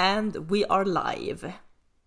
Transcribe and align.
And 0.00 0.36
we 0.50 0.64
are 0.68 0.84
live. 0.84 1.52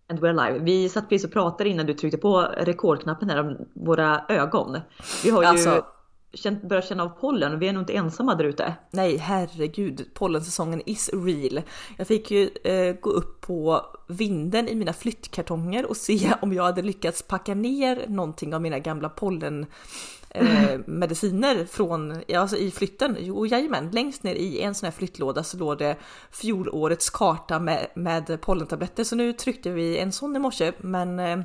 And 0.10 0.20
we're 0.20 0.34
live. 0.48 0.60
Vi 0.60 0.90
satt 0.90 1.10
precis 1.10 1.26
och 1.26 1.34
pratade 1.34 1.70
innan 1.70 1.86
du 1.86 1.94
tryckte 1.94 2.18
på 2.18 2.42
rekordknappen 2.42 3.30
här 3.30 3.40
om 3.40 3.58
våra 3.74 4.26
ögon. 4.30 4.80
Vi 5.24 5.30
har 5.30 5.42
ju 5.42 5.48
Alltså- 5.48 5.86
känt, 6.34 6.64
börjat 6.64 6.86
känna 6.88 7.04
av 7.04 7.10
pollen 7.10 7.54
och 7.54 7.62
vi 7.62 7.68
är 7.68 7.74
nog 7.74 7.82
inte 7.82 7.94
ensamma 7.94 8.36
där 8.36 8.44
ute. 8.46 8.74
Nej 8.92 9.18
herregud, 9.18 10.06
pollensäsongen 10.14 10.82
is 10.86 11.10
real. 11.14 11.62
Jag 11.98 12.08
fick 12.08 12.32
ju 12.32 12.50
eh, 12.64 12.96
gå 13.00 13.10
upp 13.10 13.42
på 13.42 13.82
vinden 14.08 14.68
i 14.68 14.76
mina 14.76 14.94
flyttkartonger 14.94 15.86
och 15.86 15.98
se 15.98 16.34
om 16.42 16.54
jag 16.54 16.64
hade 16.64 16.82
lyckats 16.82 17.22
packa 17.22 17.56
ner 17.56 18.06
någonting 18.08 18.56
av 18.56 18.62
mina 18.62 18.80
gamla 18.80 19.10
pollen 19.10 19.66
eh, 20.34 20.80
mediciner 20.88 21.66
från, 21.66 22.22
ja, 22.28 22.40
alltså 22.40 22.58
i 22.58 22.72
flytten. 22.72 23.18
Jo 23.20 23.46
jajamän, 23.46 23.92
längst 23.92 24.24
ner 24.24 24.36
i 24.36 24.62
en 24.62 24.76
sån 24.76 24.88
här 24.88 24.92
flyttlåda 24.92 25.44
så 25.44 25.58
låg 25.58 25.78
det 25.78 25.96
fjolårets 26.32 27.10
karta 27.10 27.60
med, 27.60 27.88
med 27.96 28.42
pollentabletter. 28.42 29.04
Så 29.04 29.16
nu 29.16 29.34
tryckte 29.34 29.70
vi 29.70 29.98
en 29.98 30.12
sån 30.12 30.36
i 30.36 30.40
morse 30.40 30.72
men 30.78 31.20
eh, 31.20 31.40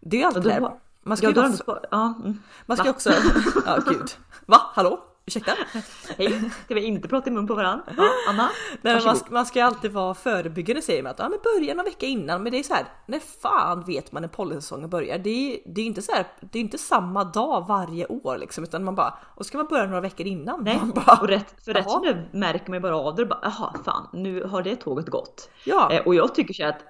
det 0.00 0.22
är 0.22 0.26
alltid 0.26 0.42
då 0.42 0.48
där. 0.48 0.70
Man 1.06 1.16
ska 1.16 1.26
Ja, 1.30 1.46
ju 1.48 1.52
spar- 1.56 1.86
ja, 1.90 2.14
mm. 2.24 2.38
man 2.66 2.76
ska 2.76 2.84
Va? 2.84 2.90
också, 2.90 3.10
ja 3.66 3.78
gud. 3.88 4.10
Va? 4.46 4.60
Hallå? 4.74 5.00
Ursäkta? 5.26 5.52
Hej, 6.18 6.50
ska 6.64 6.74
vi 6.74 6.84
inte 6.84 7.08
prata 7.08 7.30
i 7.30 7.32
mun 7.32 7.46
på 7.46 7.54
varandra? 7.54 7.84
Ja, 7.96 8.08
Anna? 8.28 8.50
Nej, 8.82 9.04
man, 9.04 9.16
man 9.30 9.46
ska 9.46 9.58
ju 9.58 9.64
alltid 9.64 9.92
vara 9.92 10.14
förebyggande 10.14 10.82
säger 10.82 11.02
man 11.02 11.10
att 11.10 11.18
ja, 11.18 11.28
men 11.28 11.38
börja 11.42 11.74
någon 11.74 11.84
vecka 11.84 12.06
innan. 12.06 12.42
Men 12.42 12.52
det 12.52 12.58
är 12.58 12.62
så 12.62 12.74
här, 12.74 12.84
när 13.06 13.18
fan 13.18 13.84
vet 13.84 14.12
man 14.12 14.22
när 14.22 14.28
pollensäsongen 14.28 14.90
börjar? 14.90 15.18
Det 15.18 15.30
är, 15.30 15.60
det 15.74 15.80
är 15.80 15.84
inte 15.86 16.02
så 16.02 16.12
här, 16.12 16.26
det 16.40 16.58
är 16.58 16.60
inte 16.60 16.78
samma 16.78 17.24
dag 17.24 17.64
varje 17.68 18.06
år 18.06 18.38
liksom, 18.38 18.64
utan 18.64 18.84
man 18.84 18.94
bara, 18.94 19.18
och 19.34 19.46
ska 19.46 19.58
man 19.58 19.66
börja 19.66 19.86
några 19.86 20.00
veckor 20.00 20.26
innan? 20.26 20.64
Nej, 20.64 20.80
bara, 20.94 21.18
och 21.20 21.28
rätt, 21.28 21.64
för 21.64 21.74
rätt 21.74 21.90
som 21.90 22.02
det 22.02 22.38
märker 22.38 22.70
man 22.70 22.82
bara 22.82 22.96
av 22.96 23.14
det. 23.14 23.26
Bara, 23.26 23.40
Jaha, 23.42 23.74
fan, 23.84 24.08
nu 24.12 24.44
har 24.44 24.62
det 24.62 24.76
tåget 24.76 25.08
gått. 25.08 25.50
Ja, 25.64 25.92
Eh, 25.92 26.06
och 26.06 26.14
jag 26.14 26.34
tycker 26.34 26.54
så 26.54 26.64
att 26.64 26.80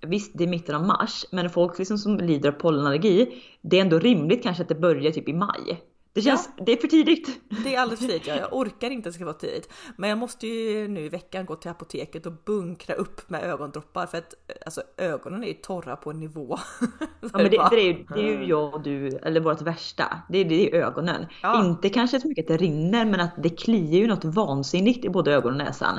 visst, 0.00 0.30
det 0.34 0.44
är 0.44 0.48
mitten 0.48 0.74
av 0.74 0.86
mars, 0.86 1.24
men 1.32 1.50
folk 1.50 1.78
liksom 1.78 1.98
som 1.98 2.16
lider 2.16 2.48
av 2.48 2.52
pollenallergi, 2.52 3.42
det 3.60 3.76
är 3.76 3.80
ändå 3.80 3.98
rimligt 3.98 4.42
kanske 4.42 4.62
att 4.62 4.68
det 4.68 4.74
börjar 4.74 5.12
typ 5.12 5.28
i 5.28 5.32
maj. 5.32 5.82
Det 6.12 6.22
känns, 6.22 6.50
det 6.66 6.72
är 6.72 6.76
för 6.76 6.88
tidigt. 6.88 7.40
det 7.64 7.74
är 7.74 7.80
alldeles 7.80 8.00
för 8.00 8.06
tidigt. 8.06 8.26
Ja. 8.26 8.36
Jag 8.36 8.52
orkar 8.52 8.90
inte 8.90 9.08
att 9.08 9.12
det 9.12 9.16
ska 9.16 9.24
vara 9.24 9.34
tidigt. 9.34 9.72
Men 9.96 10.10
jag 10.10 10.18
måste 10.18 10.46
ju 10.46 10.88
nu 10.88 11.00
i 11.00 11.08
veckan 11.08 11.46
gå 11.46 11.56
till 11.56 11.70
apoteket 11.70 12.26
och 12.26 12.32
bunkra 12.46 12.94
upp 12.94 13.30
med 13.30 13.42
ögondroppar 13.44 14.06
för 14.06 14.18
att 14.18 14.34
alltså, 14.64 14.82
ögonen 14.96 15.44
är 15.44 15.48
ju 15.48 15.54
torra 15.54 15.96
på 15.96 16.10
en 16.10 16.20
nivå. 16.20 16.58
Ja, 17.22 17.28
men 17.32 17.50
det, 17.50 17.56
bara- 17.58 17.68
det, 17.68 17.76
är 17.76 17.84
ju, 17.84 18.04
det 18.14 18.20
är 18.20 18.40
ju 18.40 18.44
jag 18.44 18.74
och 18.74 18.82
du, 18.82 19.08
eller 19.08 19.40
vårt 19.40 19.62
värsta. 19.62 20.22
Det 20.28 20.38
är, 20.38 20.44
det 20.44 20.70
är 20.70 20.74
ögonen. 20.82 21.26
Ja. 21.42 21.64
Inte 21.64 21.88
kanske 21.88 22.20
så 22.20 22.28
mycket 22.28 22.44
att 22.44 22.48
det 22.58 22.64
rinner, 22.64 23.04
men 23.04 23.20
att 23.20 23.42
det 23.42 23.48
kliar 23.50 24.00
ju 24.00 24.06
något 24.06 24.24
vansinnigt 24.24 25.04
i 25.04 25.08
både 25.08 25.34
ögon 25.34 25.52
och 25.52 25.58
näsan. 25.58 25.96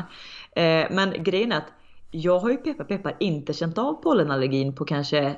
Eh, 0.55 0.87
men 0.91 1.23
grejen 1.23 1.51
är 1.51 1.57
att 1.57 1.73
jag 2.11 2.39
har 2.39 2.49
ju 2.49 2.57
peppar 2.57 2.83
peppar 2.83 3.15
inte 3.19 3.53
känt 3.53 3.77
av 3.77 3.93
pollenallergin 3.93 4.75
på 4.75 4.85
kanske 4.85 5.35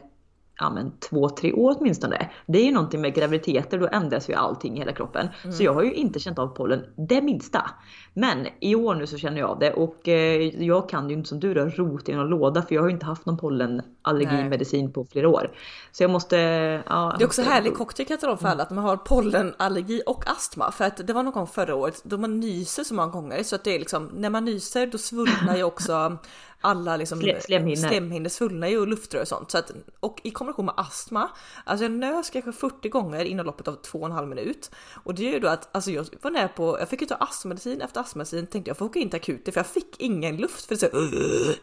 ja, 0.60 0.70
men 0.70 0.92
två, 1.00 1.30
tre 1.30 1.54
år 1.54 1.76
åtminstone. 1.80 2.30
Det 2.46 2.60
är 2.60 2.66
ju 2.66 2.72
någonting 2.72 3.02
med 3.02 3.16
graviditeter, 3.16 3.80
då 3.80 3.88
ändras 3.92 4.30
ju 4.30 4.34
allting 4.34 4.76
i 4.76 4.80
hela 4.80 4.92
kroppen. 4.94 5.28
Så 5.58 5.64
jag 5.64 5.74
har 5.74 5.84
ju 5.84 5.94
inte 5.94 6.20
känt 6.20 6.40
av 6.40 6.48
pollen 6.48 6.86
det 6.96 7.22
minsta. 7.22 7.70
Men 8.14 8.48
i 8.60 8.76
år 8.76 8.96
nu 8.96 9.08
så 9.08 9.18
känner 9.18 9.40
jag 9.40 9.50
av 9.50 9.60
det 9.60 9.74
och 9.74 10.08
eh, 10.08 10.64
jag 10.66 10.90
kan 10.90 11.10
ju 11.10 11.16
inte 11.16 11.30
som 11.30 11.40
du 11.40 11.54
då 11.54 11.66
rota 11.66 12.12
i 12.12 12.16
någon 12.16 12.28
låda 12.28 12.62
för 12.62 12.76
jag 12.76 12.82
har 12.82 12.88
ju 12.90 12.94
inte 12.94 13.06
haft 13.06 13.26
någon 13.26 13.38
pollenallergimedicin 13.38 14.94
på 14.94 15.06
flera 15.12 15.30
år. 15.30 15.52
Så 15.92 16.04
jag 16.04 16.12
måste... 16.12 16.38
Ja, 16.90 17.16
Det 17.18 17.24
är 17.24 17.28
också 17.28 17.42
måste- 17.42 17.54
härlig 17.54 17.74
cocktail 17.76 18.08
kan 18.08 18.14
jag 18.14 18.22
tala 18.22 18.34
om 18.34 18.38
för 18.40 18.48
alla 18.48 18.64
att 18.64 18.70
man 18.72 18.84
har 18.84 18.98
pollenallergi 18.98 20.02
och 20.06 20.24
astma 20.32 20.72
för 20.72 20.86
att 20.86 21.08
det 21.08 21.14
var 21.14 21.24
någon 21.24 21.34
gång 21.34 21.48
förra 21.48 21.76
året 21.76 22.02
då 22.04 22.18
man 22.18 22.40
nyser 22.40 22.84
så 22.84 22.94
många 22.94 23.12
gånger 23.12 23.44
så 23.44 23.56
att 23.56 23.64
det 23.64 23.76
är 23.76 23.80
liksom 23.80 24.10
när 24.14 24.30
man 24.30 24.46
nyser 24.46 24.88
då 24.88 24.98
svullnar 24.98 25.56
ju 25.58 25.64
också 25.64 26.18
alla 26.64 26.98
liksom 26.98 27.20
Slem- 27.22 27.40
slemhinnor. 27.42 27.88
slemhinnor 27.90 28.30
svullnar 28.30 28.68
ju 28.68 28.80
och 28.80 28.88
luftrör 28.88 29.22
och 29.22 29.28
sånt 29.28 29.52
så 29.52 29.58
att 29.58 29.72
och 30.00 30.20
i 30.24 30.32
kombination 30.32 30.66
med 30.66 30.74
astma 30.78 31.30
alltså 31.66 31.84
jag 31.86 31.92
nös 31.92 32.30
kanske 32.30 32.52
40 32.52 32.90
gånger 32.90 33.26
inom 33.26 33.46
loppet 33.46 33.68
av 33.68 33.74
två 33.74 34.00
och 34.00 34.06
en 34.06 34.12
halv 34.12 34.28
minut 34.28 34.72
och 35.04 35.16
det 35.16 35.24
gör 35.24 35.32
ju 35.32 35.40
då 35.40 35.48
att 35.48 35.76
alltså 35.76 35.92
jag 35.92 36.06
var 36.22 36.32
nära 36.32 36.48
på 36.48 36.80
jag 36.80 36.90
fick 36.90 37.02
ju 37.02 37.08
ta 37.08 37.16
astmamedicin 37.16 37.82
efter 37.82 38.02
astmamedicin 38.02 38.48
tänkte 38.48 38.70
jag 38.70 38.78
får 38.78 38.86
åka 38.86 39.00
in 39.00 39.10
till 39.10 39.18
akuten 39.20 39.54
för 39.54 39.60
jag 39.60 39.68
fick 39.68 39.96
ingen 40.02 40.38
luft 40.38 40.66
för 40.66 40.76
det 40.76 40.80
så 40.80 40.88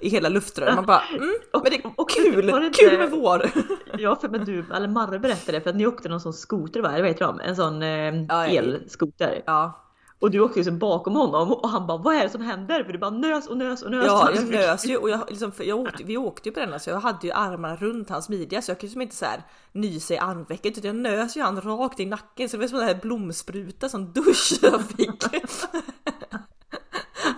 i 0.00 0.08
hela 0.08 0.28
luftröret 0.28 0.74
man 0.74 0.86
bara 0.86 1.02
mm, 1.16 1.34
men 1.52 1.62
det 1.64 1.74
är 1.76 1.92
och- 1.96 2.10
kul, 2.10 2.46
det 2.46 2.66
inte- 2.66 2.78
kul 2.78 2.98
med 2.98 3.10
vår. 3.10 3.50
Ja, 3.98 4.16
för 4.20 4.28
men 4.28 4.44
du, 4.44 4.64
eller 4.74 4.88
Marre 4.88 5.18
berättade 5.18 5.60
för 5.60 5.70
att 5.70 5.76
ni 5.76 5.86
åkte 5.86 6.08
någon 6.08 6.20
sån 6.20 6.32
skoter, 6.32 6.80
vad 6.80 6.92
heter 7.06 7.24
de? 7.26 7.40
En 7.40 7.56
sån 7.56 7.82
eh, 7.82 8.54
elskoter. 8.56 9.42
Ja. 9.46 9.84
Och 10.20 10.30
du 10.30 10.40
åkte 10.40 10.58
liksom 10.58 10.78
bakom 10.78 11.14
honom 11.14 11.52
och 11.52 11.68
han 11.68 11.86
bara 11.86 11.98
vad 11.98 12.14
är 12.14 12.22
det 12.22 12.30
som 12.30 12.40
händer? 12.40 12.84
För 12.84 12.92
du 12.92 12.98
bara 12.98 13.10
nös 13.10 13.46
och 13.46 13.56
nös 13.56 13.82
och 13.82 13.90
nös. 13.90 14.06
Ja, 14.06 14.30
jag 14.34 14.44
nös 14.50 14.86
ju 14.86 14.96
och 14.96 15.10
jag, 15.10 15.20
liksom, 15.28 15.52
jag 15.58 15.78
åkte, 15.78 16.04
vi 16.04 16.16
åkte 16.16 16.48
ju 16.48 16.52
på 16.52 16.60
den 16.60 16.80
så 16.80 16.90
jag 16.90 17.00
hade 17.00 17.26
ju 17.26 17.32
armarna 17.32 17.76
runt 17.76 18.10
hans 18.10 18.28
midja 18.28 18.62
så 18.62 18.70
jag 18.70 18.78
kunde 18.78 18.86
liksom 18.86 19.02
inte 19.02 19.16
så 19.16 19.24
här 19.24 19.42
nysa 19.72 20.14
i 20.14 20.18
armvecket 20.18 20.78
utan 20.78 20.88
jag 20.88 20.96
nös 20.96 21.36
ju 21.36 21.42
han 21.42 21.60
rakt 21.60 22.00
i 22.00 22.06
nacken 22.06 22.48
så 22.48 22.56
det 22.56 22.60
var 22.60 22.68
som 22.68 22.78
en 22.78 22.86
här 22.86 22.94
blomspruta 22.94 23.88
som 23.88 24.12
dusch 24.12 24.52
jag 24.62 24.82
fick. 24.84 25.24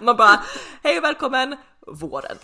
Man 0.02 0.16
bara 0.16 0.40
hej 0.82 0.98
och 0.98 1.04
välkommen 1.04 1.56
våren. 1.86 2.36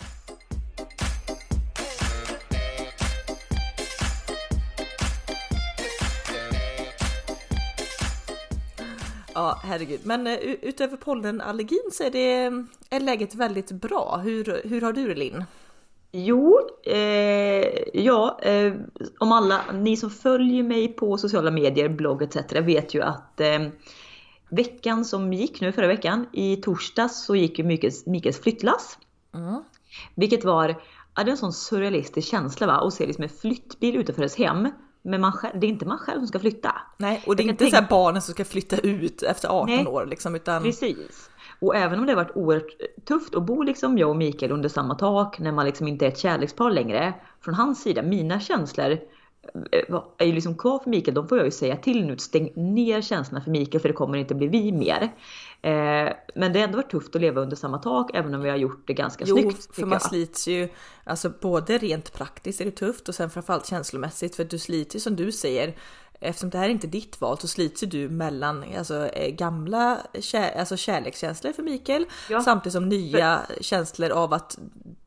Ja 9.39 9.59
herregud, 9.63 9.99
men 10.03 10.27
eh, 10.27 10.37
utöver 10.61 10.97
pollenallergin 10.97 11.89
så 11.91 12.03
är 12.03 12.11
det 12.11 12.43
är 12.89 12.99
läget 12.99 13.35
väldigt 13.35 13.71
bra. 13.71 14.21
Hur, 14.23 14.61
hur 14.63 14.81
har 14.81 14.93
du 14.93 15.07
det 15.07 15.15
Linn? 15.15 15.43
Jo, 16.11 16.59
eh, 16.85 17.67
ja, 17.93 18.39
eh, 18.41 18.73
om 19.19 19.31
alla 19.31 19.61
ni 19.73 19.97
som 19.97 20.09
följer 20.09 20.63
mig 20.63 20.87
på 20.87 21.17
sociala 21.17 21.51
medier, 21.51 21.89
blogg 21.89 22.21
etc. 22.21 22.35
vet 22.51 22.93
ju 22.93 23.01
att 23.01 23.41
eh, 23.41 23.59
veckan 24.49 25.05
som 25.05 25.33
gick 25.33 25.61
nu 25.61 25.71
förra 25.71 25.87
veckan, 25.87 26.25
i 26.33 26.55
torsdags 26.55 27.25
så 27.25 27.35
gick 27.35 27.59
ju 27.59 27.65
Mikaels, 27.65 28.05
Mikaels 28.05 28.41
flyttlass. 28.41 28.97
Mm. 29.33 29.63
Vilket 30.15 30.45
var, 30.45 30.69
ja, 31.15 31.23
det 31.23 31.29
är 31.29 31.31
en 31.31 31.37
sån 31.37 31.53
surrealistisk 31.53 32.31
känsla 32.31 32.67
va, 32.67 32.73
att 32.73 32.93
se 32.93 33.05
liksom 33.05 33.23
en 33.23 33.29
flyttbil 33.29 33.95
utanför 33.95 34.21
ens 34.21 34.37
hem. 34.37 34.69
Men 35.09 35.21
man 35.21 35.31
själv, 35.31 35.59
det 35.59 35.67
är 35.67 35.69
inte 35.69 35.85
man 35.85 35.97
själv 35.97 36.19
som 36.19 36.27
ska 36.27 36.39
flytta. 36.39 36.75
Nej, 36.97 37.23
och 37.27 37.35
det 37.35 37.43
är 37.43 37.49
inte 37.49 37.63
kan 37.63 37.69
så 37.71 37.75
här 37.75 37.81
tänka- 37.81 37.95
barnen 37.95 38.21
som 38.21 38.33
ska 38.33 38.45
flytta 38.45 38.77
ut 38.77 39.23
efter 39.23 39.47
18 39.47 39.75
Nej. 39.75 39.87
år 39.87 40.05
liksom, 40.05 40.35
utan 40.35 40.63
Precis. 40.63 41.29
Och 41.59 41.75
även 41.75 41.99
om 41.99 42.05
det 42.05 42.11
har 42.11 42.23
varit 42.23 42.35
oerhört 42.35 42.71
tufft 43.07 43.35
att 43.35 43.43
bo 43.43 43.63
liksom 43.63 43.97
jag 43.97 44.09
och 44.09 44.15
Mikael 44.15 44.51
under 44.51 44.69
samma 44.69 44.95
tak 44.95 45.39
när 45.39 45.51
man 45.51 45.65
liksom 45.65 45.87
inte 45.87 46.05
är 46.05 46.09
ett 46.09 46.17
kärlekspar 46.17 46.71
längre. 46.71 47.13
Från 47.41 47.53
hans 47.53 47.81
sida, 47.83 48.01
mina 48.01 48.39
känslor 48.39 48.91
eh, 48.91 50.01
är 50.17 50.25
ju 50.25 50.33
liksom 50.33 50.57
kvar 50.57 50.79
för 50.79 50.89
Mikael. 50.89 51.15
De 51.15 51.27
får 51.27 51.37
jag 51.37 51.45
ju 51.47 51.51
säga 51.51 51.75
till 51.75 52.05
nu. 52.05 52.17
Stäng 52.17 52.51
ner 52.55 53.01
känslorna 53.01 53.43
för 53.43 53.51
Mikael 53.51 53.81
för 53.81 53.89
det 53.89 53.93
kommer 53.95 54.17
inte 54.17 54.35
bli 54.35 54.47
vi 54.47 54.71
mer. 54.71 55.09
Eh, 55.61 56.13
men 56.35 56.53
det 56.53 56.59
har 56.59 56.63
ändå 56.67 56.75
varit 56.77 56.91
tufft 56.91 57.15
att 57.15 57.21
leva 57.21 57.41
under 57.41 57.55
samma 57.55 57.77
tak 57.77 58.11
även 58.13 58.33
om 58.33 58.41
vi 58.41 58.49
har 58.49 58.57
gjort 58.57 58.83
det 58.87 58.93
ganska 58.93 59.25
Jo, 59.27 59.37
snyggt. 59.37 59.65
för 59.65 59.73
tycker 59.73 59.85
man 59.85 59.99
jag. 60.01 60.09
slits 60.09 60.47
ju, 60.47 60.69
alltså 61.03 61.31
både 61.41 61.77
rent 61.77 62.13
praktiskt 62.13 62.61
är 62.61 62.65
det 62.65 62.71
tufft 62.71 63.09
och 63.09 63.15
sen 63.15 63.29
framförallt 63.29 63.65
känslomässigt 63.67 64.35
för 64.35 64.43
du 64.43 64.59
sliter 64.59 64.95
ju 64.95 64.99
som 64.99 65.15
du 65.15 65.31
säger 65.31 65.75
Eftersom 66.21 66.49
det 66.49 66.57
här 66.57 66.65
är 66.65 66.69
inte 66.69 66.87
ditt 66.87 67.21
val 67.21 67.37
så 67.39 67.47
slits 67.47 67.83
ju 67.83 67.87
du 67.87 68.09
mellan 68.09 68.65
alltså, 68.77 69.07
eh, 69.07 69.31
gamla 69.35 69.97
kär, 70.19 70.59
alltså 70.59 70.77
kärlekskänslor 70.77 71.51
för 71.53 71.63
Mikael 71.63 72.05
Ja. 72.29 72.41
samtidigt 72.41 72.73
som 72.73 72.89
nya 72.89 73.41
känslor 73.61 74.09
av 74.09 74.33
att 74.33 74.59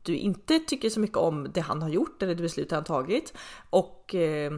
du 0.03 0.15
inte 0.15 0.59
tycker 0.59 0.89
så 0.89 0.99
mycket 0.99 1.17
om 1.17 1.47
det 1.53 1.61
han 1.61 1.81
har 1.81 1.89
gjort 1.89 2.23
eller 2.23 2.35
det 2.35 2.41
beslut 2.43 2.71
han 2.71 2.83
tagit 2.83 3.33
och 3.69 4.15
eh, 4.15 4.51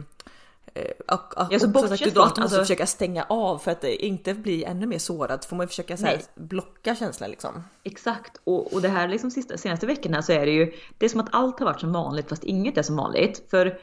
och, 1.08 1.38
och, 1.38 1.46
Ja, 1.50 1.58
så 1.58 1.58
som 1.58 1.72
sagt, 1.72 1.90
bortsett 1.90 2.14
då 2.14 2.22
att 2.22 2.34
du 2.34 2.40
måste 2.40 2.56
alltså- 2.56 2.58
försöka 2.58 2.86
stänga 2.86 3.24
av 3.28 3.58
för 3.58 3.70
att 3.70 3.84
eh, 3.84 4.04
inte 4.04 4.34
bli 4.34 4.64
ännu 4.64 4.86
mer 4.86 4.98
sårad 4.98 5.44
får 5.44 5.56
man 5.56 5.64
ju 5.64 5.68
försöka 5.68 5.96
så 5.96 6.06
här, 6.06 6.20
blocka 6.34 6.94
känslan 6.94 7.30
liksom. 7.30 7.64
Exakt, 7.84 8.40
och, 8.44 8.72
och 8.72 8.82
det 8.82 8.88
här 8.88 9.08
liksom 9.08 9.30
sista, 9.30 9.58
senaste 9.58 9.86
veckorna 9.86 10.22
så 10.22 10.32
är 10.32 10.46
det 10.46 10.52
ju, 10.52 10.72
det 10.98 11.06
är 11.06 11.10
som 11.10 11.20
att 11.20 11.28
allt 11.32 11.58
har 11.58 11.66
varit 11.66 11.80
som 11.80 11.92
vanligt 11.92 12.28
fast 12.28 12.44
inget 12.44 12.78
är 12.78 12.82
som 12.82 12.96
vanligt. 12.96 13.46
För 13.50 13.78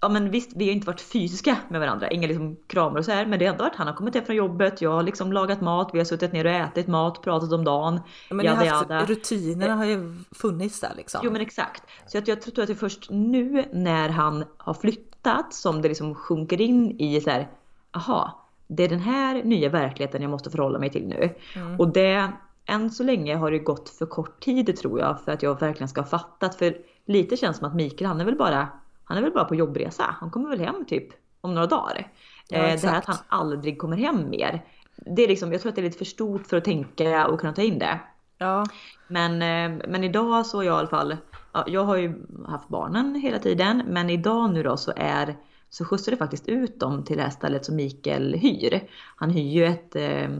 Ja 0.00 0.08
men 0.08 0.30
visst, 0.30 0.50
vi 0.56 0.66
har 0.66 0.72
inte 0.72 0.86
varit 0.86 1.00
fysiska 1.00 1.56
med 1.68 1.80
varandra, 1.80 2.10
inga 2.10 2.26
liksom 2.26 2.56
kramar 2.66 2.98
och 2.98 3.04
så 3.04 3.12
här, 3.12 3.26
men 3.26 3.38
det 3.38 3.44
har 3.44 3.52
ändå 3.52 3.64
varit, 3.64 3.76
han 3.76 3.86
har 3.86 3.94
kommit 3.94 4.14
hem 4.14 4.24
från 4.24 4.36
jobbet, 4.36 4.82
jag 4.82 4.90
har 4.90 5.02
liksom 5.02 5.32
lagat 5.32 5.60
mat, 5.60 5.90
vi 5.92 5.98
har 5.98 6.04
suttit 6.04 6.32
ner 6.32 6.44
och 6.44 6.50
ätit 6.50 6.86
mat, 6.86 7.22
pratat 7.22 7.52
om 7.52 7.64
dagen. 7.64 8.00
Men 8.30 8.46
jada, 8.46 8.56
haft, 8.56 8.90
jada. 8.90 9.04
rutinerna 9.04 9.74
har 9.74 9.84
ju 9.84 10.14
funnits 10.30 10.80
där 10.80 10.92
liksom. 10.96 11.20
Jo 11.24 11.30
men 11.32 11.40
exakt. 11.40 11.82
Så 12.06 12.18
att 12.18 12.28
jag 12.28 12.42
tror 12.42 12.60
att 12.60 12.66
det 12.66 12.72
är 12.72 12.74
först 12.74 13.10
nu 13.10 13.64
när 13.72 14.08
han 14.08 14.44
har 14.56 14.74
flyttat 14.74 15.07
som 15.50 15.82
det 15.82 15.88
liksom 15.88 16.14
sjunker 16.14 16.60
in 16.60 17.00
i 17.00 17.20
så 17.20 17.30
här, 17.30 17.48
aha, 17.92 18.48
det 18.66 18.84
är 18.84 18.88
den 18.88 19.00
här 19.00 19.44
nya 19.44 19.68
verkligheten 19.68 20.22
jag 20.22 20.30
måste 20.30 20.50
förhålla 20.50 20.78
mig 20.78 20.90
till 20.90 21.06
nu. 21.06 21.34
Mm. 21.56 21.80
Och 21.80 21.88
det, 21.88 22.32
än 22.66 22.90
så 22.90 23.02
länge 23.02 23.36
har 23.36 23.50
det 23.50 23.58
gått 23.58 23.88
för 23.88 24.06
kort 24.06 24.40
tid 24.40 24.76
tror 24.76 25.00
jag 25.00 25.20
för 25.24 25.32
att 25.32 25.42
jag 25.42 25.60
verkligen 25.60 25.88
ska 25.88 26.00
ha 26.00 26.08
fattat. 26.08 26.54
För 26.54 26.76
lite 27.06 27.36
känns 27.36 27.56
som 27.56 27.68
att 27.68 27.74
Mikael 27.74 28.08
han 28.08 28.20
är 28.20 28.24
väl 28.24 28.36
bara, 28.36 28.68
han 29.04 29.18
är 29.18 29.22
väl 29.22 29.32
bara 29.32 29.44
på 29.44 29.54
jobbresa. 29.54 30.14
Han 30.20 30.30
kommer 30.30 30.48
väl 30.48 30.60
hem 30.60 30.84
typ 30.84 31.08
om 31.40 31.54
några 31.54 31.66
dagar. 31.66 32.12
Ja, 32.48 32.58
Eh, 32.58 32.80
det 32.80 32.88
här 32.88 32.98
att 32.98 33.06
han 33.06 33.16
aldrig 33.28 33.78
kommer 33.78 33.96
hem 33.96 34.30
mer. 34.30 34.64
Det 34.96 35.22
är 35.22 35.28
liksom, 35.28 35.52
jag 35.52 35.60
tror 35.60 35.70
att 35.70 35.76
det 35.76 35.80
är 35.80 35.84
lite 35.84 35.98
för 35.98 36.04
stort 36.04 36.46
för 36.46 36.56
att 36.56 36.64
tänka 36.64 37.26
och 37.26 37.40
kunna 37.40 37.52
ta 37.52 37.62
in 37.62 37.78
det. 37.78 38.00
Ja. 38.38 38.66
Men, 39.08 39.32
eh, 39.32 39.86
men 39.88 40.04
idag 40.04 40.46
så 40.46 40.60
är 40.60 40.64
jag 40.64 40.74
i 40.74 40.78
alla 40.78 40.88
fall, 40.88 41.16
ja, 41.52 41.64
jag 41.66 41.84
har 41.84 41.96
ju 41.96 42.14
haft 42.46 42.68
barnen 42.68 43.14
hela 43.14 43.38
tiden, 43.38 43.82
men 43.86 44.10
idag 44.10 44.52
nu 44.52 44.62
då 44.62 44.76
så 44.76 44.92
är 44.96 45.36
så 45.70 45.84
skjutsar 45.84 46.12
det 46.12 46.18
faktiskt 46.18 46.48
ut 46.48 46.80
dem 46.80 47.04
till 47.04 47.16
det 47.16 47.22
här 47.22 47.30
stället 47.30 47.64
som 47.64 47.76
Mikael 47.76 48.34
hyr. 48.34 48.88
Han 49.16 49.30
hyr 49.30 49.50
ju 49.50 49.64
ett, 49.64 49.96
eh, 49.96 50.30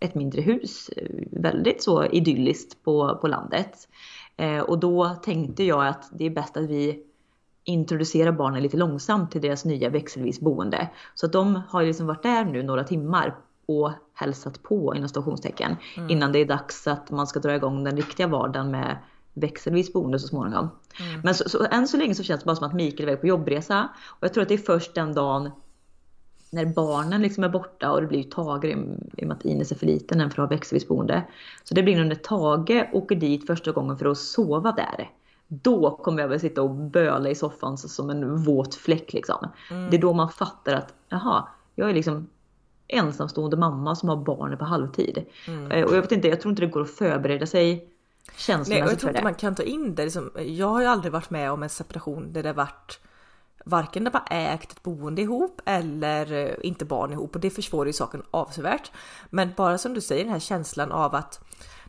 ett 0.00 0.14
mindre 0.14 0.40
hus, 0.40 0.90
väldigt 1.30 1.82
så 1.82 2.04
idylliskt 2.04 2.84
på, 2.84 3.18
på 3.20 3.28
landet. 3.28 3.88
Eh, 4.36 4.60
och 4.60 4.78
då 4.78 5.08
tänkte 5.22 5.64
jag 5.64 5.86
att 5.86 6.10
det 6.12 6.24
är 6.24 6.30
bäst 6.30 6.56
att 6.56 6.70
vi 6.70 7.02
introducerar 7.64 8.32
barnen 8.32 8.62
lite 8.62 8.76
långsamt 8.76 9.30
till 9.30 9.40
deras 9.40 9.64
nya 9.64 9.90
växelvis 9.90 10.40
boende. 10.40 10.88
Så 11.14 11.26
att 11.26 11.32
de 11.32 11.62
har 11.68 11.82
liksom 11.82 12.06
varit 12.06 12.22
där 12.22 12.44
nu 12.44 12.62
några 12.62 12.84
timmar 12.84 13.36
och 13.66 13.90
hälsat 14.14 14.62
på 14.62 14.94
inom 14.96 15.08
stationstecken 15.08 15.76
mm. 15.96 16.10
innan 16.10 16.32
det 16.32 16.38
är 16.38 16.46
dags 16.46 16.86
att 16.86 17.10
man 17.10 17.26
ska 17.26 17.40
dra 17.40 17.54
igång 17.54 17.84
den 17.84 17.96
riktiga 17.96 18.26
vardagen 18.26 18.70
med 18.70 18.96
växelvis 19.34 19.92
boende 19.92 20.18
så 20.18 20.28
småningom. 20.28 20.68
Mm. 21.00 21.20
Men 21.24 21.34
så, 21.34 21.48
så, 21.48 21.66
än 21.70 21.88
så 21.88 21.96
länge 21.96 22.14
så 22.14 22.22
känns 22.22 22.40
det 22.40 22.46
bara 22.46 22.56
som 22.56 22.66
att 22.66 22.74
Mikael 22.74 23.08
är 23.08 23.12
iväg 23.12 23.20
på 23.20 23.26
jobbresa 23.26 23.88
och 24.06 24.24
jag 24.24 24.34
tror 24.34 24.42
att 24.42 24.48
det 24.48 24.54
är 24.54 24.58
först 24.58 24.94
den 24.94 25.14
dagen 25.14 25.50
när 26.50 26.66
barnen 26.66 27.22
liksom 27.22 27.44
är 27.44 27.48
borta 27.48 27.92
och 27.92 28.00
det 28.00 28.06
blir 28.06 28.22
Tage 28.22 28.64
i 28.64 28.74
och 29.22 29.26
med 29.26 29.36
att 29.36 29.44
Ines 29.44 29.72
är 29.72 29.76
för 29.76 29.86
liten 29.86 30.20
än 30.20 30.30
för 30.30 30.42
att 30.42 30.48
ha 30.48 30.56
växelvis 30.56 30.88
boende. 30.88 31.24
Så 31.64 31.74
det 31.74 31.82
blir 31.82 31.96
nog 31.96 32.06
när 32.06 32.14
Tage 32.14 32.88
åker 32.92 33.16
dit 33.16 33.46
första 33.46 33.72
gången 33.72 33.98
för 33.98 34.06
att 34.06 34.18
sova 34.18 34.72
där. 34.72 35.10
Då 35.48 35.90
kommer 35.90 36.22
jag 36.22 36.28
väl 36.28 36.40
sitta 36.40 36.62
och 36.62 36.70
böla 36.70 37.30
i 37.30 37.34
soffan 37.34 37.78
som 37.78 38.10
en 38.10 38.36
våt 38.36 38.74
fläck 38.74 39.12
liksom. 39.12 39.48
Mm. 39.70 39.90
Det 39.90 39.96
är 39.96 40.00
då 40.00 40.12
man 40.12 40.28
fattar 40.28 40.74
att 40.74 40.94
jaha, 41.08 41.48
jag 41.74 41.90
är 41.90 41.94
liksom 41.94 42.28
ensamstående 42.88 43.56
mamma 43.56 43.96
som 43.96 44.08
har 44.08 44.16
barnen 44.16 44.58
på 44.58 44.64
halvtid. 44.64 45.24
Mm. 45.48 45.70
Eh, 45.70 45.84
och 45.84 45.96
jag 45.96 46.02
vet 46.02 46.12
inte, 46.12 46.28
jag 46.28 46.40
tror 46.40 46.50
inte 46.50 46.62
det 46.62 46.72
går 46.72 46.82
att 46.82 46.90
förbereda 46.90 47.46
sig 47.46 47.89
känslomässigt 48.36 48.74
Nej, 48.74 48.82
och 48.82 48.90
jag 48.90 48.98
tror 48.98 49.10
inte 49.10 49.22
man 49.22 49.34
kan 49.34 49.54
ta 49.54 49.62
in 49.62 49.94
det. 49.94 50.04
Liksom, 50.04 50.30
jag 50.36 50.66
har 50.66 50.80
ju 50.80 50.86
aldrig 50.86 51.12
varit 51.12 51.30
med 51.30 51.52
om 51.52 51.62
en 51.62 51.68
separation 51.68 52.32
där 52.32 52.42
det 52.42 52.52
varit 52.52 53.00
varken 53.64 54.04
när 54.04 54.12
man 54.12 54.22
ägt 54.30 54.72
ett 54.72 54.82
boende 54.82 55.22
ihop 55.22 55.60
eller 55.64 56.32
eh, 56.32 56.54
inte 56.62 56.84
barn 56.84 57.12
ihop 57.12 57.34
och 57.34 57.40
det 57.40 57.50
försvårar 57.50 57.86
ju 57.86 57.92
saken 57.92 58.22
avsevärt. 58.30 58.90
Men 59.30 59.52
bara 59.56 59.78
som 59.78 59.94
du 59.94 60.00
säger 60.00 60.24
den 60.24 60.32
här 60.32 60.40
känslan 60.40 60.92
av 60.92 61.14
att 61.14 61.40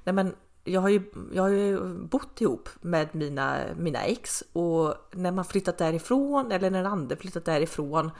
nej 0.03 0.13
men 0.13 0.35
jag 0.63 0.81
har 0.81 0.89
ju, 0.89 1.01
jag 1.33 1.43
har 1.43 1.49
ju 1.49 1.93
bott 1.93 2.41
ihop 2.41 2.69
med 2.81 3.15
mina, 3.15 3.57
mina 3.77 3.99
ex 3.99 4.43
och 4.53 4.95
när 5.11 5.31
man 5.31 5.45
flyttat 5.45 5.77
därifrån 5.77 6.51
eller 6.51 6.71
när 6.71 6.83
den 6.83 6.91
andra 6.91 7.15
flyttat 7.15 7.45
därifrån. 7.45 8.11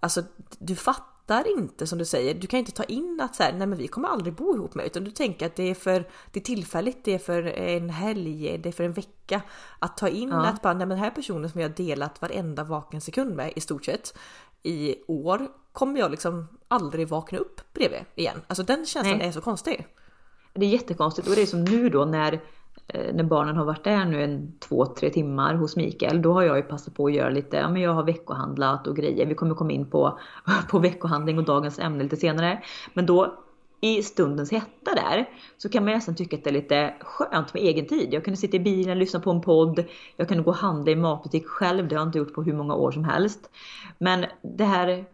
Alltså 0.00 0.22
du 0.58 0.76
fattar 0.76 1.11
fattar 1.32 1.58
inte 1.58 1.86
som 1.86 1.98
du 1.98 2.04
säger, 2.04 2.34
du 2.34 2.46
kan 2.46 2.58
inte 2.58 2.72
ta 2.72 2.84
in 2.84 3.20
att 3.22 3.36
så 3.36 3.42
här, 3.42 3.52
nej 3.52 3.66
men 3.66 3.78
vi 3.78 3.88
kommer 3.88 4.08
aldrig 4.08 4.34
bo 4.34 4.54
ihop 4.54 4.74
med 4.74 4.86
utan 4.86 5.04
du 5.04 5.10
tänker 5.10 5.46
att 5.46 5.56
det 5.56 5.70
är 5.70 5.74
för 5.74 6.08
det 6.32 6.40
är 6.40 6.44
tillfälligt, 6.44 7.04
det 7.04 7.14
är 7.14 7.18
för 7.18 7.42
en 7.42 7.90
helg, 7.90 8.58
det 8.58 8.68
är 8.68 8.72
för 8.72 8.84
en 8.84 8.92
vecka. 8.92 9.42
Att 9.78 9.96
ta 9.96 10.08
in 10.08 10.28
ja. 10.28 10.46
att 10.46 10.62
bara, 10.62 10.72
nej 10.72 10.86
men 10.86 10.88
den 10.88 10.98
här 10.98 11.10
personen 11.10 11.50
som 11.50 11.60
jag 11.60 11.68
har 11.68 11.76
delat 11.76 12.22
varenda 12.22 12.64
vaken 12.64 13.00
sekund 13.00 13.36
med 13.36 13.52
i 13.56 13.60
stort 13.60 13.84
sett 13.84 14.14
i 14.62 14.96
år 15.06 15.48
kommer 15.72 16.00
jag 16.00 16.10
liksom 16.10 16.48
aldrig 16.68 17.08
vakna 17.08 17.38
upp 17.38 17.60
bredvid 17.72 18.00
igen. 18.14 18.40
Alltså 18.46 18.62
den 18.62 18.86
känslan 18.86 19.18
nej. 19.18 19.28
är 19.28 19.32
så 19.32 19.40
konstig. 19.40 19.86
Det 20.54 20.66
är 20.66 20.70
jättekonstigt 20.70 21.28
och 21.28 21.34
det 21.34 21.42
är 21.42 21.46
som 21.46 21.64
nu 21.64 21.88
då 21.88 22.04
när 22.04 22.40
när 22.92 23.24
barnen 23.24 23.56
har 23.56 23.64
varit 23.64 23.84
där 23.84 24.04
nu 24.04 24.22
en 24.22 24.52
två, 24.58 24.86
tre 24.86 25.10
timmar 25.10 25.54
hos 25.54 25.76
Mikael, 25.76 26.22
då 26.22 26.32
har 26.32 26.42
jag 26.42 26.56
ju 26.56 26.62
passat 26.62 26.94
på 26.94 27.06
att 27.06 27.14
göra 27.14 27.30
lite, 27.30 27.56
ja 27.56 27.68
men 27.68 27.82
jag 27.82 27.92
har 27.92 28.04
veckohandlat 28.04 28.86
och 28.86 28.96
grejer. 28.96 29.26
Vi 29.26 29.34
kommer 29.34 29.54
komma 29.54 29.72
in 29.72 29.90
på, 29.90 30.18
på 30.70 30.78
veckohandling 30.78 31.38
och 31.38 31.44
dagens 31.44 31.78
ämne 31.78 32.02
lite 32.02 32.16
senare. 32.16 32.62
Men 32.94 33.06
då 33.06 33.38
i 33.84 34.02
stundens 34.02 34.52
hetta 34.52 34.94
där 34.94 35.28
så 35.56 35.68
kan 35.68 35.84
man 35.84 35.94
nästan 35.94 36.14
tycka 36.14 36.36
att 36.36 36.44
det 36.44 36.50
är 36.50 36.54
lite 36.54 36.94
skönt 37.00 37.54
med 37.54 37.62
egen 37.62 37.86
tid. 37.86 38.14
Jag 38.14 38.24
kunde 38.24 38.36
sitta 38.36 38.56
i 38.56 38.60
bilen, 38.60 38.98
lyssna 38.98 39.20
på 39.20 39.30
en 39.30 39.40
podd, 39.40 39.84
jag 40.16 40.28
kunde 40.28 40.42
gå 40.42 40.50
och 40.50 40.56
handla 40.56 40.92
i 40.92 40.96
matbutik 40.96 41.46
själv, 41.46 41.88
det 41.88 41.94
har 41.94 42.00
jag 42.00 42.08
inte 42.08 42.18
gjort 42.18 42.34
på 42.34 42.42
hur 42.42 42.52
många 42.52 42.74
år 42.74 42.90
som 42.90 43.04
helst. 43.04 43.50
Men 43.98 44.26
det 44.42 44.64
här, 44.64 45.04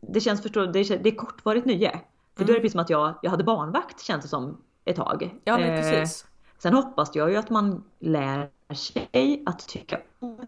det 0.00 0.20
känns 0.20 0.42
förstå, 0.42 0.66
det 0.66 0.78
är, 0.78 0.98
det 0.98 1.08
är 1.08 1.16
kortvarigt 1.16 1.66
nöje. 1.66 2.00
För 2.36 2.44
då 2.44 2.52
är 2.52 2.52
det 2.52 2.52
mm. 2.52 2.62
precis 2.62 2.72
som 2.72 2.80
att 2.80 2.90
jag, 2.90 3.14
jag 3.22 3.30
hade 3.30 3.44
barnvakt 3.44 4.00
känns 4.00 4.22
det 4.22 4.28
som 4.28 4.56
ett 4.86 4.96
tag. 4.96 5.34
Ja 5.44 5.58
men 5.58 5.70
eh, 5.70 5.76
precis. 5.76 6.26
Sen 6.58 6.74
hoppas 6.74 7.10
jag 7.14 7.30
ju 7.30 7.36
att 7.36 7.50
man 7.50 7.84
lär 7.98 8.50
sig 8.74 9.42
att 9.46 9.68
tycka 9.68 10.00
om 10.18 10.46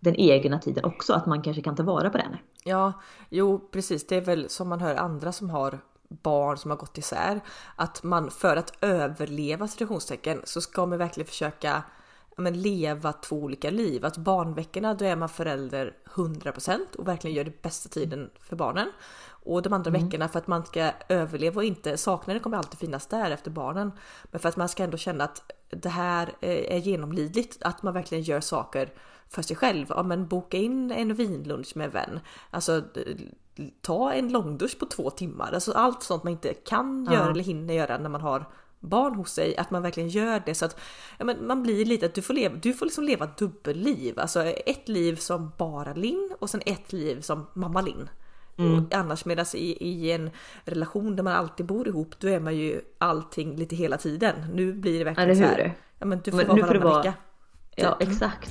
den 0.00 0.16
egna 0.16 0.58
tiden 0.58 0.84
också, 0.84 1.12
att 1.12 1.26
man 1.26 1.42
kanske 1.42 1.62
kan 1.62 1.76
ta 1.76 1.82
vara 1.82 2.10
på 2.10 2.18
den. 2.18 2.36
Ja, 2.64 2.92
jo 3.28 3.68
precis, 3.72 4.06
det 4.06 4.16
är 4.16 4.20
väl 4.20 4.48
som 4.48 4.68
man 4.68 4.80
hör 4.80 4.94
andra 4.94 5.32
som 5.32 5.50
har 5.50 5.78
barn 6.08 6.56
som 6.56 6.70
har 6.70 6.78
gått 6.78 6.98
isär, 6.98 7.40
att 7.76 8.02
man 8.02 8.30
för 8.30 8.56
att 8.56 8.72
överleva 8.80 9.68
situationstecken 9.68 10.42
så 10.44 10.60
ska 10.60 10.86
man 10.86 10.98
verkligen 10.98 11.26
försöka 11.26 11.82
men, 12.36 12.62
leva 12.62 13.12
två 13.12 13.36
olika 13.36 13.70
liv. 13.70 14.04
Att 14.04 14.16
barnveckorna 14.16 14.94
då 14.94 15.04
är 15.04 15.16
man 15.16 15.28
förälder 15.28 15.96
100% 16.14 16.96
och 16.98 17.08
verkligen 17.08 17.36
gör 17.36 17.44
det 17.44 17.62
bästa 17.62 17.88
tiden 17.88 18.30
för 18.40 18.56
barnen. 18.56 18.88
Och 19.44 19.62
de 19.62 19.72
andra 19.72 19.88
mm. 19.88 20.04
veckorna 20.04 20.28
för 20.28 20.38
att 20.38 20.46
man 20.46 20.66
ska 20.66 20.90
överleva 21.08 21.56
och 21.56 21.64
inte, 21.64 21.96
saknaden 21.96 22.42
kommer 22.42 22.56
alltid 22.56 22.78
finnas 22.78 23.06
där 23.06 23.30
efter 23.30 23.50
barnen. 23.50 23.92
Men 24.24 24.40
för 24.40 24.48
att 24.48 24.56
man 24.56 24.68
ska 24.68 24.84
ändå 24.84 24.96
känna 24.96 25.24
att 25.24 25.52
det 25.70 25.88
här 25.88 26.32
är 26.40 26.78
genomlidligt, 26.78 27.62
att 27.62 27.82
man 27.82 27.94
verkligen 27.94 28.24
gör 28.24 28.40
saker 28.40 28.92
för 29.28 29.42
sig 29.42 29.56
själv. 29.56 29.86
Ja 29.88 30.02
men 30.02 30.26
boka 30.26 30.56
in 30.56 30.90
en 30.90 31.14
vinlunch 31.14 31.76
med 31.76 31.84
en 31.84 31.90
vän. 31.90 32.20
Alltså 32.50 32.82
ta 33.80 34.12
en 34.12 34.32
långdusch 34.32 34.78
på 34.78 34.86
två 34.86 35.10
timmar. 35.10 35.52
Alltså 35.52 35.72
allt 35.72 36.02
sånt 36.02 36.24
man 36.24 36.32
inte 36.32 36.54
kan 36.54 37.06
ja. 37.10 37.14
göra 37.14 37.30
eller 37.30 37.44
hinner 37.44 37.74
göra 37.74 37.98
när 37.98 38.08
man 38.08 38.20
har 38.20 38.44
barn 38.82 39.14
hos 39.14 39.32
sig, 39.32 39.56
att 39.56 39.70
man 39.70 39.82
verkligen 39.82 40.08
gör 40.08 40.42
det 40.46 40.54
så 40.54 40.64
att 40.64 40.80
ja, 41.18 41.24
men 41.24 41.46
man 41.46 41.62
blir 41.62 41.84
lite 41.84 42.06
att 42.06 42.14
du 42.14 42.22
får 42.22 42.34
leva, 42.34 42.54
du 42.54 42.72
får 42.72 42.86
liksom 42.86 43.04
leva 43.04 43.26
dubbelliv, 43.38 44.20
alltså 44.20 44.42
ett 44.44 44.88
liv 44.88 45.16
som 45.16 45.52
bara 45.58 45.94
Linn 45.94 46.30
och 46.38 46.50
sen 46.50 46.62
ett 46.66 46.92
liv 46.92 47.20
som 47.20 47.46
mamma 47.54 47.80
Linn. 47.80 48.08
Mm. 48.58 48.86
Annars 48.92 49.24
medan 49.24 49.46
i, 49.54 49.88
i 49.88 50.12
en 50.12 50.30
relation 50.64 51.16
där 51.16 51.22
man 51.22 51.32
alltid 51.32 51.66
bor 51.66 51.88
ihop 51.88 52.14
då 52.18 52.28
är 52.28 52.40
man 52.40 52.56
ju 52.56 52.80
allting 52.98 53.56
lite 53.56 53.76
hela 53.76 53.96
tiden. 53.96 54.34
Nu 54.54 54.72
blir 54.72 54.98
det 54.98 55.04
verkligen 55.04 55.28
ja, 55.28 55.34
det 55.34 55.40
så 55.40 55.62
här. 55.62 55.74
Ja 55.98 56.06
men 56.06 56.20
du 56.24 56.30
får 56.30 56.38
men, 56.38 56.46
vara 56.46 56.60
varannan 56.60 56.82
vara... 56.82 56.98
vecka. 56.98 57.14
Ja 57.76 57.96
exakt. 58.00 58.50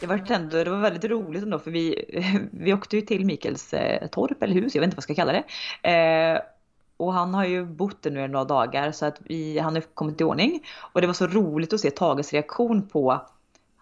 Det 0.00 0.06
var, 0.06 0.32
ändå, 0.32 0.64
det 0.64 0.70
var 0.70 0.78
väldigt 0.78 1.04
roligt 1.04 1.42
ändå 1.42 1.58
för 1.58 1.70
vi, 1.70 2.04
vi 2.52 2.74
åkte 2.74 2.96
ju 2.96 3.02
till 3.02 3.24
Mikels 3.24 3.74
eh, 3.74 4.06
torp 4.06 4.42
eller 4.42 4.54
hus, 4.54 4.74
jag 4.74 4.80
vet 4.80 4.86
inte 4.86 4.96
vad 4.96 4.98
jag 4.98 5.04
ska 5.04 5.14
kalla 5.14 5.32
det. 5.32 5.90
Eh, 5.90 6.40
och 6.96 7.12
han 7.12 7.34
har 7.34 7.44
ju 7.44 7.64
bott 7.64 8.02
där 8.02 8.10
nu 8.10 8.28
några 8.28 8.44
dagar 8.44 8.92
så 8.92 9.06
att 9.06 9.18
vi, 9.20 9.58
han 9.58 9.74
har 9.74 9.80
kommit 9.80 10.20
i 10.20 10.24
ordning. 10.24 10.60
Och 10.92 11.00
det 11.00 11.06
var 11.06 11.14
så 11.14 11.26
roligt 11.26 11.72
att 11.72 11.80
se 11.80 11.90
Tages 11.90 12.32
reaktion 12.32 12.88
på 12.88 13.20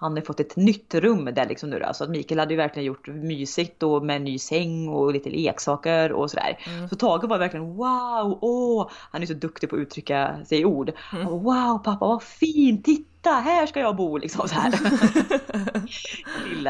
han 0.00 0.16
har 0.16 0.22
fått 0.22 0.40
ett 0.40 0.56
nytt 0.56 0.94
rum 0.94 1.24
där 1.24 1.46
liksom 1.46 1.70
nu 1.70 1.78
då. 1.78 1.94
Så 1.94 2.04
att 2.04 2.10
Mikael 2.10 2.38
hade 2.38 2.54
ju 2.54 2.56
verkligen 2.56 2.86
gjort 2.86 3.08
mysigt 3.08 3.82
och 3.82 4.04
med 4.04 4.16
en 4.16 4.24
ny 4.24 4.38
säng 4.38 4.88
och 4.88 5.12
lite 5.12 5.30
leksaker 5.30 6.12
och 6.12 6.30
sådär. 6.30 6.58
Mm. 6.66 6.88
Så 6.88 6.96
Tage 6.96 7.24
var 7.24 7.38
verkligen 7.38 7.66
wow, 7.76 8.38
åh, 8.40 8.90
han 8.90 9.22
är 9.22 9.26
så 9.26 9.34
duktig 9.34 9.70
på 9.70 9.76
att 9.76 9.80
uttrycka 9.80 10.36
sig 10.46 10.60
i 10.60 10.64
ord. 10.64 10.92
Mm. 11.12 11.26
wow 11.26 11.78
pappa 11.78 12.06
vad 12.06 12.22
fint, 12.22 12.84
titta 12.84 13.30
här 13.30 13.66
ska 13.66 13.80
jag 13.80 13.96
bo 13.96 14.18
liksom 14.18 14.48
så 14.48 14.54
här. 14.54 14.72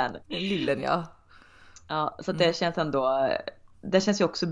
Lillen. 0.07 0.23
Lillen 0.29 0.83
ja. 0.83 1.05
Ja, 1.89 2.17
så 2.19 2.33
det 2.33 2.45
mm. 2.45 2.55
känns 2.55 2.79
ändå, 2.79 3.29
det 3.81 4.01
känns 4.01 4.21
ju 4.21 4.25
också 4.25 4.47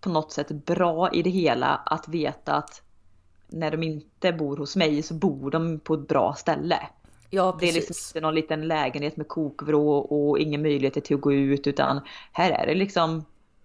på 0.00 0.08
något 0.08 0.32
sätt 0.32 0.48
bra 0.48 1.10
i 1.12 1.22
det 1.22 1.30
hela 1.30 1.66
att 1.66 2.08
veta 2.08 2.54
att 2.54 2.82
när 3.48 3.70
de 3.70 3.82
inte 3.82 4.32
bor 4.32 4.56
hos 4.56 4.76
mig 4.76 5.02
så 5.02 5.14
bor 5.14 5.50
de 5.50 5.80
på 5.80 5.94
ett 5.94 6.08
bra 6.08 6.34
ställe. 6.34 6.78
Ja, 7.30 7.52
precis. 7.52 7.60
Det 7.60 7.78
är 7.78 7.80
liksom 7.80 7.94
inte 8.08 8.20
någon 8.20 8.34
liten 8.34 8.68
lägenhet 8.68 9.16
med 9.16 9.28
kokvrå 9.28 9.96
och 9.98 10.38
ingen 10.38 10.62
möjlighet 10.62 11.04
till 11.04 11.16
att 11.16 11.20
gå 11.20 11.32
ut 11.32 11.66
utan 11.66 12.00
här 12.32 12.50
är 12.50 12.66
det 12.66 12.74
liksom 12.74 13.24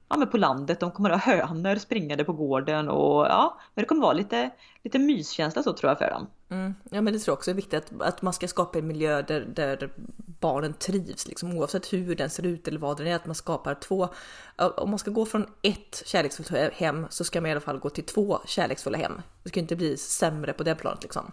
ja, 0.09 0.17
men 0.17 0.29
på 0.29 0.37
landet. 0.37 0.79
De 0.79 0.91
kommer 0.91 1.09
att 1.09 1.23
ha 1.23 1.33
hönor 1.33 1.75
springande 1.75 2.23
på 2.23 2.33
gården 2.33 2.89
och 2.89 3.25
ja, 3.25 3.59
men 3.73 3.83
det 3.83 3.87
kommer 3.87 4.01
vara 4.01 4.13
lite, 4.13 4.49
lite 4.83 4.99
myskänsla 4.99 5.63
så 5.63 5.73
tror 5.73 5.89
jag 5.89 5.97
för 5.97 6.09
dem. 6.09 6.27
Mm. 6.49 6.75
Ja, 6.91 7.01
men 7.01 7.13
det 7.13 7.19
tror 7.19 7.31
jag 7.31 7.37
också 7.37 7.51
är 7.51 7.55
viktigt 7.55 7.73
att, 7.73 8.01
att 8.01 8.21
man 8.21 8.33
ska 8.33 8.47
skapa 8.47 8.79
en 8.79 8.87
miljö 8.87 9.21
där, 9.21 9.41
där 9.55 9.91
barnen 10.39 10.73
trivs, 10.73 11.27
liksom, 11.27 11.57
oavsett 11.57 11.93
hur 11.93 12.15
den 12.15 12.29
ser 12.29 12.45
ut 12.45 12.67
eller 12.67 12.79
vad 12.79 12.97
den 12.97 13.07
är. 13.07 13.15
Att 13.15 13.25
man 13.25 13.35
skapar 13.35 13.75
två. 13.75 14.09
Om 14.57 14.89
man 14.89 14.99
ska 14.99 15.11
gå 15.11 15.25
från 15.25 15.45
ett 15.61 16.03
kärleksfullt 16.05 16.73
hem 16.73 17.07
så 17.09 17.23
ska 17.23 17.41
man 17.41 17.49
i 17.49 17.51
alla 17.51 17.61
fall 17.61 17.79
gå 17.79 17.89
till 17.89 18.05
två 18.05 18.39
kärleksfulla 18.45 18.97
hem. 18.97 19.21
Det 19.43 19.49
ska 19.49 19.59
inte 19.59 19.75
bli 19.75 19.97
sämre 19.97 20.53
på 20.53 20.63
det 20.63 20.75
planet 20.75 21.03
liksom. 21.03 21.31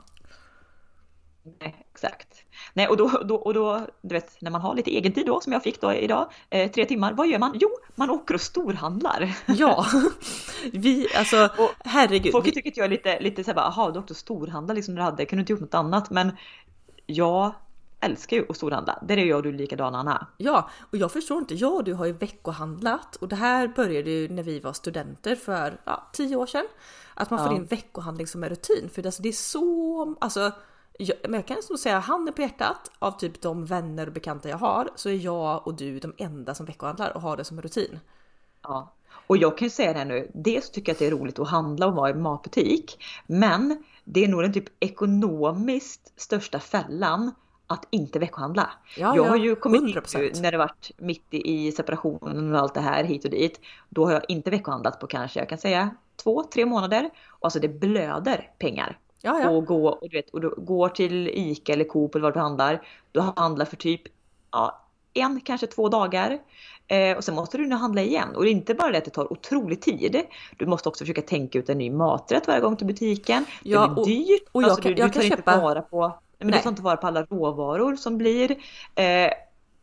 Nej, 1.61 1.87
exakt. 1.95 2.45
Nej, 2.75 2.89
och 2.89 2.97
då, 2.97 3.09
då, 3.09 3.37
och 3.37 3.55
då, 3.55 3.87
du 4.03 4.15
vet, 4.15 4.41
när 4.41 4.51
man 4.51 4.61
har 4.61 4.75
lite 4.75 4.91
egen 4.91 5.13
tid 5.13 5.27
då, 5.27 5.41
som 5.41 5.53
jag 5.53 5.63
fick 5.63 5.81
då 5.81 5.93
idag, 5.95 6.31
eh, 6.51 6.71
tre 6.71 6.85
timmar, 6.85 7.13
vad 7.13 7.29
gör 7.29 7.39
man? 7.39 7.53
Jo, 7.61 7.69
man 7.95 8.11
åker 8.11 8.35
och 8.35 8.41
storhandlar. 8.41 9.37
Ja, 9.47 9.87
vi, 10.73 11.07
alltså, 11.17 11.49
och 11.59 11.71
herregud. 11.85 12.33
Folk 12.33 12.55
tycker 12.55 12.71
att 12.71 12.77
jag 12.77 12.85
är 12.85 12.91
lite, 12.91 13.21
lite 13.21 13.45
såhär, 13.45 13.59
jaha, 13.59 13.91
du 13.91 13.99
åkte 13.99 14.13
och 14.13 14.17
storhandlade 14.17 14.77
liksom 14.77 14.95
du 14.95 15.03
hade, 15.03 15.25
kunde 15.27 15.41
inte 15.41 15.53
gjort 15.53 15.61
något 15.61 15.75
annat, 15.75 16.11
men 16.11 16.37
jag 17.07 17.53
älskar 18.01 18.37
ju 18.37 18.47
att 18.49 18.57
storhandla. 18.57 18.99
Där 19.03 19.17
är 19.17 19.25
jag 19.25 19.37
och 19.37 19.43
du 19.43 19.53
likadana 19.53 19.99
Anna. 19.99 20.27
Ja, 20.37 20.71
och 20.91 20.97
jag 20.97 21.13
förstår 21.13 21.39
inte. 21.39 21.55
Jag 21.55 21.75
och 21.75 21.85
du 21.85 21.95
har 21.95 22.07
ju 22.07 22.13
veckohandlat 22.13 23.17
och 23.17 23.29
det 23.29 23.37
här 23.37 23.69
började 23.69 24.11
ju 24.11 24.29
när 24.29 24.43
vi 24.43 24.61
var 24.61 24.73
studenter 24.73 25.37
för 25.37 25.81
ja, 25.85 26.11
tio 26.13 26.37
år 26.37 26.47
sedan. 26.47 26.67
Att 27.15 27.31
man 27.31 27.39
får 27.39 27.49
Ja. 27.49 27.57
in 27.57 27.65
veckohandling 27.65 28.27
som 28.27 28.43
en 28.43 28.49
rutin. 28.49 28.91
För 28.95 29.07
alltså, 29.07 29.23
det 29.23 29.29
är 29.29 29.33
så, 29.33 30.15
alltså 30.21 30.53
jag, 30.99 31.17
men 31.23 31.35
jag 31.35 31.47
kan 31.47 31.57
nog 31.71 31.79
säga 31.79 31.99
handen 31.99 32.35
på 32.35 32.43
hjärtat 32.43 32.91
av 32.99 33.11
typ 33.11 33.41
de 33.41 33.65
vänner 33.65 34.07
och 34.07 34.13
bekanta 34.13 34.49
jag 34.49 34.57
har 34.57 34.89
så 34.95 35.09
är 35.09 35.15
jag 35.15 35.67
och 35.67 35.75
du 35.75 35.99
de 35.99 36.15
enda 36.19 36.55
som 36.55 36.67
veckohandlar 36.67 37.17
och 37.17 37.23
har 37.23 37.37
det 37.37 37.45
som 37.45 37.59
en 37.59 37.63
rutin. 37.63 38.01
Ja. 38.63 38.93
Och 39.27 39.37
jag 39.37 39.59
kan 39.59 39.67
ju 39.67 39.71
säga 39.71 39.93
det 39.93 39.99
här 39.99 40.07
nu, 40.07 40.31
dels 40.35 40.71
tycker 40.71 40.91
jag 40.91 40.95
att 40.95 40.99
det 40.99 41.07
är 41.07 41.11
roligt 41.11 41.39
att 41.39 41.49
handla 41.49 41.87
och 41.87 41.95
vara 41.95 42.11
i 42.11 42.15
matbutik. 42.15 43.05
Men 43.27 43.85
det 44.05 44.25
är 44.25 44.29
nog 44.29 44.43
den 44.43 44.53
typ 44.53 44.69
ekonomiskt 44.81 46.13
största 46.17 46.61
fällan 46.61 47.33
att 47.67 47.87
inte 47.91 48.19
veckohandla. 48.19 48.71
Ja, 48.97 49.17
jag 49.17 49.27
ja, 49.27 49.29
har 49.29 49.37
ju 49.37 49.57
kommit 49.57 49.83
in 49.83 49.89
100%. 49.89 50.19
nu 50.19 50.33
när 50.41 50.53
det 50.53 50.59
varit 50.59 50.91
mitt 50.97 51.27
i 51.31 51.73
separationen 51.73 52.53
och 52.55 52.61
allt 52.61 52.75
det 52.75 52.81
här 52.81 53.05
hit 53.05 53.25
och 53.25 53.31
dit. 53.31 53.61
Då 53.89 54.05
har 54.05 54.13
jag 54.13 54.23
inte 54.29 54.51
veckohandlat 54.51 55.01
på 55.01 55.07
kanske, 55.07 55.39
jag 55.39 55.49
kan 55.49 55.59
säga 55.59 55.91
två, 56.17 56.43
tre 56.43 56.67
månader. 56.67 57.11
Och 57.27 57.45
alltså 57.45 57.61
det 57.61 57.69
blöder 57.69 58.51
pengar. 58.59 58.99
Ja, 59.23 59.41
ja. 59.41 59.51
Och, 59.51 59.67
gå, 59.67 59.89
och 59.89 60.09
du 60.11 60.17
vet, 60.17 60.31
och 60.31 60.41
du 60.41 60.55
går 60.57 60.89
till 60.89 61.29
ICA 61.29 61.73
eller 61.73 61.85
Coop 61.85 62.15
eller 62.15 62.23
vad 62.23 62.35
du 62.35 62.41
handlar. 62.41 62.83
Du 63.13 63.21
handlar 63.21 63.65
för 63.65 63.77
typ 63.77 64.03
ja, 64.53 64.83
en, 65.15 65.41
kanske 65.41 65.67
två 65.67 65.89
dagar. 65.89 66.39
Eh, 66.89 67.17
och 67.17 67.25
sen 67.25 67.35
måste 67.35 67.59
du 67.59 67.67
nu 67.67 67.75
handla 67.75 68.03
igen. 68.03 68.29
Och 68.37 68.43
det 68.45 68.49
är 68.49 68.53
inte 68.53 68.75
bara 68.75 68.93
det 68.93 68.99
att 68.99 69.05
det 69.05 69.11
tar 69.11 69.33
otrolig 69.33 69.83
tid. 69.83 70.23
Du 70.57 70.67
måste 70.67 70.89
också 70.89 71.05
försöka 71.05 71.23
tänka 71.23 71.59
ut 71.59 71.69
en 71.69 71.79
ny 71.79 71.91
maträtt 71.91 72.47
varje 72.47 72.61
gång 72.61 72.77
till 72.77 72.87
butiken. 72.87 73.45
Ja, 73.63 73.87
det 73.87 73.95
blir 73.95 74.05
dyrt. 74.05 74.49
och 74.53 74.63
jag 74.63 74.69
alltså, 74.71 74.83
kan- 74.83 74.93
du, 74.93 74.99
jag 74.99 75.09
du 75.09 75.13
kan 75.13 75.23
tar 75.23 75.29
köpa- 75.29 75.53
inte 75.53 75.63
vara 75.65 75.83
på, 75.83 76.19
men 76.39 76.49
Nej. 76.49 76.59
du 76.59 76.63
tar 76.63 76.71
inte 76.71 76.83
vara 76.83 76.97
på 76.97 77.07
alla 77.07 77.23
råvaror 77.23 77.97
som 77.97 78.19
blir. 78.19 78.51
Eh, 78.95 79.31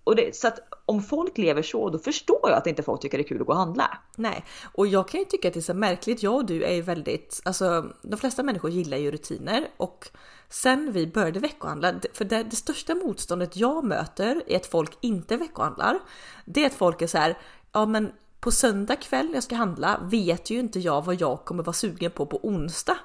och 0.03 0.15
det, 0.15 0.35
så 0.35 0.47
att 0.47 0.59
om 0.85 1.03
folk 1.03 1.37
lever 1.37 1.61
så, 1.61 1.89
då 1.89 1.99
förstår 1.99 2.39
jag 2.43 2.53
att 2.53 2.67
inte 2.67 2.83
folk 2.83 3.01
tycker 3.01 3.17
det 3.17 3.23
är 3.23 3.27
kul 3.27 3.41
att 3.41 3.47
gå 3.47 3.53
och 3.53 3.59
handla. 3.59 3.97
Nej, 4.15 4.45
och 4.73 4.87
jag 4.87 5.07
kan 5.07 5.19
ju 5.19 5.25
tycka 5.25 5.47
att 5.47 5.53
det 5.53 5.59
är 5.59 5.61
så 5.61 5.73
märkligt. 5.73 6.23
Jag 6.23 6.35
och 6.35 6.45
du 6.45 6.63
är 6.63 6.73
ju 6.73 6.81
väldigt, 6.81 7.41
alltså 7.45 7.89
de 8.01 8.17
flesta 8.17 8.43
människor 8.43 8.71
gillar 8.71 8.97
ju 8.97 9.11
rutiner 9.11 9.67
och 9.77 10.09
sen 10.49 10.91
vi 10.91 11.07
började 11.07 11.39
veckohandla, 11.39 11.93
för 12.13 12.25
det, 12.25 12.43
det 12.43 12.55
största 12.55 12.95
motståndet 12.95 13.57
jag 13.57 13.83
möter 13.83 14.43
är 14.47 14.55
att 14.55 14.65
folk 14.65 14.97
inte 15.01 15.37
veckohandlar. 15.37 15.99
Det 16.45 16.63
är 16.63 16.65
att 16.65 16.73
folk 16.73 17.01
är 17.01 17.07
så 17.07 17.17
här, 17.17 17.37
ja 17.71 17.85
men 17.85 18.11
på 18.39 18.51
söndag 18.51 18.95
kväll 18.95 19.25
när 19.25 19.33
jag 19.33 19.43
ska 19.43 19.55
handla 19.55 19.99
vet 20.03 20.49
ju 20.49 20.59
inte 20.59 20.79
jag 20.79 21.05
vad 21.05 21.21
jag 21.21 21.45
kommer 21.45 21.63
vara 21.63 21.73
sugen 21.73 22.11
på 22.11 22.25
på 22.25 22.39
onsdag. 22.43 22.97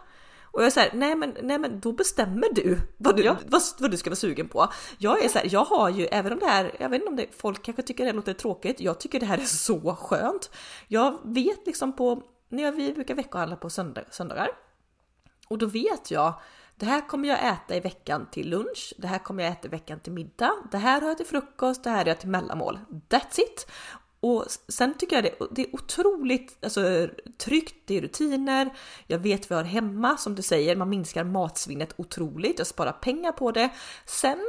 Och 0.59 0.65
jag 0.65 0.71
här, 0.71 0.91
nej 0.95 1.15
men, 1.15 1.37
nej 1.43 1.59
men 1.59 1.81
då 1.81 1.93
bestämmer 1.93 2.49
du 2.53 2.79
vad 2.97 3.17
du, 3.17 3.23
Ja. 3.23 3.37
vad, 3.47 3.63
vad 3.79 3.91
du 3.91 3.97
ska 3.97 4.11
vara 4.11 4.17
sugen 4.17 4.49
på. 4.49 4.73
Jag 4.99 5.25
är 5.25 5.29
så 5.29 5.39
här, 5.39 5.49
jag 5.51 5.65
har 5.65 5.89
ju, 5.89 6.07
även 6.07 6.33
om 6.33 6.39
det 6.39 6.47
här, 6.47 6.77
jag 6.81 6.89
vet 6.89 7.01
inte 7.01 7.11
om 7.11 7.17
det, 7.17 7.27
folk 7.37 7.63
kanske 7.63 7.83
tycker 7.83 8.05
det 8.05 8.13
låter 8.13 8.35
tråkigt, 8.35 8.81
jag 8.81 9.01
tycker 9.01 9.21
det 9.21 9.27
här 9.27 9.39
är 9.39 9.45
så 9.45 9.95
skönt. 9.95 10.51
Jag 10.89 11.19
vet 11.25 11.67
liksom 11.67 11.97
på, 11.97 12.23
när 12.49 12.73
vi 12.73 12.93
brukar 12.93 13.15
veckohandla 13.15 13.57
på 13.57 13.71
söndag, 13.71 14.03
söndagar, 14.11 14.49
och 15.49 15.59
då 15.59 15.67
vet 15.67 16.11
jag, 16.11 16.41
det 16.77 16.87
här 16.87 17.09
kommer 17.09 17.29
jag 17.29 17.49
äta 17.49 17.77
i 17.77 17.81
veckan 17.81 18.27
till 18.31 18.51
lunch, 18.51 18.95
det 18.99 19.07
här 19.07 19.19
kommer 19.19 19.45
jag 19.45 19.53
äta 19.53 19.69
i 19.69 19.71
veckan 19.71 20.01
till 20.01 20.13
middag, 20.13 20.53
det 20.71 20.79
här 20.79 21.01
har 21.01 21.09
jag 21.09 21.17
till 21.17 21.27
frukost, 21.27 21.85
det 21.85 21.91
här 21.91 21.99
har 21.99 22.07
jag 22.07 22.21
till 22.21 22.29
mellanmål. 22.29 22.79
That's 23.09 23.41
it! 23.41 23.67
Och 24.21 24.45
sen 24.69 24.95
tycker 24.99 25.17
jag 25.17 25.25
det, 25.25 25.47
det 25.51 25.63
är 25.63 25.75
otroligt 25.75 26.57
alltså, 26.63 27.09
tryggt, 27.39 27.75
det 27.85 27.97
är 27.97 28.01
rutiner, 28.01 28.71
jag 29.07 29.19
vet 29.19 29.51
vad 29.51 29.59
jag 29.59 29.65
har 29.65 29.71
hemma 29.71 30.17
som 30.17 30.35
du 30.35 30.43
säger, 30.43 30.77
man 30.77 30.89
minskar 30.89 31.25
matsvinnet 31.25 31.95
otroligt, 31.97 32.59
jag 32.59 32.67
sparar 32.67 32.93
pengar 32.93 33.33
på 33.33 33.51
det. 33.51 33.69
Sen 34.07 34.49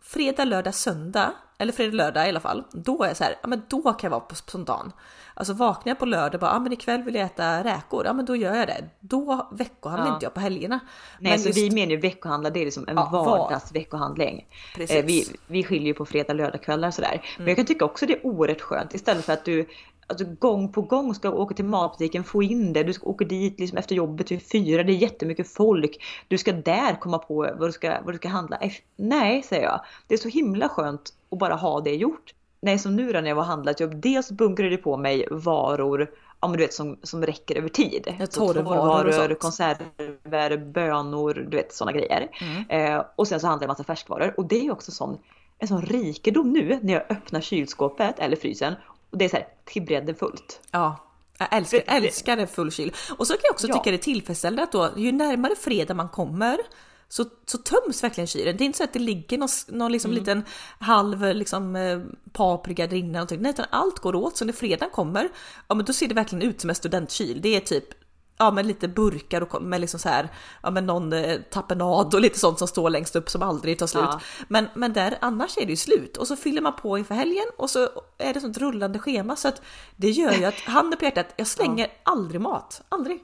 fredag, 0.00 0.44
lördag, 0.44 0.74
söndag, 0.74 1.32
eller 1.58 1.72
fredag, 1.72 1.92
lördag 1.92 2.26
i 2.26 2.28
alla 2.28 2.40
fall, 2.40 2.64
då 2.72 3.02
är 3.02 3.08
jag 3.08 3.16
så 3.16 3.24
här, 3.24 3.38
ja 3.42 3.48
men 3.48 3.62
då 3.68 3.82
kan 3.82 3.98
jag 4.02 4.10
vara 4.10 4.20
på 4.20 4.34
spontan. 4.34 4.92
Alltså 5.38 5.52
vaknar 5.52 5.90
jag 5.90 5.98
på 5.98 6.06
lördag 6.06 6.34
och 6.34 6.40
bara, 6.40 6.50
ja 6.52 6.58
men 6.58 6.72
ikväll 6.72 7.02
vill 7.02 7.14
jag 7.14 7.24
äta 7.24 7.64
räkor, 7.64 8.06
ja 8.06 8.12
men 8.12 8.24
då 8.24 8.36
gör 8.36 8.54
jag 8.54 8.66
det. 8.68 8.84
Då 9.00 9.48
veckohandlar 9.52 10.08
Ja. 10.08 10.14
inte 10.14 10.26
jag 10.26 10.34
på 10.34 10.40
helgerna. 10.40 10.80
Nej, 11.20 11.30
Men 11.32 11.40
så 11.40 11.48
just- 11.48 11.58
vi 11.58 11.70
menar 11.70 11.90
ju 11.90 11.96
veckohandla, 11.96 12.50
det 12.50 12.60
är 12.60 12.64
liksom 12.64 12.84
en 12.88 12.96
Ja, 12.96 13.08
var- 13.12 13.24
vardagsveckohandling. 13.24 14.46
Eh, 14.78 15.04
vi, 15.04 15.24
vi 15.46 15.64
skiljer 15.64 15.86
ju 15.86 15.94
på 15.94 16.04
fredag, 16.06 16.32
lördagskvällar 16.32 16.90
sådär. 16.90 17.08
Mm. 17.12 17.20
Men 17.38 17.46
jag 17.46 17.56
kan 17.56 17.66
tycka 17.66 17.84
också 17.84 18.06
det 18.06 18.12
är 18.12 18.26
oerhört 18.26 18.60
skönt 18.60 18.94
istället 18.94 19.24
för 19.24 19.32
att 19.32 19.44
du 19.44 19.66
alltså, 20.06 20.24
gång 20.38 20.72
på 20.72 20.82
gång 20.82 21.14
ska 21.14 21.30
åka 21.30 21.54
till 21.54 21.64
matbutiken, 21.64 22.24
få 22.24 22.42
in 22.42 22.72
det. 22.72 22.82
Du 22.82 22.92
ska 22.92 23.06
åka 23.06 23.24
dit 23.24 23.60
liksom 23.60 23.78
efter 23.78 23.94
jobbet 23.94 24.30
vid 24.30 24.42
fyra, 24.52 24.82
det 24.82 24.92
är 24.92 24.96
jättemycket 24.96 25.48
folk. 25.54 26.04
Du 26.28 26.38
ska 26.38 26.52
där 26.52 27.00
komma 27.00 27.18
på 27.18 27.34
vad 27.58 27.68
du 27.68 27.72
ska, 27.72 28.00
vad 28.04 28.14
du 28.14 28.18
ska 28.18 28.28
handla. 28.28 28.58
Nej, 28.96 29.42
säger 29.42 29.62
jag. 29.64 29.80
Det 30.06 30.14
är 30.14 30.18
så 30.18 30.28
himla 30.28 30.68
skönt 30.68 31.12
att 31.30 31.38
bara 31.38 31.54
ha 31.54 31.80
det 31.80 31.94
gjort. 31.94 32.34
Nej, 32.60 32.78
som 32.78 32.96
nu 32.96 33.12
då 33.12 33.20
när 33.20 33.28
jag 33.28 33.36
var 33.36 33.42
och 33.42 33.48
handlat, 33.48 33.80
jag 33.80 33.96
dels 33.96 34.30
bunkrade 34.30 34.76
på 34.76 34.96
mig 34.96 35.28
varor 35.30 36.10
Ja 36.40 36.48
men 36.48 36.58
du 36.58 36.64
vet 36.64 36.74
som, 36.74 36.98
som 37.02 37.26
räcker 37.26 37.56
över 37.56 37.68
tid. 37.68 38.14
Ja, 38.18 38.26
Så 38.26 38.46
torrvaror 38.52 39.34
konserver, 39.34 40.56
bönor, 40.56 41.34
du 41.50 41.56
vet 41.56 41.74
sådana 41.74 41.92
grejer. 41.98 42.28
Mm. 42.40 42.94
Eh, 42.96 43.04
och 43.16 43.28
sen 43.28 43.40
så 43.40 43.46
handlar 43.46 43.60
det 43.60 43.64
en 43.64 43.68
massa 43.68 43.84
färskvaror. 43.84 44.34
Och 44.36 44.46
det 44.46 44.66
är 44.66 44.72
också 44.72 44.92
sån, 44.92 45.18
en 45.58 45.68
sån 45.68 45.82
rikedom 45.82 46.52
nu 46.52 46.78
när 46.82 46.92
jag 46.92 47.02
öppnar 47.10 47.40
kylskåpet 47.40 48.18
eller 48.18 48.36
frysen. 48.36 48.74
Och 49.10 49.18
det 49.18 49.24
är 49.24 49.28
så 49.28 49.36
här 49.36 49.46
till 49.64 49.82
bredden 49.82 50.14
fullt. 50.14 50.60
Ja, 50.70 50.96
jag 51.38 51.48
älskar, 51.52 51.78
För- 51.78 51.92
älskar 51.96 52.46
full 52.46 52.72
kyl. 52.72 52.92
Och 53.18 53.26
så 53.26 53.32
kan 53.32 53.40
jag 53.44 53.52
också 53.52 53.66
Ja. 53.68 53.74
tycka 53.74 53.90
det 53.90 53.96
är 53.96 53.98
tillfredsställande 53.98 54.62
att 54.62 54.72
då, 54.72 54.90
ju 54.96 55.12
närmare 55.12 55.54
fredag 55.56 55.94
man 55.94 56.08
kommer 56.08 56.58
så, 57.08 57.24
så 57.46 57.58
töms 57.58 58.04
verkligen 58.04 58.26
kylen. 58.26 58.56
Det 58.56 58.64
är 58.64 58.66
inte 58.66 58.78
så 58.78 58.84
att 58.84 58.92
det 58.92 58.98
ligger 58.98 59.38
någon, 59.38 59.48
någon 59.68 59.92
liksom 59.92 60.10
Mm. 60.10 60.20
liten 60.22 60.44
halv 60.78 61.34
liksom, 61.34 61.76
eh, 61.76 62.00
paprika 62.32 62.86
där 62.86 62.96
inne. 62.96 63.26
Nej, 63.30 63.50
utan 63.50 63.66
allt 63.70 63.98
går 63.98 64.14
åt. 64.14 64.36
Så 64.36 64.44
när 64.44 64.52
fredagen 64.52 64.90
kommer, 64.90 65.28
ja 65.68 65.74
men 65.74 65.84
då 65.84 65.92
ser 65.92 66.08
det 66.08 66.14
verkligen 66.14 66.48
ut 66.48 66.60
som 66.60 66.70
en 66.70 66.76
studentkyl. 66.76 67.40
Det 67.42 67.56
är 67.56 67.60
typ 67.60 67.84
Ja 68.38 68.50
men 68.50 68.66
lite 68.66 68.88
burkar 68.88 69.40
och 69.40 69.62
med 69.62 69.80
liksom 69.80 70.00
så 70.00 70.08
här, 70.08 70.28
ja 70.62 70.70
men 70.70 70.86
någon 70.86 71.12
eh, 71.12 71.40
tapenad 71.50 72.14
och 72.14 72.20
lite 72.20 72.38
sånt 72.38 72.58
som 72.58 72.68
står 72.68 72.90
längst 72.90 73.16
upp 73.16 73.30
som 73.30 73.42
aldrig 73.42 73.78
tar 73.78 73.86
slut. 73.86 74.04
Ja. 74.04 74.20
Men, 74.48 74.68
men 74.74 74.92
där 74.92 75.18
annars 75.20 75.56
är 75.58 75.64
det 75.66 75.70
ju 75.70 75.76
slut 75.76 76.16
och 76.16 76.26
så 76.26 76.36
fyller 76.36 76.60
man 76.62 76.76
på 76.76 76.98
inför 76.98 77.14
helgen 77.14 77.44
och 77.56 77.70
så 77.70 77.88
är 78.18 78.34
det 78.34 78.40
sånt 78.40 78.58
rullande 78.58 78.98
schema 78.98 79.36
så 79.36 79.48
att 79.48 79.62
det 79.96 80.10
gör 80.10 80.32
ju 80.32 80.44
att 80.44 80.54
handen 80.54 80.98
på 80.98 81.04
hjärtat, 81.04 81.26
jag 81.36 81.46
slänger 81.46 81.92
aldrig 82.02 82.40
mat. 82.40 82.82
Aldrig. 82.88 83.20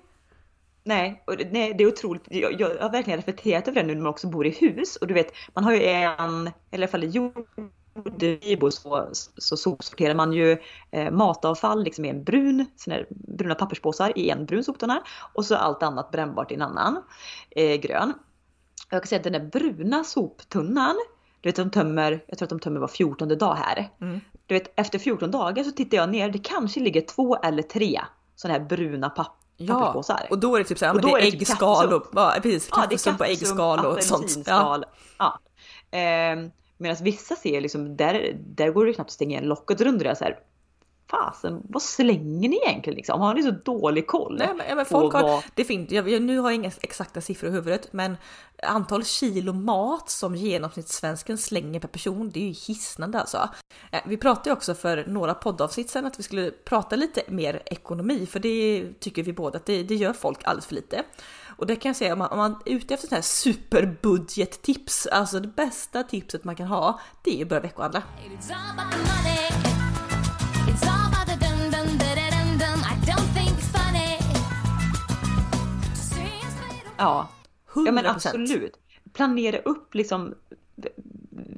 Nej, 0.84 1.22
och 1.26 1.36
det, 1.36 1.52
nej, 1.52 1.74
det 1.78 1.84
är 1.84 1.88
otroligt. 1.88 2.22
Jag, 2.30 2.60
jag 2.60 2.78
har 2.80 2.90
verkligen 2.90 3.18
reflekterat 3.18 3.68
över 3.68 3.80
det 3.80 3.86
nu 3.86 3.94
när 3.94 4.02
man 4.02 4.10
också 4.10 4.28
bor 4.28 4.46
i 4.46 4.50
hus. 4.50 4.96
Och 4.96 5.06
du 5.06 5.14
vet, 5.14 5.32
man 5.54 5.64
har 5.64 5.72
ju 5.72 5.82
en, 5.82 6.16
eller 6.20 6.50
i 6.70 6.76
alla 6.76 6.88
fall 6.88 7.04
i 7.04 7.06
jordvibo 7.06 8.70
så, 8.70 9.08
så 9.38 9.56
sopsorterar 9.56 10.14
man 10.14 10.32
ju 10.32 10.58
eh, 10.90 11.10
matavfall 11.10 11.84
liksom 11.84 12.04
i 12.04 12.08
en 12.08 12.24
brun, 12.24 12.66
såna 12.76 12.96
bruna 13.10 13.54
papperspåsar 13.54 14.18
i 14.18 14.30
en 14.30 14.46
brun 14.46 14.64
soptunna. 14.64 15.02
Och 15.32 15.44
så 15.44 15.56
allt 15.56 15.82
annat 15.82 16.10
brännbart 16.10 16.50
i 16.50 16.54
en 16.54 16.62
annan, 16.62 17.02
eh, 17.50 17.80
grön. 17.80 18.12
Jag 18.90 19.02
kan 19.02 19.08
säga 19.08 19.18
att 19.18 19.24
den 19.24 19.32
där 19.32 19.50
bruna 19.60 20.04
soptunnan, 20.04 20.96
du 21.40 21.48
vet 21.48 21.56
de 21.56 21.70
tömmer, 21.70 22.24
jag 22.26 22.38
tror 22.38 22.46
att 22.46 22.50
de 22.50 22.60
tömmer 22.60 22.80
var 22.80 22.88
14 22.88 23.38
dag 23.38 23.54
här. 23.54 23.90
Mm. 24.00 24.20
Du 24.46 24.54
vet 24.54 24.72
efter 24.76 24.98
14 24.98 25.30
dagar 25.30 25.64
så 25.64 25.70
tittar 25.70 25.96
jag 25.96 26.08
ner, 26.08 26.30
det 26.30 26.38
kanske 26.38 26.80
ligger 26.80 27.00
två 27.00 27.36
eller 27.36 27.62
tre 27.62 28.00
sådana 28.36 28.58
här 28.58 28.66
bruna 28.66 29.10
papp, 29.10 29.41
Ja, 29.68 30.02
och 30.30 30.38
då 30.38 30.54
är 30.54 30.58
det 30.58 30.64
typ 30.64 30.78
så 30.78 30.84
här, 30.84 30.92
ja, 30.92 30.96
Och 30.98 31.02
men 31.04 31.10
då 31.10 31.16
det 31.16 31.22
är 31.22 31.24
det 31.24 31.30
typ 31.30 31.40
äggskal 31.40 31.92
och, 31.92 32.02
kaffesump. 32.02 32.14
ja 32.14 32.34
precis, 32.42 32.68
Ja, 32.70 32.76
det 32.76 32.82
är 32.82 32.88
kaffesump 32.88 33.20
och 33.20 33.26
äggskal 33.26 33.86
och 33.86 34.02
sånt. 34.02 34.36
Ja. 34.46 34.82
Ja. 35.18 35.38
Ehm, 35.90 36.50
Medan 36.78 36.96
vissa 37.02 37.34
ser 37.36 37.60
liksom, 37.60 37.96
där, 37.96 38.36
där 38.38 38.70
går 38.70 38.86
det 38.86 38.92
knappt 38.92 39.08
att 39.08 39.14
stänga 39.14 39.30
igen 39.38 39.48
locket. 39.48 39.78
Så 39.78 39.84
undrar 39.84 40.08
jag 40.08 40.18
så 40.18 40.24
här, 40.24 40.38
fasen 41.12 41.60
vad 41.68 41.82
slänger 41.82 42.48
ni 42.48 42.56
egentligen 42.66 42.96
liksom? 42.96 43.20
Har 43.20 43.34
ni 43.34 43.42
så 43.42 43.50
dålig 43.50 44.06
koll? 44.06 44.36
Nej, 44.38 44.48
men, 44.56 44.76
men 44.76 44.86
folk 44.86 45.14
har, 45.14 45.22
vad- 45.22 45.42
det 45.54 45.64
finns, 45.64 45.90
jag, 45.90 46.08
jag, 46.08 46.22
nu 46.22 46.38
har 46.38 46.50
jag 46.50 46.54
inga 46.54 46.70
exakta 46.80 47.20
siffror 47.20 47.50
i 47.50 47.52
huvudet, 47.52 47.92
men 47.92 48.16
antal 48.62 49.04
kilo 49.04 49.52
mat 49.52 50.10
som 50.10 50.36
genomsnittssvensken 50.36 51.38
slänger 51.38 51.80
per 51.80 51.88
person, 51.88 52.30
det 52.30 52.40
är 52.40 52.44
ju 52.46 52.52
hisnande 52.52 53.20
alltså. 53.20 53.48
Eh, 53.92 54.00
Vi 54.06 54.16
pratade 54.16 54.50
ju 54.50 54.52
också 54.52 54.74
för 54.74 55.04
några 55.06 55.34
poddavsnitt 55.34 55.90
sen 55.90 56.06
att 56.06 56.18
vi 56.18 56.22
skulle 56.22 56.50
prata 56.50 56.96
lite 56.96 57.22
mer 57.28 57.62
ekonomi, 57.66 58.26
för 58.26 58.40
det 58.40 58.88
tycker 59.00 59.22
vi 59.22 59.32
båda 59.32 59.56
att 59.58 59.66
det, 59.66 59.82
det 59.82 59.94
gör 59.94 60.12
folk 60.12 60.38
alldeles 60.44 60.66
för 60.66 60.74
lite. 60.74 61.02
Och 61.56 61.66
det 61.66 61.76
kan 61.76 61.88
jag 61.88 61.96
säga 61.96 62.12
om 62.12 62.18
man, 62.18 62.28
om 62.30 62.38
man 62.38 62.56
är 62.66 62.72
ute 62.72 62.94
efter 62.94 63.08
sådana 63.08 63.16
här 63.18 63.22
superbudgettips, 63.22 65.06
alltså 65.06 65.40
det 65.40 65.48
bästa 65.48 66.02
tipset 66.02 66.44
man 66.44 66.56
kan 66.56 66.66
ha, 66.66 67.00
det 67.22 67.38
är 67.38 67.42
att 67.42 67.48
börja 67.48 67.62
veckohandla. 67.62 68.02
It's 70.66 70.86
Ja, 77.02 77.28
100%. 77.72 77.86
ja 77.86 77.92
men 77.92 78.06
absolut. 78.06 78.74
Planera 79.12 79.58
upp 79.58 79.94
liksom 79.94 80.34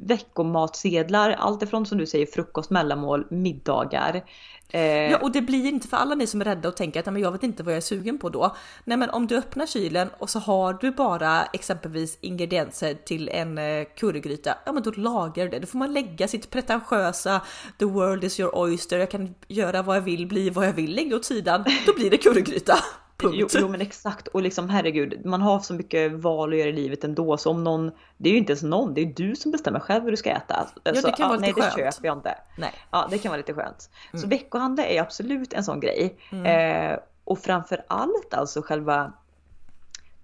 veckomatsedlar, 0.07 1.31
allt 1.31 1.63
ifrån 1.63 1.87
som 1.87 1.99
du 1.99 2.07
säger 2.07 2.27
frukost, 2.27 2.71
mellanmål, 2.71 3.27
middagar. 3.31 4.25
Eh, 4.71 4.81
Ja, 4.83 5.19
och 5.23 5.33
det 5.33 5.43
blir 5.43 5.67
inte 5.67 5.89
för 5.89 5.97
alla 5.97 6.15
ni 6.15 6.27
som 6.27 6.41
är 6.41 6.45
rädda 6.45 6.69
och 6.69 6.77
tänker 6.77 7.01
att 7.01 7.07
"Nej, 7.07 7.13
men 7.13 7.23
jag 7.23 7.33
vet 7.33 7.43
inte 7.43 7.63
vad 7.63 7.73
jag 7.73 7.77
är 7.77 7.81
sugen 7.81 8.19
på 8.19 8.29
då. 8.29 8.57
Nej, 8.85 8.97
men 8.99 9.11
om 9.11 9.27
du 9.27 9.37
öppnar 9.37 9.67
kylen 9.67 10.09
och 10.19 10.31
så 10.31 10.39
har 10.39 10.73
du 10.81 10.91
bara 10.91 11.43
exempelvis 11.45 12.19
ingredienser 12.21 12.95
till 12.95 13.29
en 13.29 13.59
eh, 13.59 13.85
currygryta, 13.97 14.55
ja 14.67 14.73
men 14.73 14.83
då 14.83 14.91
lagar 14.91 15.45
du 15.45 15.51
det. 15.51 15.59
Då 15.59 15.67
får 15.67 15.79
man 15.79 15.93
lägga 15.93 16.29
sitt 16.29 16.51
pretentiösa 16.51 17.41
the 17.79 17.85
world 17.85 18.25
is 18.25 18.41
your 18.41 18.59
oyster, 18.59 18.99
jag 18.99 19.11
kan 19.11 19.35
göra 19.49 19.83
vad 19.83 19.97
jag 19.97 20.01
vill, 20.03 20.27
bli 20.27 20.51
vad 20.51 20.67
jag 20.67 20.73
vill, 20.73 20.95
lägg 20.95 21.11
det 21.11 21.17
åt 21.17 21.25
sidan, 21.25 21.65
då 21.87 21.95
blir 21.95 22.11
det 22.11 22.17
currygryta. 22.19 22.75
Punkt. 23.16 23.37
Jo, 23.38 23.49
jo 23.52 23.68
men 23.68 23.80
exakt 23.80 24.28
och 24.28 24.42
liksom 24.42 24.68
herregud, 24.71 25.26
man 25.26 25.42
har 25.42 25.61
så 25.61 25.75
mycket 25.75 26.12
val 26.12 26.52
att 26.52 26.59
göra 26.59 26.68
i 26.68 26.73
livet 26.73 27.04
ändå 27.04 27.37
så 27.37 27.50
om 27.50 27.64
någon, 27.64 27.90
det 28.16 28.28
är 28.28 28.33
ju 28.33 28.38
inte 28.38 28.52
ens 28.52 28.62
någon, 28.62 28.94
det 28.94 29.00
är 29.00 29.06
du 29.06 29.37
som 29.37 29.50
bestämmer 29.52 29.80
själv 29.80 30.04
hur 30.04 30.11
du 30.11 30.16
ska 30.16 30.30
äta. 30.30 30.68
det 30.83 30.97
Så, 30.97 31.12
kan 31.12 31.28
vara 31.28 31.40
nej 31.40 31.49
lite 31.49 31.61
det 31.61 31.71
skönt. 31.71 31.94
köper 31.94 32.06
jag 32.09 32.18
inte. 32.18 32.38
Nej. 32.59 32.73
Ja 32.90 33.06
det 33.11 33.18
kan 33.18 33.30
vara 33.30 33.37
lite 33.37 33.54
skönt. 33.54 33.90
Mm. 34.12 34.23
Så 34.23 34.28
veckohandel 34.28 34.85
är 34.88 35.00
absolut 35.00 35.52
en 35.52 35.64
sån 35.64 35.80
grej. 35.80 36.16
Eh, 36.47 36.99
och 37.25 37.38
framför 37.38 37.85
allt 37.88 38.35
alltså 38.35 38.62
själva, 38.62 39.12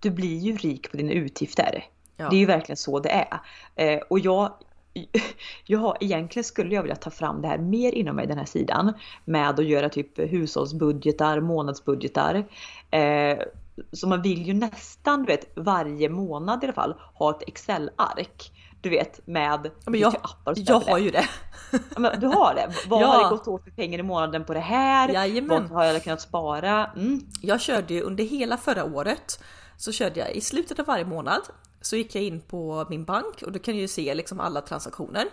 du 0.01 0.11
blir 0.11 0.39
ju 0.39 0.57
rik 0.57 0.91
på 0.91 0.97
dina 0.97 1.13
utgifter. 1.13 1.85
Ja. 2.17 2.29
Det 2.31 2.37
är 2.37 2.41
ju 2.41 2.47
verkligen 2.47 2.77
så 2.77 3.01
det 3.01 3.11
är. 3.11 3.41
Eh, 3.75 4.01
och 4.11 4.19
jag, 4.19 4.53
jag 5.67 5.79
har, 5.79 5.97
egentligen 6.01 6.45
skulle 6.45 6.75
jag 6.75 6.83
vilja 6.83 6.97
ta 6.97 7.11
fram 7.11 7.43
det 7.43 7.49
här 7.49 7.59
mer 7.59 7.93
inom 7.95 8.17
mig 8.17 8.27
den 8.27 8.39
här 8.39 8.45
sidan 8.45 8.93
med 9.25 9.51
att 9.51 9.65
göra 9.65 9.89
typ 9.89 10.19
hushållsbudgetar, 10.19 11.41
månadsbudgetar. 11.41 12.45
Eh, 12.91 13.39
så 13.93 14.09
man 14.09 14.23
vill 14.23 14.47
ju 14.47 14.55
nästan, 14.55 15.21
du 15.23 15.27
vet, 15.27 15.53
varje 15.55 16.09
månad 16.09 16.63
i 16.63 16.67
alla 16.67 16.73
fall 16.73 16.95
ha 17.15 17.31
ett 17.31 17.49
Excel-ark. 17.49 18.53
Du 18.83 18.91
vet 18.91 19.27
med 19.27 19.71
men 19.87 20.01
jag, 20.01 20.15
appar 20.15 20.53
och 20.53 20.59
jag 20.59 20.81
har 20.81 20.99
det. 20.99 21.05
ju 21.05 21.11
det. 21.11 21.29
Men 21.97 22.21
du 22.21 22.27
har 22.27 22.55
det? 22.55 22.69
Vad 22.89 23.03
Ja. 23.03 23.07
har 23.07 23.25
det 23.25 23.31
gått 23.37 23.49
åt 23.49 23.65
för 23.65 23.71
pengar 23.71 23.99
i 23.99 24.03
månaden 24.03 24.45
på 24.45 24.55
det 24.55 24.61
här? 24.61 25.09
Jajamän. 25.09 25.69
Vad 25.71 25.71
har 25.71 25.85
jag 25.85 26.05
kunnat 26.05 26.21
spara? 26.21 26.87
Mm. 26.97 27.21
Jag 27.43 27.61
körde 27.61 27.95
ju 27.95 28.03
under 28.03 28.25
hela 28.25 28.57
förra 28.57 28.85
året 28.85 29.43
så 29.77 29.93
körde 29.93 30.21
jag 30.21 30.31
i 30.35 30.41
slutet 30.41 30.79
av 30.79 30.87
varje 30.87 31.05
månad 31.05 31.41
så 31.81 31.97
gick 31.97 32.15
jag 32.15 32.25
in 32.25 32.41
på 32.41 32.87
min 32.91 33.05
bank 33.05 33.43
och 33.43 33.53
då 33.53 33.59
kan 33.59 33.75
jag 33.75 33.81
ju 33.81 33.89
se 33.89 34.15
liksom 34.15 34.41
alla 34.41 34.61
transaktioner. 34.61 35.25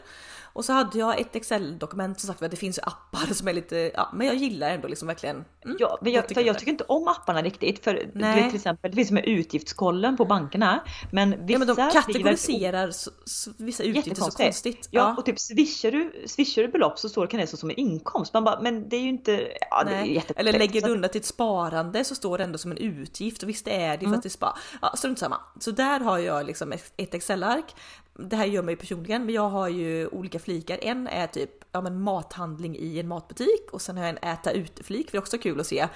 Och 0.58 0.66
så 0.66 0.74
hade 0.74 1.00
jag 1.00 1.20
ett 1.20 1.36
Excel-dokument 1.36 2.20
som 2.20 2.28
sagt 2.28 2.42
att 2.44 2.52
det 2.52 2.58
finns 2.58 2.78
ju 2.78 2.82
appar 2.82 3.34
som 3.34 3.48
är 3.48 3.54
lite, 3.54 3.92
ja 3.94 4.10
men 4.14 4.28
jag 4.28 4.36
gillar 4.36 4.70
ändå 4.70 4.88
liksom 4.88 5.08
verkligen. 5.08 5.36
Mm, 5.66 5.78
Ja, 5.80 5.98
men 6.02 6.12
jag, 6.14 6.32
i 6.32 6.34
för 6.34 6.42
jag 6.42 6.60
tycker 6.60 6.72
inte 6.72 6.84
om 6.84 7.08
apparna 7.08 7.42
riktigt. 7.42 7.84
För 7.84 7.94
du 7.94 8.12
Nej. 8.14 8.36
vet 8.36 8.50
till 8.50 8.56
exempel, 8.56 8.92
det 8.92 8.96
finns 8.96 9.12
med 9.12 9.26
utgiftskollen 9.26 10.18
på 10.18 10.26
bankerna. 10.26 10.84
Men 11.12 11.30
vissa 11.30 11.46
Ja 11.54 11.60
men 11.60 11.68
de 11.68 11.76
kategoriserar 11.92 12.92
så, 12.92 13.12
så, 13.26 13.52
vissa 13.58 13.84
utgifter 13.84 14.16
så 14.16 14.32
konstigt. 14.32 14.88
Ja, 14.92 15.16
och 15.18 15.26
typ 15.26 15.40
swishar 15.40 15.92
du, 15.92 16.24
swishar 16.28 16.62
du 16.62 16.68
belopp 16.68 17.00
så 17.00 17.10
står 17.10 17.26
det 17.26 17.32
kan 17.32 17.40
det 17.40 17.48
stå 17.48 17.58
som 17.58 17.70
en 17.70 17.80
inkomst. 17.80 18.34
Man 18.34 18.44
bara, 18.44 18.62
men 18.62 18.90
det 18.90 18.96
är 18.96 19.02
ju 19.02 19.10
inte, 19.10 19.48
ja 19.72 19.84
Nej. 19.86 20.26
Eller 20.36 20.60
lägger 20.60 20.82
du 20.82 20.90
undan 20.92 21.10
till 21.12 21.20
ett 21.22 21.26
sparande 21.26 22.04
så 22.04 22.16
står 22.16 22.38
det 22.38 22.44
ändå 22.44 22.58
som 22.58 22.72
en 22.72 22.78
utgift 22.78 23.44
och 23.44 23.50
visst 23.50 23.66
det 23.66 23.76
är 23.76 23.98
det 23.98 24.06
Mm. 24.06 24.12
för 24.12 24.18
att 24.18 24.24
det 24.24 24.28
är 24.28 24.30
spar. 24.30 24.58
Ja, 24.82 24.94
strunt 24.98 25.20
samma. 25.20 25.38
Så 25.60 25.72
där 25.72 26.00
har 26.00 26.18
jag 26.18 26.46
liksom 26.46 26.72
ett 26.98 27.14
Excel-ark. 27.14 27.76
Det 28.20 28.36
här 28.36 28.46
gör 28.46 28.64
mig 28.64 28.76
personligen, 28.76 29.26
men 29.26 29.36
jag 29.36 29.50
har 29.50 29.68
ju 29.68 30.08
olika 30.08 30.40
flikar. 30.40 30.80
En 30.82 31.08
är 31.08 31.28
typ 31.28 31.52
ja, 31.72 31.82
men 31.82 32.02
mathandling 32.02 32.76
i 32.76 33.00
en 33.00 33.08
matbutik 33.08 33.70
och 33.72 33.82
sen 33.82 33.98
har 33.98 34.04
jag 34.06 34.10
en 34.24 34.30
äta 34.32 34.52
ute-flik 34.52 35.06
för 35.06 35.12
det 35.12 35.18
är 35.18 35.22
också 35.22 35.38
kul 35.38 35.60
att 35.60 35.68
se 35.68 35.88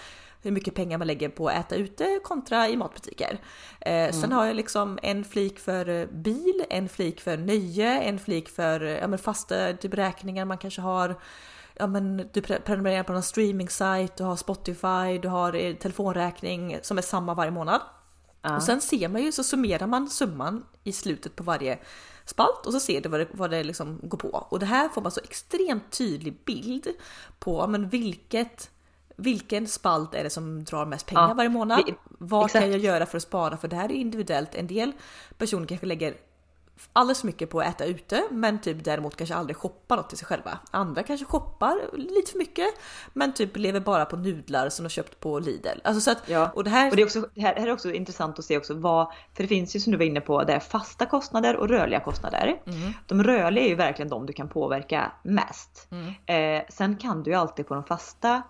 hur 0.43 0.51
mycket 0.51 0.75
pengar 0.75 0.97
man 0.97 1.07
lägger 1.07 1.29
på 1.29 1.47
att 1.47 1.55
äta 1.55 1.75
ute 1.75 2.19
kontra 2.23 2.69
i 2.69 2.77
matbutiker. 2.77 3.37
Eh, 3.81 4.11
Sen 4.11 4.31
har 4.31 4.45
jag 4.45 4.55
liksom 4.55 4.99
en 5.01 5.23
flik 5.23 5.59
för 5.59 5.89
eh, 5.89 6.05
bil, 6.07 6.63
en 6.69 6.89
flik 6.89 7.21
för 7.21 7.37
nöje, 7.37 8.01
en 8.01 8.19
flik 8.19 8.49
för 8.49 8.81
ja, 8.81 9.07
men 9.07 9.19
fasta 9.19 9.73
typ 9.73 9.93
räkningar 9.93 10.45
man 10.45 10.57
kanske 10.57 10.81
har 10.81 11.15
ja 11.73 11.87
men 11.87 12.17
du 12.17 12.41
pre- 12.41 12.61
prenumererar 12.61 13.03
på 13.03 13.13
någon 13.13 13.23
streaming-sajt, 13.23 14.15
du 14.17 14.23
har 14.23 14.35
Spotify, 14.35 15.17
du 15.21 15.27
har 15.27 15.55
eh, 15.55 15.75
telefonräkning 15.75 16.77
som 16.81 16.97
är 16.97 17.01
samma 17.01 17.33
varje 17.33 17.51
månad. 17.51 17.81
Ja. 18.41 18.55
Och 18.55 18.63
sen 18.63 18.81
ser 18.81 19.07
man 19.07 19.21
ju, 19.23 19.31
så 19.31 19.43
summerar 19.43 19.87
man 19.87 20.09
summan 20.09 20.65
i 20.83 20.91
slutet 20.91 21.35
på 21.35 21.43
varje 21.43 21.79
spalt 22.25 22.65
och 22.65 22.73
så 22.73 22.79
ser 22.79 23.01
du 23.01 23.09
vad 23.09 23.19
det, 23.19 23.27
vad 23.31 23.51
det 23.51 23.63
liksom 23.63 23.99
går 24.03 24.17
på. 24.17 24.27
Och 24.49 24.59
det 24.59 24.65
här 24.65 24.89
får 24.89 25.01
man 25.01 25.11
så 25.11 25.19
extremt 25.23 25.91
tydlig 25.91 26.37
bild 26.45 26.87
på 27.39 27.67
men 27.67 27.89
vilket 27.89 28.69
vilken 29.15 29.67
spalt 29.67 30.13
är 30.13 30.23
det 30.23 30.29
som 30.29 30.63
drar 30.63 30.85
mest 30.85 31.05
pengar 31.05 31.27
Ja, 31.27 31.33
varje 31.33 31.49
månad? 31.49 31.83
vi- 31.85 31.93
Vad 32.05 32.45
exakt. 32.45 32.63
kan 32.63 32.71
jag 32.71 32.79
göra 32.79 33.05
för 33.05 33.17
att 33.17 33.23
spara? 33.23 33.57
För 33.57 33.67
det 33.67 33.75
här 33.75 33.89
är 33.91 33.95
individuellt. 33.95 34.55
En 34.55 34.67
del 34.67 34.91
personer 35.37 35.67
kanske 35.67 35.85
lägger 35.87 36.15
alldeles 36.93 37.19
för 37.19 37.27
mycket 37.27 37.49
på 37.49 37.59
att 37.59 37.67
äta 37.67 37.85
ute 37.85 38.23
men 38.31 38.61
typ 38.61 38.83
däremot 38.83 39.15
kanske 39.15 39.35
aldrig 39.35 39.57
shoppar 39.57 39.97
något 39.97 40.09
till 40.09 40.17
sig 40.17 40.27
själva. 40.27 40.59
Andra 40.71 41.03
kanske 41.03 41.25
shoppar 41.25 41.97
lite 41.97 42.31
för 42.31 42.37
mycket 42.37 42.67
men 43.13 43.33
typ 43.33 43.57
lever 43.57 43.79
bara 43.79 44.05
på 44.05 44.17
nudlar 44.17 44.69
som 44.69 44.83
de 44.83 44.89
köpt 44.89 45.19
på 45.19 45.39
Lidl. 45.39 45.79
Alltså 45.83 46.01
så 46.01 46.11
att, 46.11 46.29
Ja, 46.29 46.51
och 46.55 46.63
det 46.63 46.69
här, 46.69 46.89
Och 46.89 46.95
det 46.95 47.01
är, 47.01 47.05
också, 47.05 47.27
det 47.35 47.41
här, 47.41 47.55
här 47.55 47.67
är 47.67 47.71
också 47.71 47.91
intressant 47.91 48.39
att 48.39 48.45
se 48.45 48.57
också 48.57 48.73
vad, 48.73 49.07
för 49.33 49.43
det 49.43 49.47
finns 49.47 49.75
ju 49.75 49.79
som 49.79 49.91
du 49.91 49.97
var 49.97 50.05
inne 50.05 50.21
på, 50.21 50.43
det 50.43 50.53
är 50.53 50.59
fasta 50.59 51.05
kostnader 51.05 51.55
och 51.55 51.69
rörliga 51.69 51.99
kostnader. 51.99 52.61
Mm. 52.65 52.93
De 53.07 53.23
rörliga 53.23 53.65
är 53.65 53.69
ju 53.69 53.75
verkligen 53.75 54.09
de 54.09 54.25
du 54.25 54.33
kan 54.33 54.49
påverka 54.49 55.11
mest. 55.23 55.87
Mm. 55.91 56.59
Eh, 56.59 56.65
sen 56.69 56.97
kan 56.97 57.23
du 57.23 57.31
ju 57.31 57.37
alltid 57.37 57.67
på 57.67 57.73
de 57.73 57.83
fasta 57.83 58.41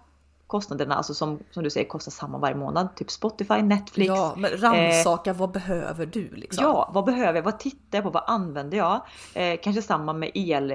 kostnaderna, 0.51 0.95
alltså 0.95 1.13
som, 1.13 1.39
som 1.51 1.63
du 1.63 1.69
säger 1.69 1.87
kostar 1.87 2.11
samma 2.11 2.37
varje 2.37 2.55
månad, 2.55 2.95
typ 2.95 3.11
Spotify, 3.11 3.61
Netflix. 3.61 4.07
ja, 4.07 4.33
men 4.37 4.51
rannsaka 4.57 5.33
vad 5.33 5.51
behöver 5.51 6.05
du 6.05 6.29
liksom? 6.35 6.63
Ja, 6.63 6.91
vad 6.93 7.05
behöver 7.05 7.33
jag? 7.35 7.43
Vad 7.43 7.59
tittar 7.59 7.97
jag 7.97 8.03
på? 8.03 8.09
Vad 8.09 8.23
använder 8.27 8.77
jag? 8.77 9.01
Eh, 9.33 9.59
kanske 9.63 9.81
samma 9.81 10.13
med 10.13 10.31
el, 10.33 10.73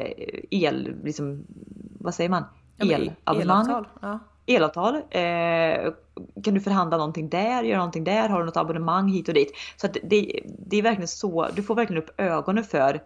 el, 0.50 0.94
liksom, 1.04 1.46
vad 2.00 2.14
säger 2.14 2.30
man? 2.30 2.44
Ja, 2.76 2.84
men 2.84 2.94
Elabonnemang 3.26 3.64
elavtal, 3.66 3.88
Ja. 4.00 4.18
elavtal. 4.46 4.94
Eh, 4.94 5.92
kan 6.44 6.54
du 6.54 6.60
förhandla 6.60 6.96
någonting 6.96 7.28
där, 7.28 7.62
göra 7.62 7.78
någonting 7.78 8.04
där, 8.04 8.28
har 8.28 8.38
du 8.38 8.44
något 8.46 8.56
abonnemang 8.56 9.08
hit 9.08 9.28
och 9.28 9.34
dit. 9.34 9.52
Så 9.76 9.86
att 9.86 9.96
det, 10.02 10.40
det 10.66 10.76
är 10.76 10.82
verkligen 10.82 11.08
så, 11.08 11.48
du 11.54 11.62
får 11.62 11.74
verkligen 11.74 12.02
upp 12.02 12.20
ögonen 12.20 12.64
för 12.64 13.00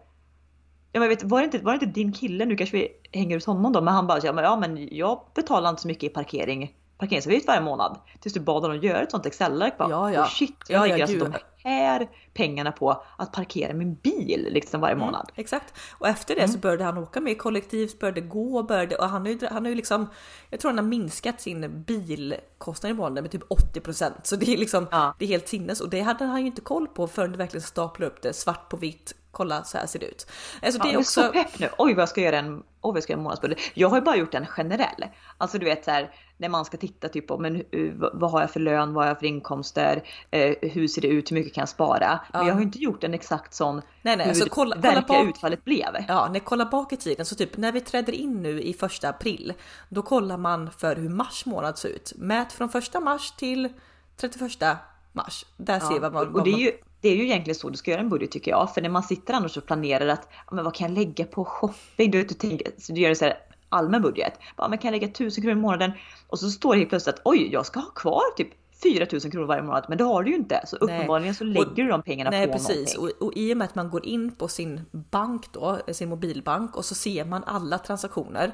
Ja, 0.93 1.01
men 1.01 1.09
vet, 1.09 1.23
var, 1.23 1.39
det 1.39 1.45
inte, 1.45 1.59
var 1.59 1.73
det 1.73 1.85
inte 1.85 2.01
din 2.01 2.13
kille, 2.13 2.45
nu 2.45 2.57
kanske 2.57 2.77
vi 2.77 2.89
hänger 3.13 3.37
ut 3.37 3.45
honom 3.45 3.73
då, 3.73 3.81
men 3.81 3.95
han 3.95 4.07
bara 4.07 4.19
ja 4.23 4.33
men, 4.33 4.45
ja, 4.45 4.57
men 4.57 4.89
jag 4.97 5.21
betalar 5.35 5.71
inte 5.71 5.83
så 5.83 5.89
mycket 5.89 6.05
i 6.11 6.15
parkering, 6.15 6.75
parkeringsavgift 6.99 7.47
varje 7.47 7.61
månad. 7.61 7.99
Tills 8.21 8.35
du 8.35 8.41
bad 8.41 8.63
honom 8.63 8.79
göra 8.79 9.01
ett 9.03 9.11
sånt 9.11 9.27
Excel-ark. 9.27 9.79
bara, 9.79 9.91
Ja, 9.91 10.13
ja. 10.13 10.23
Oh 10.23 10.29
shit, 10.29 10.57
jag 10.69 10.77
Ja, 10.79 10.83
lägger 10.83 10.99
ja, 10.99 11.05
alltså 11.05 11.19
de 11.25 11.69
här 11.69 12.09
pengarna 12.35 12.73
på 12.73 13.03
att 13.17 13.33
parkera 13.33 13.73
min 13.75 13.95
bil 13.95 14.49
liksom 14.51 14.81
varje 14.81 14.97
månad. 14.97 15.31
Exakt. 15.35 15.75
Och 15.99 16.09
efter 16.09 16.35
det 16.35 16.49
så 16.49 16.59
började 16.59 16.85
han 16.85 16.99
åka 16.99 17.21
med 17.21 17.39
kollektivt, 17.39 17.99
började 17.99 18.21
gå, 18.21 18.63
började 18.63 18.97
och 18.97 19.09
han 19.09 19.23
har 19.23 19.29
ju, 19.29 19.39
han 19.51 19.65
har 19.65 19.69
ju 19.71 19.75
liksom, 19.75 20.07
jag 20.51 20.61
tror 20.61 20.71
han 20.71 20.79
har 20.79 20.85
minskat 20.85 21.41
sin 21.41 21.83
bilkostnad 21.87 22.91
i 22.91 22.95
månaden 22.95 23.25
med 23.25 23.31
typ 23.31 23.49
80%. 23.49 24.13
Så 24.23 24.37
det 24.37 24.53
är 24.53 24.57
liksom, 24.57 24.87
Ja. 24.91 25.15
det 25.19 25.25
är 25.25 25.29
helt 25.29 25.49
sinnes 25.49 25.81
och 25.81 25.91
det 25.91 26.01
hade 26.01 26.25
han 26.25 26.41
ju 26.41 26.47
inte 26.47 26.61
koll 26.61 26.87
på 26.89 27.07
förrän 27.07 27.33
du 27.33 27.39
verkligen 27.39 27.63
staplar 27.63 28.07
upp 28.07 28.23
det 28.23 28.33
svart 28.33 28.69
på 28.69 28.77
vitt. 28.77 29.15
Kolla 29.33 29.65
så 29.65 29.79
här 29.79 29.87
ser 29.87 29.99
det 29.99 30.07
ut. 30.07 30.27
Alltså 30.63 30.79
Ja, 30.79 30.85
det 30.85 30.91
är 30.91 30.93
jag 30.93 31.01
också, 31.01 31.23
så 31.23 31.33
pepp 31.33 31.59
nu. 31.59 31.69
Oj 31.79 31.95
vad 31.95 32.03
jag 32.03 32.09
ska 32.09 32.21
göra 32.21 32.39
en, 32.39 32.57
oj, 32.57 32.63
vad 32.81 32.97
jag 32.97 33.03
ska 33.03 33.13
göra 33.13 33.19
en 33.21 33.23
månadsbudget. 33.25 33.59
Jag 33.75 33.89
har 33.89 33.97
ju 33.97 34.03
bara 34.03 34.17
gjort 34.17 34.35
en 34.35 34.47
generell. 34.47 35.05
Alltså 35.39 35.59
du 35.59 35.65
vet 35.65 35.85
så 35.85 35.91
här 35.91 36.15
när 36.37 36.49
man 36.49 36.65
ska 36.65 36.77
titta 36.77 37.09
typ 37.09 37.27
på 37.27 37.39
men 37.39 37.55
hur- 37.57 38.11
vad 38.13 38.31
har 38.31 38.41
jag 38.41 38.51
för 38.51 38.61
lön, 38.61 38.95
vad 38.95 39.05
har 39.05 39.09
jag 39.09 39.19
för 39.19 39.27
inkomster, 39.27 40.03
eh, 40.31 40.55
hur 40.63 40.89
ser 40.89 41.03
det 41.03 41.09
ut, 41.09 41.31
hur 41.31 41.35
mycket 41.37 41.55
kan 41.55 41.63
jag 41.63 41.69
spara? 41.69 42.21
Men 42.33 42.41
Ja. 42.41 42.47
jag 42.47 42.55
har 42.55 42.61
ju 42.61 42.67
inte 42.67 42.79
gjort 42.79 43.05
en 43.05 43.15
exakt 43.15 43.55
sån 43.55 43.77
Nej, 43.77 43.83
nej, 44.03 44.19
hur 44.19 44.29
alltså 44.33 44.49
kolla- 44.49 44.77
det 44.77 44.89
kolla 44.89 45.03
bak. 45.03 45.29
utfallet 45.29 45.65
blev. 45.65 45.97
Ja, 46.09 46.27
när 46.27 46.35
jag 46.35 46.45
kollar 46.45 46.65
bak 46.65 46.93
i 46.93 46.97
tiden 46.97 47.27
så 47.27 47.35
typ 47.35 47.57
när 47.57 47.73
vi 47.73 47.81
träder 47.81 48.13
in 48.13 48.43
nu 48.43 48.61
i 48.63 48.73
första 48.75 49.09
april, 49.09 49.53
då 49.89 50.03
kollar 50.03 50.37
man 50.37 50.71
för 50.71 50.97
hur 50.97 51.09
mars 51.09 51.47
månad 51.47 51.79
ser 51.79 51.89
ut. 51.89 52.13
Mät 52.17 52.53
från 52.53 52.69
första 52.69 53.01
mars 53.01 53.31
till 53.31 53.69
31 54.17 54.77
mars. 55.13 55.45
Där 55.57 55.81
ser 55.81 56.01
man 56.01 56.13
vad, 56.13 56.27
och 56.27 56.33
vad 56.33 56.45
det 56.45 56.51
är, 56.51 56.53
man... 56.53 56.61
ju, 56.61 56.73
det 57.01 57.09
är 57.09 57.17
ju 57.17 57.25
egentligen 57.25 57.55
så 57.55 57.69
du 57.71 57.77
ska 57.77 57.91
göra 57.91 58.01
en 58.01 58.09
budget 58.09 58.31
tycker 58.31 58.51
jag. 58.51 58.75
För 58.75 58.83
när 58.83 58.89
man 58.89 59.03
sitter 59.03 59.35
annars 59.35 59.57
och 59.57 59.67
planerar 59.67 60.09
att 60.09 60.29
men 60.51 60.65
vad 60.65 60.75
kan 60.75 60.89
jag 60.95 60.99
lägga 60.99 61.25
på 61.25 61.45
shopping? 61.45 62.11
Du, 62.11 62.19
vet, 62.19 62.29
du, 62.29 62.35
tänker, 62.35 62.73
så 62.79 62.93
du 62.93 63.01
gör 63.01 63.11
en 63.11 63.17
så 63.17 63.25
här 63.25 63.39
allmän 63.69 64.03
budget. 64.03 64.33
Bara, 64.57 64.69
men 64.69 64.79
kan 64.79 64.89
jag 64.89 65.01
lägga 65.01 65.13
1000 65.13 65.43
kronor 65.43 65.59
i 65.59 65.61
månaden? 65.61 65.93
Och 66.29 66.39
så 66.39 66.51
står 66.51 66.73
det 66.73 66.79
helt 66.79 66.91
plötsligt 66.91 67.15
att 67.15 67.21
oj, 67.25 67.49
jag 67.53 67.67
ska 67.67 67.81
ha 67.81 67.91
kvar 67.91 68.23
typ 68.37 68.49
4000 68.83 69.31
kronor 69.31 69.47
varje 69.47 69.63
månad. 69.63 69.85
Men 69.89 69.99
det 69.99 70.05
har 70.05 70.23
du 70.23 70.31
ju 70.31 70.37
inte. 70.37 70.61
Så 70.67 70.77
uppenbarligen 70.77 71.35
så 71.35 71.45
Och- 71.45 71.51
lägger 71.51 71.85
du 71.85 71.89
de 71.89 72.03
pengarna 72.03 72.31
Nej 72.31 72.47
på 72.47 72.53
precis 72.53 72.97
någonting. 72.97 73.17
och, 73.21 73.27
och 73.27 73.33
i 73.37 73.53
och 73.53 73.57
med 73.57 73.65
att 73.65 73.75
man 73.75 73.91
går 73.91 74.07
in 74.07 74.33
på 74.33 74.49
sin 74.49 74.81
bank 74.93 75.53
då, 75.53 75.79
sin 75.93 76.09
mobilbank 76.09 76.77
och 76.77 76.85
så 76.85 76.95
ser 76.95 77.25
man 77.25 77.45
alla 77.45 77.79
transaktioner 77.79 78.53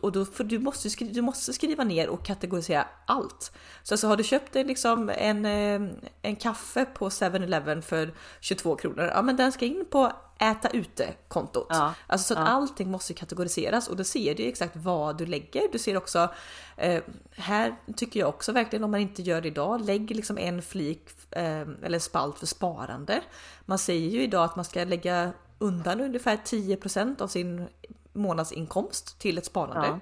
och 0.00 0.12
då 0.12 0.24
för 0.24 0.44
du 0.44 0.58
måste 0.58 0.90
skriva, 0.90 1.12
du 1.12 1.22
måste 1.22 1.52
skriva 1.52 1.84
ner 1.84 2.08
och 2.08 2.24
kategorisera 2.24 2.86
allt. 3.06 3.52
Så 3.82 3.94
alltså 3.94 4.06
har 4.06 4.16
du 4.16 4.24
köpt 4.24 4.56
en, 4.56 4.66
liksom 4.66 5.10
en, 5.16 5.44
eh, 5.44 5.90
en 6.22 6.36
kaffe 6.36 6.84
på 6.84 7.08
7-Eleven 7.08 7.82
för 7.82 8.14
22 8.40 8.76
kronor, 8.76 9.10
ja 9.14 9.22
men 9.22 9.36
den 9.36 9.52
ska 9.52 9.64
in 9.64 9.84
på 9.90 10.12
äta 10.40 10.68
ute-kontot. 10.68 11.66
Ja, 11.70 11.94
Alltså 12.06 12.34
så 12.34 12.40
att 12.40 12.46
ja. 12.46 12.52
allting 12.52 12.90
måste 12.90 13.14
kategoriseras 13.14 13.88
och 13.88 13.96
då 13.96 14.04
ser 14.04 14.34
du 14.34 14.42
exakt 14.48 14.76
vad 14.76 15.18
du 15.18 15.26
lägger. 15.26 15.62
Du 15.72 15.78
ser 15.78 15.96
också, 15.96 16.28
eh, 16.76 17.02
här 17.30 17.76
tycker 17.96 18.20
jag 18.20 18.28
också 18.28 18.52
verkligen 18.52 18.84
om 18.84 18.90
man 18.90 19.00
inte 19.00 19.22
gör 19.22 19.40
det 19.40 19.48
idag, 19.48 19.84
lägg 19.84 20.16
liksom 20.16 20.38
en 20.38 20.62
flik 20.62 21.10
eh, 21.30 21.60
eller 21.82 21.98
spalt 21.98 22.38
för 22.38 22.46
sparande. 22.46 23.20
Man 23.64 23.78
säger 23.78 24.10
ju 24.10 24.22
idag 24.22 24.44
att 24.44 24.56
man 24.56 24.64
ska 24.64 24.84
lägga 24.84 25.32
undan 25.58 26.00
ungefär 26.00 26.36
10% 26.36 27.22
av 27.22 27.28
sin 27.28 27.68
månadsinkomst 28.12 29.18
till 29.18 29.38
ett 29.38 29.46
sparande. 29.46 29.86
Ja. 29.86 30.00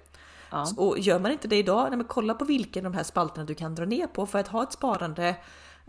Ja. 0.51 0.66
Och 0.77 0.98
gör 0.98 1.18
man 1.18 1.33
inte 1.33 1.48
det 1.48 1.57
idag, 1.57 1.88
nej 1.90 2.07
kolla 2.09 2.35
på 2.35 2.44
vilken 2.44 2.87
av 2.87 2.92
de 2.92 2.96
här 2.96 3.05
spalterna 3.05 3.46
du 3.46 3.55
kan 3.55 3.74
dra 3.74 3.85
ner 3.85 4.07
på 4.07 4.27
för 4.27 4.38
att 4.38 4.48
ha 4.48 4.62
ett 4.62 4.72
sparande. 4.72 5.37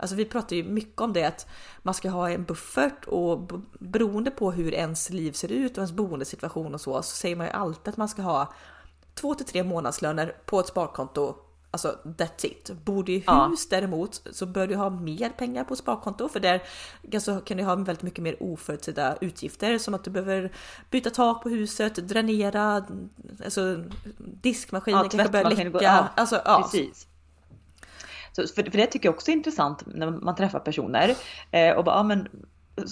Alltså 0.00 0.16
vi 0.16 0.24
pratar 0.24 0.56
ju 0.56 0.62
mycket 0.64 1.00
om 1.00 1.12
det 1.12 1.24
att 1.24 1.46
man 1.82 1.94
ska 1.94 2.10
ha 2.10 2.30
en 2.30 2.44
buffert 2.44 3.04
och 3.06 3.50
beroende 3.78 4.30
på 4.30 4.52
hur 4.52 4.74
ens 4.74 5.10
liv 5.10 5.32
ser 5.32 5.52
ut 5.52 5.72
och 5.72 5.78
ens 5.78 5.92
boendesituation 5.92 6.74
och 6.74 6.80
så, 6.80 7.02
så 7.02 7.16
säger 7.16 7.36
man 7.36 7.46
ju 7.46 7.52
alltid 7.52 7.88
att 7.88 7.96
man 7.96 8.08
ska 8.08 8.22
ha 8.22 8.52
två 9.14 9.34
till 9.34 9.46
tre 9.46 9.62
månadslöner 9.64 10.36
på 10.46 10.60
ett 10.60 10.66
sparkonto. 10.66 11.34
Alltså 11.72 11.98
that's 12.04 12.46
it. 12.46 12.70
Bor 12.84 13.04
du 13.04 13.12
i 13.12 13.16
hus 13.16 13.24
Ja. 13.26 13.56
däremot 13.70 14.22
så 14.32 14.46
bör 14.46 14.66
du 14.66 14.76
ha 14.76 14.90
mer 14.90 15.30
pengar 15.30 15.64
på 15.64 15.76
sparkonto 15.76 16.28
för 16.28 16.40
där 16.40 16.62
alltså, 17.14 17.40
kan 17.40 17.56
du 17.56 17.64
ha 17.64 17.74
väldigt 17.74 18.02
mycket 18.02 18.22
mer 18.22 18.42
oförutsedda 18.42 19.16
utgifter 19.20 19.78
som 19.78 19.94
att 19.94 20.04
du 20.04 20.10
behöver 20.10 20.52
byta 20.90 21.10
tak 21.10 21.42
på 21.42 21.48
huset, 21.48 21.94
dränera, 22.08 22.84
alltså 23.44 23.84
diskmaskinen 24.18 25.00
Ja, 25.04 25.08
kanske 25.10 25.28
börjar 25.32 25.50
läcka. 25.50 25.82
ja, 25.82 26.08
alltså, 26.16 26.40
ja. 26.44 26.62
Precis. 26.62 27.06
Så, 28.32 28.46
för, 28.46 28.62
för 28.70 28.78
det 28.78 28.86
tycker 28.86 29.06
jag 29.08 29.14
också 29.14 29.30
är 29.30 29.32
intressant 29.32 29.82
när 29.86 30.10
man 30.10 30.34
träffar 30.34 30.58
personer. 30.60 31.14
Eh, 31.50 31.74
och 31.76 31.84
bara, 31.84 31.96
ja, 31.96 32.02
men, 32.02 32.28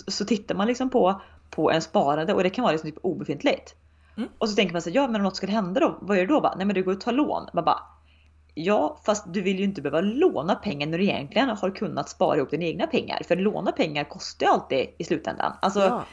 så- 0.07 0.25
tittar 0.25 0.55
man 0.55 0.67
liksom 0.67 0.91
på, 0.91 1.21
på 1.51 1.71
en 1.71 1.83
sparande 1.83 2.35
och 2.35 2.43
det 2.43 2.51
kan 2.51 2.63
vara 2.63 2.73
liksom 2.73 2.91
typ 2.91 2.99
obefintligt. 3.03 3.75
Mm. 4.17 4.29
Och 4.39 4.49
så 4.49 4.55
tänker 4.57 4.73
man 4.73 4.83
sig, 4.83 4.93
ja 4.95 5.07
men 5.07 5.17
om 5.17 5.23
något 5.23 5.37
skulle 5.37 5.53
hända 5.53 5.81
då, 5.81 5.99
vad 6.01 6.17
gör 6.17 6.27
du 6.27 6.35
då? 6.35 6.41
Bara, 6.41 6.55
Nej 6.57 6.67
men 6.67 6.75
du 6.75 6.83
går 6.83 6.93
och 6.93 7.01
tar 7.01 7.13
lån. 7.13 7.47
Man 7.53 7.65
bara, 7.65 7.81
ja 8.55 9.01
fast 9.07 9.25
du 9.35 9.41
vill 9.43 9.59
ju 9.59 9.65
inte 9.65 9.83
behöva 9.83 10.01
låna 10.01 10.55
pengar 10.55 10.87
när 10.87 10.99
du 10.99 11.05
egentligen 11.05 11.49
har 11.49 11.71
kunnat 11.71 12.09
spara 12.09 12.37
ihop 12.37 12.51
dina 12.51 12.65
egna 12.65 12.87
pengar. 12.87 13.23
För 13.29 13.37
låna 13.37 13.73
pengar 13.73 14.05
kostar 14.05 14.47
ju 14.47 14.53
alltid 14.53 14.87
i 14.99 15.05
slutändan. 15.05 15.53
Alltså, 15.63 15.81
Ja. 15.81 16.05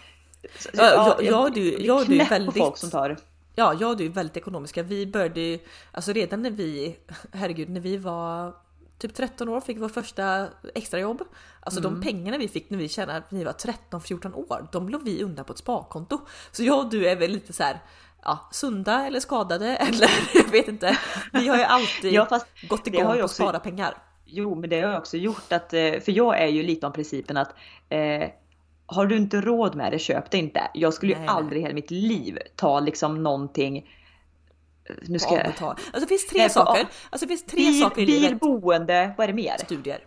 så- 0.59 0.69
Ja, 0.73 0.83
ja, 0.83 1.17
ja, 1.21 1.49
du- 1.53 1.85
ja, 1.85 2.03
du 2.07 2.19
är 2.19 2.29
väldigt- 2.29 2.57
folk 2.57 2.77
som 2.77 2.89
tar 2.89 3.17
Ja, 3.57 3.73
jag 3.79 3.89
och 3.91 3.97
du 3.97 4.05
är 4.05 4.09
väldigt 4.09 4.37
ekonomiska. 4.37 4.83
Vi 4.83 5.07
började 5.07 5.39
ju, 5.41 5.59
alltså 5.91 6.13
redan 6.13 6.41
när 6.41 6.51
vi, 6.51 6.95
herregud, 7.33 7.69
när 7.69 7.81
vi 7.81 7.97
var 7.97 8.53
typ 8.97 9.13
13 9.15 9.49
år 9.49 9.61
fick 9.61 9.77
vi 9.77 9.81
vår 9.81 9.89
första 9.89 10.47
extrajobb. 10.75 11.21
Alltså 11.59 11.81
de 11.81 12.01
pengarna 12.01 12.37
vi 12.37 12.47
fick 12.47 12.69
när 12.69 12.77
vi 12.77 12.89
tjänade, 12.89 13.23
när 13.29 13.39
vi 13.39 13.45
var 13.45 13.53
13-14 13.53 14.33
år, 14.33 14.67
de 14.71 14.89
låg 14.89 15.03
vi 15.03 15.23
undan 15.23 15.45
på 15.45 15.53
ett 15.53 15.59
sparkonto. 15.59 16.19
Så 16.51 16.63
jag 16.63 16.79
och 16.79 16.89
du 16.89 17.07
är 17.07 17.15
väl 17.15 17.31
lite 17.31 17.53
så 17.53 17.63
här, 17.63 17.79
ja, 18.23 18.49
sunda 18.51 19.07
eller 19.07 19.19
skadade 19.19 19.75
eller 19.75 20.09
jag 20.33 20.51
vet 20.51 20.67
inte. 20.67 20.97
Vi 21.33 21.47
har 21.47 21.57
ju 21.57 21.63
alltid 21.63 22.13
Ja, 22.13 22.39
gått 22.69 22.87
igång 22.87 23.13
ju 23.13 23.19
på 23.19 23.25
att 23.25 23.31
spara 23.31 23.59
pengar. 23.59 23.97
Jo, 24.25 24.55
men 24.55 24.69
det 24.69 24.81
har 24.81 24.91
jag 24.91 24.99
också 24.99 25.17
gjort 25.17 25.51
att, 25.51 25.73
eh, 25.73 25.79
för 25.79 26.11
jag 26.11 26.41
är 26.41 26.47
ju 26.47 26.63
lite 26.63 26.87
om 26.87 26.93
principen 26.93 27.37
att 27.37 27.55
eh, 27.89 28.29
har 28.85 29.05
du 29.05 29.17
inte 29.17 29.41
råd 29.41 29.75
med 29.75 29.91
det, 29.91 29.99
köp 29.99 30.31
det 30.31 30.37
inte. 30.37 30.61
Jag 30.73 30.93
skulle 30.93 31.11
ju 31.11 31.17
Nej, 31.17 31.27
nej. 31.27 31.35
aldrig 31.35 31.59
i 31.61 31.63
hela 31.63 31.75
mitt 31.75 31.91
liv 31.91 32.39
ta 32.55 32.79
liksom 32.79 33.23
någonting. 33.23 33.89
Nu 35.01 35.19
ska 35.19 35.33
jag... 35.35 35.45
Alltså 35.45 35.99
det 35.99 36.07
finns 36.07 36.27
tre 36.27 36.39
Nej, 36.39 36.47
på- 36.47 36.53
saker. 36.53 36.87
Alltså 37.09 37.25
det 37.25 37.27
finns 37.27 37.45
tre 37.45 37.57
Bil, 37.57 37.81
saker 37.81 38.01
i 38.01 38.05
bil, 38.05 38.21
livet. 38.21 38.39
boende, 38.39 39.13
vad 39.17 39.23
är 39.23 39.27
det 39.27 39.33
mer? 39.33 39.57
Studier. 39.57 39.99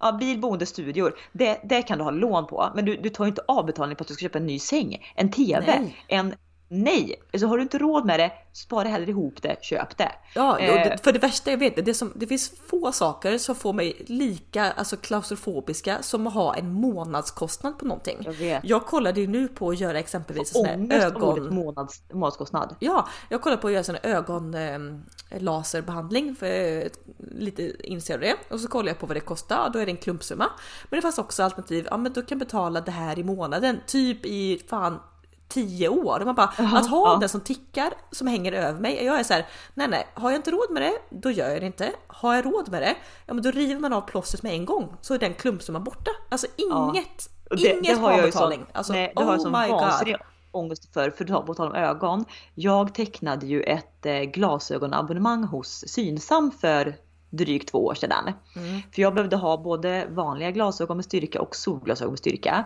Ja, 0.00 0.12
bil, 0.12 0.40
boende, 0.40 0.66
studior. 0.66 1.14
Det, 1.32 1.60
det 1.64 1.82
kan 1.82 1.98
du 1.98 2.04
ha 2.04 2.10
lån 2.10 2.46
på. 2.46 2.72
Men 2.74 2.84
du, 2.84 2.96
du 2.96 3.08
tar 3.08 3.24
ju 3.24 3.28
inte 3.28 3.42
avbetalning 3.48 3.96
på 3.96 4.02
att 4.02 4.08
du 4.08 4.14
ska 4.14 4.22
köpa 4.22 4.38
en 4.38 4.46
ny 4.46 4.58
säng, 4.58 5.12
en 5.14 5.30
TV, 5.30 5.64
Nej. 5.66 5.96
en... 6.08 6.34
Nej! 6.82 7.22
Alltså 7.32 7.46
har 7.46 7.56
du 7.56 7.62
inte 7.62 7.78
råd 7.78 8.06
med 8.06 8.20
det, 8.20 8.32
spara 8.52 8.88
hellre 8.88 9.10
ihop 9.10 9.42
det, 9.42 9.56
köp 9.62 9.98
det. 9.98 10.12
Ja, 10.34 10.58
Eh. 10.58 10.96
för 11.02 11.12
det 11.12 11.18
värsta 11.18 11.50
jag 11.50 11.58
vet, 11.58 11.84
det, 11.84 11.94
som, 11.94 12.12
det 12.16 12.26
finns 12.26 12.52
få 12.66 12.92
saker 12.92 13.38
som 13.38 13.54
får 13.54 13.72
mig 13.72 14.04
lika 14.06 14.72
alltså 14.72 14.96
klaustrofobiska 14.96 16.02
som 16.02 16.26
att 16.26 16.34
ha 16.34 16.54
en 16.54 16.72
månadskostnad 16.72 17.78
på 17.78 17.84
någonting. 17.84 18.18
Jag 18.24 18.32
vet. 18.32 18.64
Jag 18.64 18.86
kollade 18.86 19.20
ju 19.20 19.26
nu 19.26 19.48
på 19.48 19.70
att 19.70 19.80
göra 19.80 19.98
exempelvis 19.98 20.52
sån 20.52 20.66
här 20.66 21.04
ögon... 21.06 21.54
månads, 21.54 22.02
månadskostnad. 22.12 22.76
Ja, 22.78 23.08
jag 23.28 23.42
kollade 23.42 23.62
på 23.62 23.66
att 23.66 23.72
göra 23.72 23.84
sån 23.84 23.96
här 24.02 24.10
ögon 24.10 24.54
eh, 24.54 26.34
för 26.34 26.46
eh, 26.46 26.88
lite 27.18 27.88
inser 27.88 28.18
det 28.18 28.36
och 28.50 28.60
så 28.60 28.68
kollade 28.68 28.90
jag 28.90 28.98
på 28.98 29.06
vad 29.06 29.16
det 29.16 29.20
kostar. 29.20 29.70
Då 29.72 29.78
är 29.78 29.86
det 29.86 29.92
en 29.92 29.96
klumpsumma. 29.96 30.50
Men 30.90 30.98
det 30.98 31.02
fanns 31.02 31.18
också 31.18 31.42
alternativ. 31.42 31.86
Ja, 31.90 31.96
men 31.96 32.12
du 32.12 32.22
kan 32.22 32.38
betala 32.38 32.80
det 32.80 32.90
här 32.90 33.18
i 33.18 33.24
månaden, 33.24 33.80
typ 33.86 34.26
i 34.26 34.62
fan 34.68 35.00
10 35.48 35.88
år. 35.88 36.22
Man 36.24 36.34
bara, 36.34 36.46
att 36.46 36.86
ha 36.86 37.12
ja. 37.12 37.18
den 37.20 37.28
som 37.28 37.40
tickar 37.40 37.92
som 38.10 38.26
hänger 38.26 38.52
över 38.52 38.80
mig. 38.80 39.04
Jag 39.04 39.20
är 39.20 39.24
så 39.24 39.34
här, 39.34 39.46
nej 39.74 39.88
nej, 39.88 40.06
har 40.14 40.30
jag 40.30 40.38
inte 40.38 40.50
råd 40.50 40.70
med 40.70 40.82
det, 40.82 40.92
då 41.10 41.30
gör 41.30 41.50
jag 41.50 41.60
det 41.62 41.66
inte. 41.66 41.92
Har 42.06 42.34
jag 42.34 42.46
råd 42.46 42.68
med 42.70 42.82
det, 42.82 42.96
ja 43.26 43.34
men 43.34 43.42
då 43.42 43.50
river 43.50 43.80
man 43.80 43.92
av 43.92 44.00
plåstret 44.00 44.42
med 44.42 44.52
en 44.52 44.64
gång 44.64 44.96
så 45.00 45.14
är 45.14 45.18
den 45.18 45.34
klumpsumman 45.34 45.84
borta. 45.84 46.10
Alltså 46.28 46.46
inget, 46.56 47.30
Och 47.50 47.56
det, 47.56 47.72
inget 47.72 47.84
det 47.84 47.94
har 47.94 48.10
jag 48.10 48.20
avbetalning. 48.20 48.58
sån, 48.58 48.68
Alltså, 48.72 48.92
nej, 48.92 49.12
det 49.16 49.22
har 49.22 49.32
jag 49.32 49.38
oh 49.38 49.42
sån 49.42 49.52
vansinnig 49.52 50.16
ångest 50.54 50.92
för. 50.92 51.10
För 51.10 51.34
att 51.34 51.46
på 51.46 51.54
tal 51.54 51.68
om 51.68 51.74
ögon. 51.74 52.24
Jag 52.54 52.94
tecknade 52.94 53.46
ju 53.46 53.62
ett 53.62 54.06
eh, 54.06 54.20
glasögonabonnemang 54.20 55.44
hos 55.44 55.84
Synsam 55.86 56.50
för 56.50 56.96
drygt 57.30 57.68
två 57.68 57.84
år 57.84 57.94
sedan. 57.94 58.32
Mm. 58.56 58.82
För 58.92 59.02
jag 59.02 59.14
behövde 59.14 59.36
ha 59.36 59.56
både 59.56 60.06
vanliga 60.10 60.50
glasögon 60.50 60.96
med 60.96 61.04
styrka 61.04 61.40
och 61.40 61.56
solglasögon 61.56 62.12
med 62.12 62.18
styrka. 62.18 62.64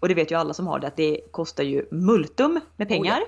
Och 0.00 0.08
det 0.08 0.14
vet 0.14 0.30
ju 0.30 0.38
alla 0.38 0.54
som 0.54 0.66
har 0.66 0.78
det 0.78 0.86
att 0.86 0.96
det 0.96 1.20
kostar 1.30 1.64
ju 1.64 1.88
multum 1.90 2.60
med 2.76 2.88
pengar. 2.88 3.20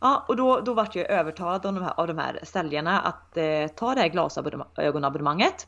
Ja, 0.00 0.24
och 0.28 0.36
då, 0.36 0.60
då 0.60 0.74
vart 0.74 0.96
jag 0.96 1.10
övertalad 1.10 1.66
av 1.66 1.74
de 1.74 1.82
här, 1.82 2.00
av 2.00 2.06
de 2.06 2.18
här 2.18 2.40
säljarna 2.42 3.00
att 3.00 3.36
eh, 3.36 3.66
ta 3.66 3.94
det 3.94 4.00
här 4.00 4.08
glasögonabonnemanget. 4.08 5.66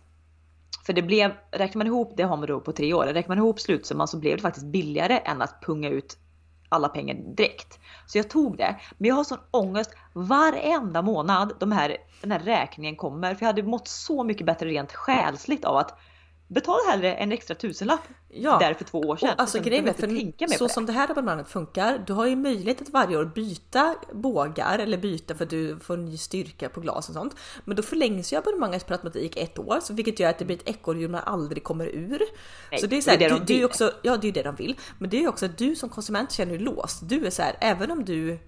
För 0.87 0.93
det 0.93 1.03
blev, 1.03 1.33
räknar 1.51 1.79
man 1.79 1.87
ihop, 1.87 2.13
det 2.17 2.23
har 2.23 2.37
man 2.37 2.47
då 2.47 2.61
på 2.61 2.73
tre 2.73 2.95
år, 2.95 3.05
räknar 3.05 3.37
man 3.37 3.45
ihop 3.45 3.61
slutsumman 3.61 4.09
så 4.09 4.19
blev 4.19 4.37
det 4.37 4.43
faktiskt 4.43 4.67
billigare 4.67 5.19
än 5.19 5.43
att 5.43 5.63
punga 5.63 5.89
ut 5.89 6.17
alla 6.69 6.89
pengar 6.89 7.15
direkt. 7.15 7.81
Så 8.07 8.19
jag 8.19 8.31
tog 8.31 8.57
det. 8.57 8.77
Men 8.99 9.09
jag 9.09 9.15
har 9.15 9.25
sån 9.25 9.39
ångest 9.51 9.95
varenda 10.13 11.03
månad 11.03 11.53
de 11.61 11.73
här, 11.73 11.97
den 12.21 12.33
här 12.33 12.39
räkningen 12.39 12.97
kommer. 12.97 13.35
För 13.35 13.43
jag 13.43 13.47
hade 13.47 13.63
mått 13.63 13.89
så 13.89 14.25
mycket 14.25 14.47
bättre 14.47 14.69
rent 14.69 14.93
själsligt 14.93 15.65
av 15.65 15.77
att 15.77 15.99
betala 16.53 16.91
hellre 16.91 17.15
en 17.15 17.33
extra 17.33 17.55
tusenlapp 17.55 18.01
Ja. 18.35 18.59
där 18.59 18.75
för 18.75 18.85
två 18.85 19.01
år 19.01 19.17
sedan. 19.17 19.29
Och 19.35 19.41
alltså 19.41 19.61
grejen 19.61 19.89
är, 19.89 19.93
för 19.93 20.59
så 20.59 20.69
som 20.69 20.87
det 20.87 20.93
här 20.93 21.11
abonnemanget 21.11 21.49
funkar, 21.49 22.05
du 22.07 22.13
har 22.13 22.27
ju 22.27 22.37
möjlighet 22.37 22.83
att 22.83 22.89
varje 22.89 23.17
år 23.17 23.25
byta 23.25 23.95
bågar 24.13 24.79
eller 24.79 24.99
byta 24.99 25.35
för 25.35 25.45
att 25.45 25.51
du 25.51 25.79
får 25.79 25.97
ny 25.97 26.17
styrka 26.17 26.69
på 26.69 26.81
glas 26.81 27.09
och 27.09 27.15
sånt. 27.15 27.37
Men 27.65 27.77
då 27.77 27.83
förlängs 27.83 28.33
ju 28.33 28.37
abonnemanget 28.37 28.87
per 28.87 28.95
automatik 28.95 29.37
ett 29.37 29.59
år, 29.59 29.81
så 29.83 29.95
vilket 29.95 30.21
gör 30.21 30.31
att 30.31 30.39
det 30.39 30.45
blir 30.45 30.57
ett 30.57 30.69
ekorrhjul 30.69 31.11
man 31.11 31.21
aldrig 31.27 31.65
kommer 31.65 31.87
ur. 31.87 32.23
Nej, 32.71 32.81
så 32.81 32.87
det 32.87 32.97
är 32.97 33.01
så 33.01 33.11
här, 33.11 33.19
det 33.19 33.25
är 33.25 33.29
det 33.31 33.35
du, 33.39 33.45
de 33.45 33.55
vill. 33.55 33.65
också, 33.65 33.93
ja 34.03 34.17
det 34.17 34.25
är 34.25 34.29
ju 34.29 34.33
det 34.33 34.43
de 34.43 34.55
vill. 34.55 34.77
Men 34.99 35.11
det 35.11 35.17
är 35.17 35.21
ju 35.21 35.29
också 35.29 35.47
att 35.47 35.59
du 35.59 35.77
som 35.77 35.89
konsument 35.89 36.33
känner 36.33 36.53
dig 36.53 36.63
låst. 36.63 37.09
Du 37.09 37.27
är 37.27 37.31
så 37.31 37.43
här, 37.43 37.57
även 37.61 37.91
om 37.91 38.05
du 38.05 38.39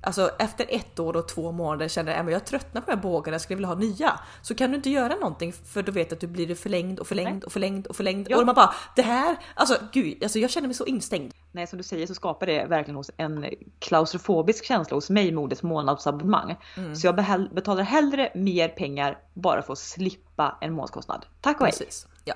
Alltså 0.00 0.30
efter 0.38 0.66
ett 0.68 0.98
år 0.98 1.16
och 1.16 1.28
två 1.28 1.52
månader 1.52 1.88
känner 1.88 2.20
att 2.20 2.32
jag 2.32 2.44
tröttnar 2.44 2.80
på 2.80 2.90
de 2.90 2.96
här 2.96 3.02
bågarna, 3.02 3.34
jag 3.34 3.40
skulle 3.40 3.56
vilja 3.56 3.68
ha 3.68 3.74
nya. 3.74 4.20
Så 4.42 4.54
kan 4.54 4.70
du 4.70 4.76
inte 4.76 4.90
göra 4.90 5.14
någonting 5.14 5.52
för 5.52 5.82
då 5.82 5.92
vet 5.92 6.12
att 6.12 6.20
du 6.20 6.26
blir 6.26 6.54
förlängd 6.54 6.98
och 6.98 7.06
förlängd 7.06 7.44
och 7.44 7.52
förlängd 7.52 7.86
och 7.86 7.96
förlängd. 7.96 8.26
Ja. 8.30 8.38
Och 8.38 8.46
man 8.46 8.54
bara 8.54 8.74
det 8.96 9.02
här, 9.02 9.36
alltså 9.54 9.78
gud, 9.92 10.22
alltså 10.22 10.38
jag 10.38 10.50
känner 10.50 10.68
mig 10.68 10.74
så 10.74 10.86
instängd. 10.86 11.32
Nej, 11.52 11.66
som 11.66 11.76
du 11.76 11.82
säger 11.82 12.06
så 12.06 12.14
skapar 12.14 12.46
det 12.46 12.64
verkligen 12.64 12.96
hos 12.96 13.10
en 13.16 13.46
klaustrofobisk 13.78 14.64
känsla 14.64 14.94
hos 14.94 15.10
mig 15.10 15.32
med 15.32 15.44
ordet 15.44 15.62
månadsabonnemang. 15.62 16.56
Mm. 16.76 16.96
Så 16.96 17.06
jag 17.06 17.14
betalar 17.54 17.82
hellre 17.82 18.32
mer 18.34 18.68
pengar 18.68 19.18
bara 19.34 19.62
för 19.62 19.72
att 19.72 19.78
slippa 19.78 20.27
en 20.60 20.72
månadskostnad. 20.72 21.26
Tack 21.40 21.60
och 21.60 21.66
hej! 21.66 21.72
Precis. 21.72 22.06
Ja. 22.24 22.34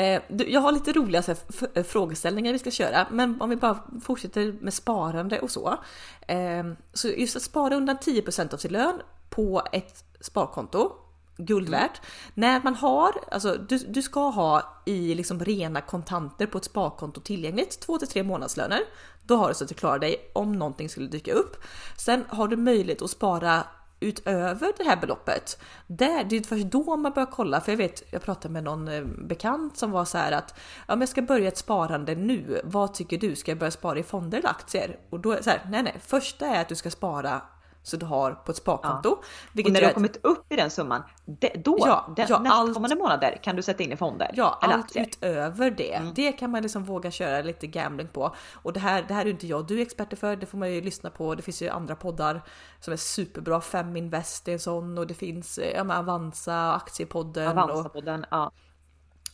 Eh, 0.00 0.22
du, 0.28 0.48
jag 0.48 0.60
har 0.60 0.72
lite 0.72 0.92
roliga 0.92 1.22
så 1.22 1.32
här, 1.32 1.82
frågeställningar 1.82 2.52
vi 2.52 2.58
ska 2.58 2.70
köra, 2.70 3.06
men 3.10 3.40
om 3.40 3.50
vi 3.50 3.56
bara 3.56 3.78
fortsätter 4.04 4.54
med 4.60 4.74
sparande 4.74 5.40
och 5.40 5.50
så. 5.50 5.78
Eh, 6.26 6.64
så 6.92 7.08
just 7.08 7.36
att 7.36 7.42
spara 7.42 7.76
undan 7.76 7.96
10% 7.96 8.54
av 8.54 8.58
sin 8.58 8.72
lön 8.72 9.02
på 9.30 9.62
ett 9.72 10.04
sparkonto, 10.20 10.92
guld 11.36 11.68
värt. 11.68 12.00
När 12.34 12.60
man 12.62 12.74
har, 12.74 13.12
alltså 13.30 13.54
du, 13.54 13.78
du 13.78 14.02
ska 14.02 14.28
ha 14.28 14.82
i 14.86 15.14
liksom 15.14 15.40
rena 15.44 15.80
kontanter 15.80 16.46
på 16.46 16.58
ett 16.58 16.64
sparkonto 16.64 17.20
tillgängligt 17.20 17.86
2-3 17.86 18.22
månadslöner. 18.22 18.80
Då 19.26 19.36
har 19.36 19.48
du 19.48 19.54
så 19.54 19.64
att 19.64 19.68
du 19.68 19.74
klarar 19.74 19.98
dig 19.98 20.30
om 20.32 20.52
någonting 20.52 20.88
skulle 20.88 21.08
dyka 21.08 21.32
upp. 21.32 21.56
Sen 21.96 22.24
har 22.28 22.48
du 22.48 22.56
möjlighet 22.56 23.02
att 23.02 23.10
spara 23.10 23.64
utöver 24.02 24.72
det 24.78 24.84
här 24.84 24.96
beloppet. 24.96 25.62
Där, 25.86 26.24
det 26.24 26.36
är 26.36 26.42
först 26.42 26.64
då 26.64 26.96
man 26.96 27.12
börjar 27.12 27.30
kolla, 27.30 27.60
för 27.60 27.72
jag 27.72 27.76
vet, 27.76 28.02
jag 28.12 28.22
pratade 28.22 28.52
med 28.52 28.64
någon 28.64 28.88
eh, 28.88 29.04
bekant 29.04 29.76
som 29.76 29.90
var 29.90 30.04
så 30.04 30.18
här 30.18 30.32
att 30.32 30.58
om 30.86 31.00
jag 31.00 31.08
ska 31.08 31.22
börja 31.22 31.48
ett 31.48 31.58
sparande 31.58 32.14
nu. 32.14 32.60
Vad 32.64 32.94
tycker 32.94 33.18
du? 33.18 33.36
Ska 33.36 33.50
jag 33.50 33.58
börja 33.58 33.70
spara 33.70 33.98
i 33.98 34.02
fonder 34.02 34.38
eller 34.38 34.48
aktier? 34.48 34.98
Och 35.10 35.20
då 35.20 35.32
är 35.32 35.36
det 35.36 35.42
så 35.42 35.50
här, 35.50 35.60
nej, 35.70 35.82
nej, 35.82 35.96
första 36.06 36.46
är 36.46 36.60
att 36.60 36.68
du 36.68 36.74
ska 36.74 36.90
spara 36.90 37.42
så 37.82 37.96
du 37.96 38.06
har 38.06 38.32
på 38.32 38.50
ett 38.50 38.56
sparkonto. 38.56 39.10
Och 39.10 39.24
Vilket 39.52 39.72
när 39.72 39.80
du 39.80 39.86
har 39.86 39.92
kommit 39.92 40.16
upp 40.22 40.52
i 40.52 40.56
den 40.56 40.70
summan, 40.70 41.02
det, 41.24 41.48
då, 41.64 41.76
Ja, 41.78 42.12
den, 42.16 42.26
ja, 42.28 42.38
nästkommande 42.38 42.96
månader 42.96 43.38
kan 43.42 43.56
du 43.56 43.62
sätta 43.62 43.82
in 43.82 43.92
i 43.92 43.96
fonder. 43.96 44.30
Ja, 44.34 44.58
eller 44.62 44.74
allt 44.74 44.84
aktier. 44.84 45.06
utöver 45.06 45.70
det. 45.70 46.02
Det 46.14 46.32
kan 46.32 46.50
man 46.50 46.62
liksom 46.62 46.84
våga 46.84 47.10
köra 47.10 47.42
lite 47.42 47.66
gambling 47.66 48.08
på. 48.08 48.34
Och 48.52 48.72
det 48.72 48.80
här, 48.80 49.04
det 49.08 49.14
här 49.14 49.26
är 49.26 49.30
inte 49.30 49.46
jag 49.46 49.60
och 49.60 49.66
du 49.66 49.78
är 49.78 49.82
experter 49.82 50.16
för, 50.16 50.36
det 50.36 50.46
får 50.46 50.58
man 50.58 50.72
ju 50.72 50.80
lyssna 50.80 51.10
på. 51.10 51.34
Det 51.34 51.42
finns 51.42 51.62
ju 51.62 51.68
andra 51.68 51.96
poddar 51.96 52.42
som 52.80 52.92
är 52.92 52.96
superbra. 52.96 53.60
Feminvest 53.60 54.48
är 54.48 54.52
en 54.52 54.58
sån 54.58 54.98
och 54.98 55.06
det 55.06 55.14
finns 55.14 55.58
eh, 55.58 55.76
ja, 55.76 55.84
men 55.84 55.96
Avanza, 55.96 56.72
Aktiepodden. 56.72 57.58
Och, 57.58 57.64
Avanza-podden, 57.64 58.24
ja. 58.30 58.52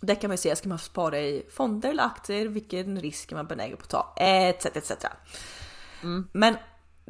Där 0.01 0.15
kan 0.15 0.29
man 0.29 0.33
ju 0.35 0.39
se, 0.39 0.57
ska 0.57 0.69
man 0.69 0.79
spara 0.79 1.19
i 1.19 1.47
fonder 1.51 1.91
eller 1.91 2.05
aktier? 2.05 2.47
Vilken 2.47 3.01
risk 3.01 3.33
är 3.33 3.37
man 3.37 3.47
benägen 3.47 3.77
på 3.77 3.83
att 3.83 3.89
ta? 3.89 4.15
Etc. 4.17 4.67
etc. 4.67 4.93
Mm. 6.03 6.29
Men 6.33 6.57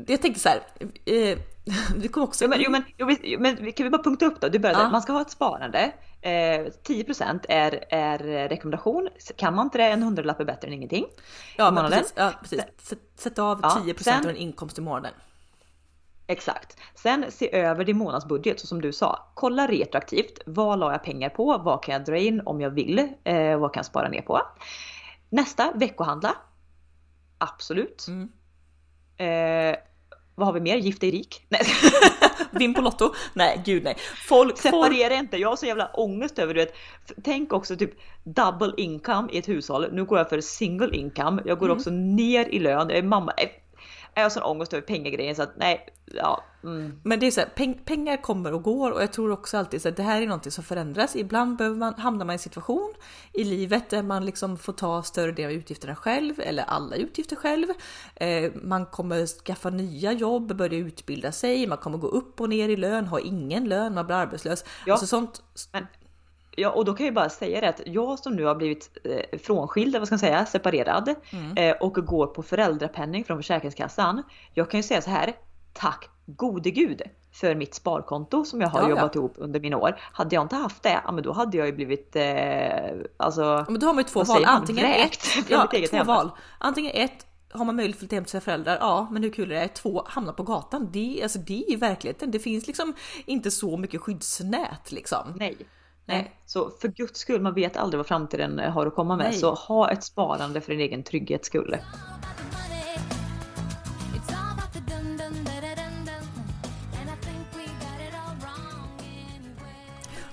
jag 0.06 0.22
tänkte 0.22 0.40
så 0.40 0.48
här, 0.48 0.60
eh, 1.04 1.38
det 1.96 2.08
kom 2.08 2.22
också... 2.22 2.44
Jo, 2.44 2.50
men, 2.50 2.60
jo, 2.60 2.70
men, 2.70 2.82
jo, 2.96 3.16
jo, 3.22 3.40
men 3.40 3.56
vi- 3.64 3.72
kan 3.72 3.84
vi 3.84 3.90
bara 3.90 4.02
punkta 4.02 4.26
upp 4.26 4.40
då? 4.40 4.48
Du 4.48 4.58
började, 4.58 4.82
Ja. 4.82 4.90
man 4.90 5.02
ska 5.02 5.12
ha 5.12 5.20
ett 5.20 5.30
sparande. 5.30 5.92
Eh, 6.20 6.30
10% 6.30 7.44
är, 7.48 7.84
är 7.88 8.48
rekommendation. 8.48 9.08
Kan 9.36 9.54
man 9.54 9.66
inte 9.66 9.78
det, 9.78 9.84
en 9.84 10.02
hundralapp 10.02 10.40
är 10.40 10.44
bättre 10.44 10.68
än 10.68 10.74
ingenting. 10.74 11.04
ja, 11.56 11.70
men 11.70 11.90
precis, 11.90 12.12
ja, 12.16 12.32
precis. 12.40 12.62
Sätt, 12.78 12.98
sätt 13.16 13.38
av 13.38 13.60
Ja, 13.62 13.82
10% 13.86 14.02
sen- 14.02 14.16
av 14.18 14.22
din 14.26 14.36
inkomst 14.36 14.78
i 14.78 14.80
månaden. 14.80 15.12
Exakt. 16.26 16.76
Sen 16.94 17.24
se 17.28 17.56
över 17.56 17.84
din 17.84 17.98
månadsbudget 17.98 18.60
så 18.60 18.66
som 18.66 18.80
du 18.80 18.92
sa. 18.92 19.30
Kolla 19.34 19.66
retroaktivt. 19.66 20.38
Vad 20.46 20.78
la 20.78 20.92
jag 20.92 21.02
pengar 21.04 21.28
på? 21.28 21.58
Vad 21.58 21.82
kan 21.84 21.92
jag 21.92 22.04
dra 22.04 22.16
in 22.16 22.40
om 22.44 22.60
jag 22.60 22.70
vill? 22.70 22.98
Eh, 23.24 23.58
vad 23.58 23.72
kan 23.72 23.78
jag 23.80 23.86
spara 23.86 24.08
ner 24.08 24.22
på? 24.22 24.40
Nästa, 25.30 25.72
veckohandla. 25.74 26.36
Absolut. 27.38 28.04
Mm. 28.08 28.28
Eh, 29.18 29.76
vad 30.34 30.46
har 30.46 30.52
vi 30.52 30.60
mer? 30.60 30.76
Gift 30.76 31.00
dig 31.00 31.10
rik? 31.10 31.46
Nej. 31.48 31.60
Vinn 32.50 32.74
på 32.74 32.80
Lotto? 32.80 33.14
Nej, 33.34 33.62
gud 33.64 33.84
nej. 33.84 33.96
Folk, 34.28 34.58
folk, 34.58 34.58
Separera 34.58 35.14
inte. 35.14 35.36
Jag 35.36 35.48
har 35.48 35.56
så 35.56 35.66
jävla 35.66 35.86
ångest 35.94 36.38
över 36.38 36.54
det. 36.54 36.72
Tänk 37.24 37.52
också 37.52 37.76
typ 37.76 37.90
double 38.24 38.72
income 38.76 39.28
i 39.32 39.38
ett 39.38 39.48
hushåll. 39.48 39.86
Nu 39.92 40.04
går 40.04 40.18
jag 40.18 40.28
för 40.28 40.40
single 40.40 40.96
income. 40.96 41.42
Jag 41.44 41.58
går 41.58 41.66
Mm. 41.66 41.76
också 41.76 41.90
ner 41.90 42.48
i 42.48 42.58
lön. 42.58 42.88
Jag 42.88 42.98
är 42.98 43.02
mamma. 43.02 43.32
Jag 44.14 44.22
har 44.22 44.30
sån 44.30 44.42
ångest 44.42 44.72
över 44.72 44.86
pengagrejen 44.86 45.36
så 45.36 45.42
att 45.42 45.56
nej. 45.56 45.86
Ja. 46.04 46.44
Mm. 46.64 47.00
Men 47.02 47.20
det 47.20 47.26
är 47.26 47.30
så 47.30 47.40
här, 47.40 47.48
peng, 47.48 47.80
pengar 47.84 48.16
kommer 48.16 48.54
och 48.54 48.62
går 48.62 48.90
och 48.90 49.02
jag 49.02 49.12
tror 49.12 49.30
också 49.30 49.56
alltid 49.56 49.82
så 49.82 49.88
att 49.88 49.96
det 49.96 50.02
här 50.02 50.22
är 50.22 50.26
någonting 50.26 50.52
som 50.52 50.64
förändras. 50.64 51.16
Ibland 51.16 51.56
behöver 51.56 51.76
man, 51.76 51.94
hamnar 51.94 52.24
man 52.24 52.32
i 52.32 52.34
en 52.34 52.38
situation 52.38 52.94
i 53.32 53.44
livet 53.44 53.90
där 53.90 54.02
man 54.02 54.24
liksom 54.24 54.58
får 54.58 54.72
ta 54.72 55.02
större 55.02 55.32
del 55.32 55.44
av 55.44 55.52
utgifterna 55.52 55.96
själv 55.96 56.40
eller 56.40 56.62
alla 56.62 56.96
utgifter 56.96 57.36
själv. 57.36 57.66
Eh, 58.14 58.52
man 58.54 58.86
kommer 58.86 59.26
skaffa 59.26 59.70
nya 59.70 60.12
jobb, 60.12 60.56
börja 60.56 60.78
utbilda 60.78 61.32
sig, 61.32 61.66
man 61.66 61.78
kommer 61.78 61.98
gå 61.98 62.08
upp 62.08 62.40
och 62.40 62.48
ner 62.48 62.68
i 62.68 62.76
lön, 62.76 63.06
ha 63.06 63.20
ingen 63.20 63.68
lön, 63.68 63.94
man 63.94 64.06
blir 64.06 64.16
arbetslös. 64.16 64.64
Ja. 64.86 64.92
Alltså 64.92 65.06
sånt. 65.06 65.42
Men, 65.72 65.86
ja, 66.60 66.70
och 66.70 66.84
då 66.84 66.94
kan 66.94 67.06
jag 67.06 67.10
ju 67.10 67.14
bara 67.14 67.28
säga 67.28 67.60
det 67.60 67.68
att 67.68 67.80
jag 67.86 68.18
som 68.18 68.36
nu 68.36 68.44
har 68.44 68.54
blivit 68.54 68.98
eh, 69.04 69.38
frånskild, 69.38 69.96
vad 69.96 70.06
ska 70.06 70.12
man 70.14 70.18
säga, 70.18 70.46
separerad 70.46 71.14
Mm. 71.32 71.56
eh, 71.56 71.76
och 71.82 71.94
går 71.94 72.26
på 72.26 72.42
föräldrapenning 72.42 73.24
från 73.24 73.36
Försäkringskassan. 73.38 74.22
Jag 74.54 74.70
kan 74.70 74.78
ju 74.78 74.82
säga 74.84 75.00
så 75.02 75.10
här, 75.10 75.32
tack 75.72 76.08
gode 76.26 76.70
gud 76.70 77.02
för 77.32 77.54
mitt 77.54 77.74
sparkonto 77.74 78.44
som 78.44 78.60
jag 78.60 78.68
har 78.68 78.80
Ja, 78.80 78.84
ja. 78.84 78.90
jobbat 78.90 79.14
ihop 79.14 79.34
under 79.36 79.60
mina 79.60 79.76
år. 79.76 80.00
Hade 80.12 80.34
jag 80.34 80.44
inte 80.44 80.56
haft 80.56 80.82
det, 80.82 81.00
ja 81.04 81.12
men 81.12 81.24
då 81.24 81.32
hade 81.32 81.56
jag 81.56 81.66
ju 81.66 81.72
blivit, 81.72 82.16
eh, 82.16 82.24
alltså, 83.16 83.42
Ja, 83.42 83.64
Men 83.68 83.80
då 83.80 83.86
har 83.86 83.94
man 83.94 84.02
ju 84.04 84.08
två 84.08 84.24
val, 84.24 84.44
antingen 84.46 84.84
ett, 84.86 85.18
ja, 85.48 85.68
två 85.90 85.96
hem. 85.96 86.06
val. 86.06 86.30
Antingen 86.58 86.92
ett, 86.94 87.26
har 87.52 87.64
man 87.64 87.76
möjlighet 87.76 87.96
att 87.96 87.98
flytta 88.00 88.14
hem 88.16 88.24
till 88.24 88.30
sina 88.30 88.40
föräldrar? 88.40 88.76
Ja, 88.80 89.08
men 89.10 89.22
hur 89.22 89.30
kul 89.30 89.52
är 89.52 89.60
det? 89.60 89.68
Två, 89.68 90.02
hamna 90.06 90.32
på 90.32 90.42
gatan. 90.42 90.88
Det, 90.92 91.20
alltså, 91.22 91.38
det 91.38 91.64
är 91.64 91.70
ju 91.70 91.76
verkligheten. 91.76 92.30
Det 92.30 92.38
finns 92.38 92.66
liksom 92.66 92.94
inte 93.26 93.50
så 93.50 93.76
mycket 93.76 94.00
skyddsnät 94.00 94.92
liksom. 94.92 95.34
nej. 95.36 95.56
Nej. 96.08 96.22
Nej. 96.22 96.40
Så 96.46 96.70
för 96.70 96.88
guds 96.88 97.20
skull, 97.20 97.40
man 97.40 97.54
vet 97.54 97.76
aldrig 97.76 97.98
vad 97.98 98.06
framtiden 98.06 98.58
har 98.58 98.86
att 98.86 98.94
komma 98.94 99.16
med. 99.16 99.26
Nej. 99.30 99.38
Så 99.38 99.54
ha 99.54 99.90
ett 99.90 100.04
sparande 100.04 100.60
för 100.60 100.72
din 100.72 100.80
egen 100.80 101.02
trygghets 101.02 101.46
skull. 101.46 101.76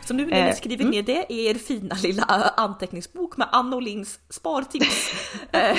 Så 0.05 0.13
nu 0.13 0.25
när 0.25 0.43
ni 0.43 0.49
Eh, 0.49 0.55
skriver 0.55 0.85
ner 0.85 1.03
det 1.03 1.25
i 1.29 1.45
er 1.45 1.55
fina 1.55 1.95
lilla 2.03 2.23
anteckningsbok 2.57 3.37
med 3.37 3.47
Ann 3.51 3.83
Lins 3.83 4.19
spartips. 4.29 5.11
eh, 5.51 5.77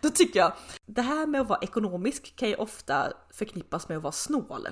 då 0.00 0.10
tycker 0.10 0.40
jag, 0.40 0.52
det 0.86 1.02
här 1.02 1.26
med 1.26 1.40
att 1.40 1.48
vara 1.48 1.58
ekonomisk 1.62 2.36
kan 2.36 2.48
ju 2.48 2.54
ofta 2.54 3.12
förknippas 3.34 3.88
med 3.88 3.96
att 3.96 4.02
vara 4.02 4.12
snål. 4.12 4.68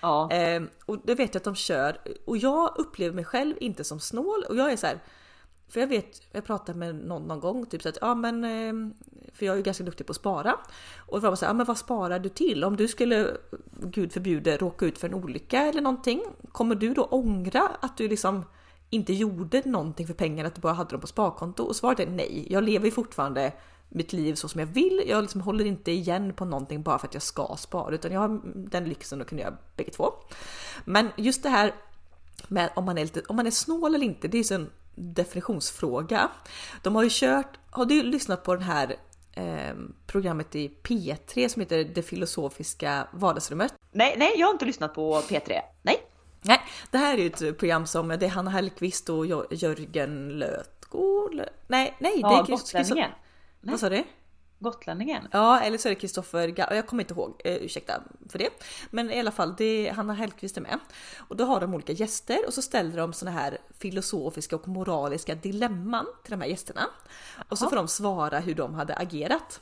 Ja. 0.00 0.32
Eh, 0.32 0.62
och 0.86 0.98
det 1.04 1.14
vet 1.14 1.34
jag 1.34 1.40
att 1.40 1.44
de 1.44 1.54
kör. 1.54 1.98
Och 2.24 2.36
jag 2.36 2.74
upplever 2.76 3.14
mig 3.14 3.24
själv 3.24 3.54
inte 3.60 3.84
som 3.84 4.00
snål. 4.00 4.44
Och 4.48 4.56
jag 4.56 4.72
är 4.72 4.76
så 4.76 4.86
här, 4.86 4.98
för 5.68 5.80
jag 5.80 5.86
vet, 5.86 6.22
jag 6.32 6.44
pratade 6.44 6.78
med 6.78 6.94
någon 6.94 7.22
någon 7.22 7.40
gång, 7.40 7.66
typ 7.66 7.82
så 7.82 7.88
att 7.88 7.98
ja 8.00 8.14
men, 8.14 8.44
ehm, 8.44 8.94
för 9.34 9.46
jag 9.46 9.52
är 9.52 9.56
ju 9.56 9.62
ganska 9.62 9.84
duktig 9.84 10.06
på 10.06 10.10
att 10.10 10.16
spara. 10.16 10.56
Och 10.98 11.20
de 11.20 11.30
var 11.30 11.38
ja 11.42 11.52
men 11.52 11.66
vad 11.66 11.78
sparar 11.78 12.18
du 12.18 12.28
till? 12.28 12.64
Om 12.64 12.76
du 12.76 12.88
skulle, 12.88 13.36
gud 13.82 14.12
förbjude, 14.12 14.56
råka 14.56 14.86
ut 14.86 14.98
för 14.98 15.08
en 15.08 15.14
olycka 15.14 15.62
eller 15.62 15.80
någonting, 15.80 16.22
kommer 16.52 16.74
du 16.74 16.94
då 16.94 17.04
ångra 17.04 17.68
att 17.80 17.96
du 17.96 18.08
liksom 18.08 18.44
inte 18.90 19.12
gjorde 19.12 19.62
någonting 19.64 20.06
för 20.06 20.14
pengarna, 20.14 20.46
att 20.46 20.54
du 20.54 20.60
bara 20.60 20.72
hade 20.72 20.90
dem 20.90 21.00
på 21.00 21.06
sparkonto? 21.06 21.62
Och 21.62 21.76
svaret 21.76 22.00
är 22.00 22.06
nej. 22.06 22.46
Jag 22.50 22.64
lever 22.64 22.84
ju 22.84 22.90
fortfarande 22.90 23.52
mitt 23.88 24.12
liv 24.12 24.34
så 24.34 24.48
som 24.48 24.60
jag 24.60 24.66
vill. 24.66 25.02
Jag 25.06 25.22
liksom 25.22 25.40
håller 25.40 25.64
inte 25.64 25.90
igen 25.92 26.32
på 26.34 26.44
någonting 26.44 26.82
bara 26.82 26.98
för 26.98 27.06
att 27.06 27.14
jag 27.14 27.22
ska 27.22 27.56
spara, 27.58 27.94
utan 27.94 28.12
jag 28.12 28.20
har 28.20 28.40
den 28.70 28.84
lyxen 28.84 29.20
att 29.20 29.26
kunna 29.28 29.40
göra 29.42 29.56
bägge 29.76 29.90
två. 29.90 30.12
Men 30.84 31.08
just 31.16 31.42
det 31.42 31.48
här 31.48 31.74
med 32.48 32.70
om 32.76 32.84
man 32.84 32.98
är, 32.98 33.02
lite, 33.02 33.20
om 33.28 33.36
man 33.36 33.46
är 33.46 33.50
snål 33.50 33.94
eller 33.94 34.06
inte, 34.06 34.28
det 34.28 34.38
är 34.50 34.52
en 34.54 34.70
definitionsfråga. 34.94 36.28
De 36.82 36.94
har 36.96 37.02
ju 37.02 37.08
kört, 37.12 37.58
har 37.70 37.84
du 37.84 38.02
lyssnat 38.02 38.42
på 38.44 38.54
den 38.54 38.62
här 38.62 38.96
eh, 39.32 39.74
programmet 40.06 40.54
i 40.56 40.74
P3 40.82 41.48
som 41.48 41.60
heter 41.60 41.84
Det 41.94 42.02
filosofiska 42.02 43.08
vardagsrummet? 43.12 43.74
Nej, 43.92 44.14
nej, 44.18 44.32
jag 44.36 44.46
har 44.46 44.52
inte 44.52 44.64
lyssnat 44.64 44.94
på 44.94 45.20
P3. 45.20 45.60
Nej. 45.82 46.02
Nej, 46.42 46.60
det 46.90 46.98
här 46.98 47.14
är 47.14 47.18
ju 47.18 47.26
ett 47.26 47.58
program 47.58 47.86
som 47.86 48.08
det 48.08 48.22
är 48.26 48.28
Hanna 48.28 48.50
Hellquist 48.50 49.08
och 49.08 49.26
Jör- 49.26 49.46
Jörgen 49.50 50.28
Lötgård. 50.28 51.34
Nej, 51.66 51.96
nej, 51.98 52.14
det 52.14 52.20
Ja, 52.20 52.42
är 52.42 52.46
Gotlänningen. 53.60 53.72
Vad 53.72 53.80
sa 53.80 53.88
du? 53.88 54.04
Gotlänningen. 54.60 55.28
Ja, 55.32 55.60
eller 55.60 55.78
så 55.78 55.88
är 55.88 55.90
det 55.90 56.00
Kristoffer 56.00 56.54
jag 56.56 56.86
kommer 56.86 57.02
inte 57.02 57.14
ihåg, 57.14 57.40
eh, 57.44 57.54
ursäkta 57.54 58.02
för 58.28 58.38
det. 58.38 58.50
Men 58.90 59.10
i 59.10 59.20
alla 59.20 59.30
fall, 59.30 59.54
det 59.58 59.92
Hanna 59.96 60.14
Hellquist 60.14 60.56
är 60.56 60.60
med. 60.60 60.78
Och 61.18 61.36
då 61.36 61.44
har 61.44 61.60
de 61.60 61.74
olika 61.74 61.92
gäster 61.92 62.46
och 62.46 62.54
så 62.54 62.62
ställer 62.62 62.96
de 62.96 63.12
såna 63.12 63.30
här 63.30 63.58
filosofiska 63.78 64.56
och 64.56 64.68
moraliska 64.68 65.34
dilemman 65.34 66.06
till 66.22 66.30
de 66.30 66.40
här 66.40 66.48
gästerna. 66.48 66.86
Och 67.48 67.58
så 67.58 67.68
får 67.68 67.76
de 67.76 67.88
svara 67.88 68.38
hur 68.38 68.54
de 68.54 68.74
hade 68.74 68.94
agerat. 68.94 69.60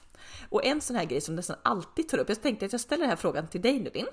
Och 0.48 0.64
en 0.64 0.80
sån 0.80 0.96
här 0.96 1.04
grej 1.04 1.20
som 1.20 1.36
nästan 1.36 1.56
alltid 1.62 2.08
tar 2.08 2.18
upp, 2.18 2.28
jag 2.28 2.42
tänkte 2.42 2.66
att 2.66 2.72
jag 2.72 2.80
ställer 2.80 3.00
den 3.00 3.10
här 3.10 3.16
frågan 3.16 3.48
till 3.48 3.62
dig 3.62 3.80
nu 3.80 3.90
Linn. 3.94 4.06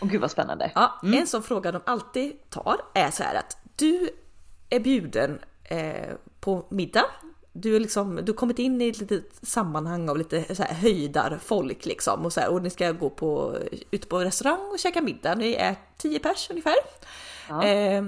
Åh 0.00 0.08
gud 0.08 0.20
vad 0.20 0.30
spännande. 0.30 0.72
Ja, 0.74 1.00
En 1.02 1.26
sån 1.26 1.42
fråga 1.42 1.72
de 1.72 1.82
alltid 1.86 2.50
tar 2.50 2.80
är 2.94 3.10
så 3.10 3.22
här 3.22 3.34
att 3.34 3.56
du 3.76 4.10
är 4.70 4.80
bjuden 4.80 5.38
eh, 5.64 6.14
på 6.40 6.66
middag. 6.68 7.04
Du, 7.56 7.76
är 7.76 7.80
liksom, 7.80 8.16
du 8.16 8.32
har 8.32 8.36
kommit 8.36 8.58
in 8.58 8.80
i 8.82 8.88
ett 8.88 8.98
litet 8.98 9.30
sammanhang 9.42 10.08
av 10.08 10.18
lite 10.18 10.54
så 10.54 10.62
här 10.62 10.74
höjdarfolk 10.74 11.86
liksom 11.86 12.24
och, 12.24 12.32
så 12.32 12.40
här, 12.40 12.50
och 12.50 12.62
ni 12.62 12.70
ska 12.70 12.92
gå 12.92 13.10
på, 13.10 13.58
ut 13.90 14.08
på 14.08 14.18
restaurang 14.18 14.70
och 14.72 14.78
käka 14.78 15.02
middag. 15.02 15.34
Ni 15.34 15.54
är 15.54 15.76
10 15.96 16.18
pers 16.18 16.50
ungefär. 16.50 16.74
Ja. 17.48 17.64
Eh, 17.64 18.04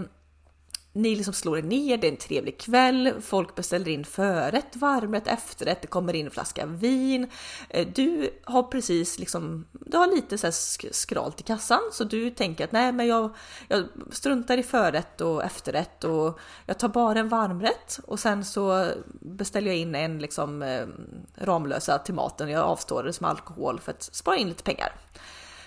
ni 0.97 1.17
liksom 1.17 1.35
slår 1.35 1.59
er 1.59 1.63
ner, 1.63 1.97
det 1.97 2.07
är 2.07 2.11
en 2.11 2.17
trevlig 2.17 2.59
kväll, 2.61 3.13
folk 3.21 3.55
beställer 3.55 3.89
in 3.89 4.05
förrätt, 4.05 4.77
varmrätt, 4.77 5.27
efterrätt, 5.27 5.83
det 5.83 5.87
kommer 5.87 6.15
in 6.15 6.27
en 6.27 6.31
flaska 6.31 6.67
vin. 6.67 7.31
Eh, 7.69 7.87
du 7.95 8.31
har 8.45 8.63
precis 8.63 9.19
liksom, 9.19 9.65
du 9.73 9.97
har 9.97 10.07
lite 10.07 10.39
så 10.39 10.53
skralt 10.93 11.41
i 11.41 11.43
kassan 11.43 11.81
så 11.93 12.05
du 12.05 12.31
tänker 12.31 12.65
att 12.65 12.73
nej 12.73 12.93
men 12.93 13.07
jag, 13.07 13.31
jag 13.69 13.85
struntar 14.11 14.59
i 14.59 14.63
förrätt 14.63 15.21
och 15.21 15.45
efterrätt 15.45 16.05
och 16.05 16.39
jag 16.67 16.79
tar 16.79 16.89
bara 16.89 17.19
en 17.19 17.29
varmrätt 17.29 18.01
och 18.07 18.21
sen 18.21 18.45
så 18.45 18.91
beställer 19.21 19.67
jag 19.67 19.77
in 19.77 19.95
en 19.95 20.19
liksom 20.19 20.63
eh, 20.63 20.87
Ramlösa 21.35 21.99
till 21.99 22.15
maten, 22.15 22.49
jag 22.49 22.65
avstår 22.65 23.03
det 23.03 23.13
som 23.13 23.27
alkohol 23.27 23.81
för 23.81 23.93
att 23.93 24.03
spara 24.03 24.37
in 24.37 24.49
lite 24.49 24.63
pengar. 24.63 24.93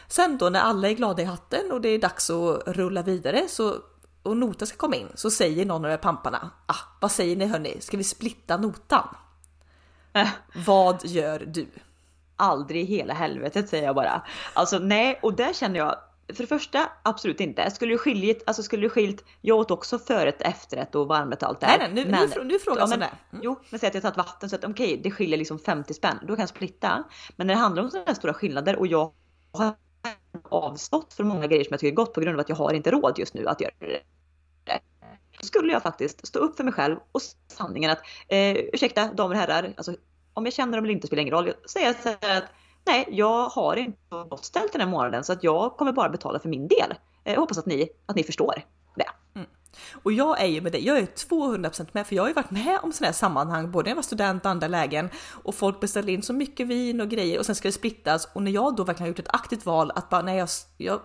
Sen 0.07 0.37
då 0.37 0.49
när 0.49 0.59
alla 0.59 0.89
är 0.89 0.93
glada 0.93 1.21
i 1.21 1.25
hatten 1.25 1.71
och 1.71 1.81
det 1.81 1.89
är 1.89 1.99
dags 1.99 2.29
att 2.29 2.67
rulla 2.67 3.01
vidare 3.01 3.47
så, 3.49 3.75
och 4.23 4.37
notan 4.37 4.67
ska 4.67 4.77
komma 4.77 4.95
in 4.95 5.07
så 5.15 5.31
säger 5.31 5.65
någon 5.65 5.75
av 5.75 5.81
de 5.83 5.89
här 5.89 5.97
pamparna 5.97 6.49
ah, 6.65 6.75
vad 7.01 7.11
säger 7.11 7.35
ni 7.35 7.45
hörni, 7.45 7.81
ska 7.81 7.97
vi 7.97 8.03
splitta 8.03 8.57
notan? 8.57 9.07
Äh, 10.13 10.27
Vad 10.65 11.05
gör 11.05 11.39
du? 11.47 11.67
aldrig 12.35 12.81
i 12.81 12.85
hela 12.85 13.13
helvetet 13.13 13.69
säger 13.69 13.83
jag 13.85 13.95
bara. 13.95 14.21
Alltså 14.53 14.79
nej, 14.79 15.19
och 15.21 15.33
där 15.33 15.53
känner 15.53 15.79
jag 15.79 15.95
för 16.33 16.43
det 16.43 16.47
första, 16.47 16.89
absolut 17.03 17.39
inte. 17.39 17.71
Skulle 17.71 17.93
det 17.93 17.97
skiljit, 17.97 18.43
alltså 18.47 18.63
skulle 18.63 18.81
det 18.85 18.89
skilt, 18.89 19.23
jag 19.41 19.57
åt 19.57 19.71
också 19.71 19.99
förrätt, 19.99 20.41
efterrätt 20.41 20.95
och 20.95 21.07
varmrätt 21.07 21.43
och 21.43 21.49
allt 21.49 21.59
det 21.59 21.67
Nej, 21.67 21.77
här. 21.79 21.89
nej, 21.93 22.05
nu, 22.05 22.11
Men- 22.11 22.29
nu, 22.37 22.43
nu 22.43 22.59
frågar 22.59 22.77
Ja, 22.77 22.81
jag 22.83 22.89
men, 22.89 22.97
sådär. 22.99 23.11
Mm. 23.31 23.41
Jo, 23.43 23.59
men 23.69 23.79
säg 23.79 23.87
att 23.87 23.93
jag 23.93 24.03
tagit 24.03 24.17
vatten 24.17 24.49
så 24.49 24.55
att 24.55 24.63
okej, 24.65 24.99
det 25.03 25.11
skiljer 25.11 25.37
liksom 25.37 25.59
50 25.59 25.93
spänn. 25.93 26.19
Då 26.21 26.27
kan 26.35 26.39
jag 26.43 26.49
splitta. 26.49 27.03
Men 27.35 27.47
när 27.47 27.53
det 27.55 27.59
handlar 27.59 27.83
om 27.83 27.89
sådana 27.89 28.05
här 28.07 28.13
stora 28.15 28.33
skillnader 28.33 28.75
och 28.75 28.87
jag 28.87 29.11
har 29.51 29.73
avstått 30.43 31.13
från 31.13 31.27
många 31.27 31.47
grejer 31.47 31.63
som 31.63 31.73
jag 31.73 31.79
tycker 31.79 31.91
är 31.91 31.95
gott 31.95 32.13
på 32.13 32.21
grund 32.21 32.35
av 32.35 32.39
att 32.39 32.49
jag 32.49 32.55
har 32.55 32.73
inte 32.73 32.91
råd 32.91 33.19
just 33.19 33.33
nu 33.33 33.47
att 33.47 33.61
göra 33.61 33.71
det. 33.79 34.01
Då 35.39 35.45
skulle 35.45 35.73
jag 35.73 35.83
faktiskt 35.83 36.27
stå 36.27 36.39
upp 36.39 36.57
för 36.57 36.63
mig 36.63 36.73
själv 36.73 36.97
och 37.11 37.21
sanningen 37.47 37.91
att 37.91 37.99
eh, 38.27 38.55
ursäkta 38.55 39.13
damer 39.13 39.35
och 39.35 39.41
herrar, 39.41 39.73
alltså, 39.77 39.95
om 40.33 40.45
jag 40.45 40.53
känner 40.53 40.77
dem 40.77 40.85
eller 40.85 40.93
inte 40.93 41.07
spelar 41.07 41.21
ingen 41.21 41.33
roll. 41.33 41.53
Jag 41.75 41.95
så 41.95 42.09
här 42.21 42.37
att 42.37 42.49
nej, 42.85 43.05
jag 43.11 43.49
har 43.49 43.75
inte 43.75 43.99
så 44.09 44.23
gott 44.23 44.45
ställt 44.45 44.71
den 44.71 44.81
här 44.81 44.87
månaden 44.87 45.23
så 45.23 45.33
att 45.33 45.43
jag 45.43 45.77
kommer 45.77 45.91
bara 45.91 46.09
betala 46.09 46.39
för 46.39 46.49
min 46.49 46.67
del. 46.67 46.93
Jag 47.23 47.35
hoppas 47.35 47.57
att 47.57 47.65
ni, 47.65 47.89
att 48.05 48.15
ni 48.15 48.23
förstår. 48.23 48.63
Och 49.91 50.11
jag 50.11 50.41
är 50.41 50.45
ju 50.45 50.61
med 50.61 50.71
dig, 50.71 50.85
jag 50.85 50.97
är 50.97 51.05
200% 51.05 51.87
med 51.91 52.07
för 52.07 52.15
jag 52.15 52.23
har 52.23 52.27
ju 52.27 52.33
varit 52.33 52.51
med 52.51 52.79
om 52.83 52.91
sådana 52.91 53.07
här 53.07 53.13
sammanhang, 53.13 53.71
både 53.71 53.83
när 53.83 53.91
jag 53.91 53.95
var 53.95 54.03
student 54.03 54.45
och 54.45 54.51
andra 54.51 54.67
lägen 54.67 55.09
och 55.43 55.55
folk 55.55 55.79
beställer 55.79 56.13
in 56.13 56.21
så 56.21 56.33
mycket 56.33 56.67
vin 56.67 57.01
och 57.01 57.09
grejer 57.09 57.39
och 57.39 57.45
sen 57.45 57.55
ska 57.55 57.67
det 57.67 57.71
splittas 57.71 58.27
och 58.33 58.43
när 58.43 58.51
jag 58.51 58.75
då 58.75 58.83
verkligen 58.83 59.03
har 59.03 59.07
gjort 59.07 59.19
ett 59.19 59.35
aktivt 59.35 59.65
val 59.65 59.91
att 59.95 60.09
bara 60.09 60.21
nej 60.21 60.37
jag, 60.37 60.49
jag 60.77 60.99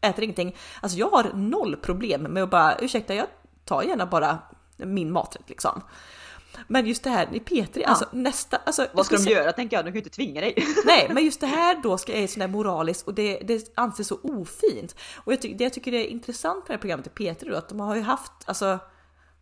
äter 0.00 0.24
ingenting. 0.24 0.56
Alltså 0.80 0.98
jag 0.98 1.10
har 1.10 1.32
noll 1.34 1.76
problem 1.76 2.22
med 2.22 2.42
att 2.42 2.50
bara 2.50 2.78
ursäkta 2.78 3.14
jag 3.14 3.26
tar 3.64 3.82
gärna 3.82 4.06
bara 4.06 4.38
min 4.76 5.12
maträtt 5.12 5.48
liksom. 5.48 5.82
Men 6.66 6.86
just 6.86 7.04
det 7.04 7.10
här 7.10 7.28
i 7.32 7.40
Petri, 7.40 7.84
alltså 7.84 8.06
nästa, 8.12 8.56
alltså 8.56 8.86
Vad 8.92 9.06
ska 9.06 9.14
jag 9.14 9.24
de 9.24 9.30
göra 9.30 9.52
tänker 9.52 9.76
jag, 9.76 9.84
de 9.84 9.88
kan 9.88 9.94
ju 9.94 10.00
inte 10.00 10.10
tvinga 10.10 10.40
dig. 10.40 10.54
Nej, 10.84 11.10
men 11.10 11.24
just 11.24 11.40
det 11.40 11.46
här 11.46 11.82
då 11.82 11.98
ska 11.98 12.12
är 12.12 12.26
sån 12.26 12.40
där 12.40 12.48
moraliskt 12.48 13.06
och 13.06 13.14
det, 13.14 13.38
det 13.38 13.72
anses 13.74 14.08
så 14.08 14.18
ofint. 14.22 14.94
Och 15.16 15.32
jag 15.32 15.42
ty, 15.42 15.54
det 15.54 15.64
jag 15.64 15.72
tycker 15.72 15.94
är 15.94 16.04
intressant 16.04 16.56
med 16.56 16.64
det 16.66 16.72
här 16.72 16.80
programmet 16.80 17.06
i 17.06 17.10
P3 17.10 17.50
då, 17.50 17.56
att 17.56 17.68
de 17.68 17.80
har 17.80 17.96
ju 17.96 18.02
haft 18.02 18.32
alltså 18.44 18.78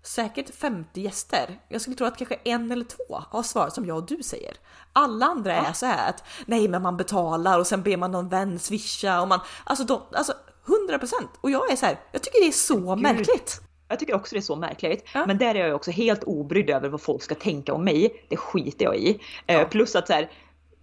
säkert 0.02 0.54
50 0.54 1.00
gäster. 1.00 1.60
Jag 1.68 1.80
skulle 1.80 1.96
tro 1.96 2.06
att 2.06 2.16
kanske 2.18 2.34
en 2.34 2.72
eller 2.72 2.84
två 2.84 3.22
har 3.30 3.42
svarat 3.42 3.74
som 3.74 3.86
jag 3.86 3.96
och 3.96 4.06
du 4.06 4.22
säger. 4.22 4.56
Alla 4.92 5.26
andra 5.26 5.54
är 5.54 5.72
så 5.72 5.86
här 5.86 6.10
att 6.10 6.24
nej, 6.46 6.68
men 6.68 6.82
man 6.82 6.96
betalar 6.96 7.58
och 7.58 7.66
sen 7.66 7.82
ber 7.82 7.96
man 7.96 8.12
någon 8.12 8.28
vän 8.28 8.58
swisha 8.58 9.20
och 9.20 9.28
man 9.28 9.40
alltså 9.64 9.84
de, 9.84 10.02
alltså 10.12 10.32
100% 10.66 11.10
och 11.40 11.50
jag 11.50 11.72
är 11.72 11.76
så 11.76 11.86
här. 11.86 12.00
Jag 12.12 12.22
tycker 12.22 12.40
det 12.40 12.48
är 12.48 12.52
så 12.52 12.96
märkligt. 12.96 13.60
Jag 13.88 13.98
tycker 13.98 14.14
också 14.14 14.34
det 14.34 14.38
är 14.38 14.42
så 14.42 14.56
märkligt. 14.56 15.08
Ja. 15.14 15.26
Men 15.26 15.38
där 15.38 15.54
är 15.54 15.66
jag 15.66 15.76
också 15.76 15.90
helt 15.90 16.24
obrydd 16.24 16.70
över 16.70 16.88
vad 16.88 17.00
folk 17.00 17.22
ska 17.22 17.34
tänka 17.34 17.74
om 17.74 17.84
mig. 17.84 18.26
Det 18.28 18.36
skiter 18.36 18.84
jag 18.84 18.96
i. 18.96 19.20
Eh, 19.46 19.68
plus 19.68 19.96
att 19.96 20.06
så 20.06 20.12
här, 20.12 20.30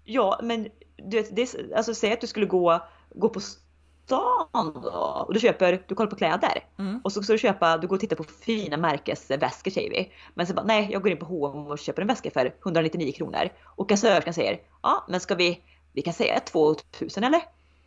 ja 0.04 0.39
men 0.44 0.68
du 0.98 1.18
vet, 1.18 1.36
det, 1.36 1.56
alltså 1.76 1.94
säg 1.94 2.13
att 2.13 2.22
du 2.22 2.28
skulle 2.28 2.46
gå, 2.46 2.80
gå 3.16 3.30
på 3.30 3.39
stan 3.39 4.82
då 4.84 5.26
och 5.28 5.34
du 5.34 5.39
köper, 5.39 5.84
du 5.88 5.96
kollar 5.96 6.10
på 6.10 6.16
kläder. 6.16 6.63
Mm. 6.80 7.02
Och 7.04 7.12
så 7.12 7.24
ska 7.24 7.34
du 7.34 7.39
köpa, 7.39 7.78
du 7.78 7.88
går 7.88 7.96
och 7.96 8.00
tittar 8.00 8.16
på 8.16 8.24
fina 8.24 8.78
märkesväskor 8.78 9.72
säger 9.72 9.89
vi. 9.89 10.12
Men 10.34 10.48
så 10.48 10.54
bara 10.54 10.66
nej 10.66 10.89
jag 10.92 11.02
går 11.02 11.12
in 11.12 11.18
på 11.18 11.26
H&M 11.26 11.68
och 11.68 11.80
köper 11.80 12.02
en 12.02 12.08
väska 12.08 12.32
för 12.32 12.56
199 12.66 13.12
kronor. 13.12 13.50
Och 13.63 13.89
kassörskan 13.89 14.34
säger 14.34 14.60
ja 14.84 15.06
men 15.10 15.20
ska 15.20 15.36
vi, 15.36 15.60
vi 15.94 16.02
kan 16.02 16.13
säga 16.13 16.39
2000 16.39 17.24
eller? 17.24 17.42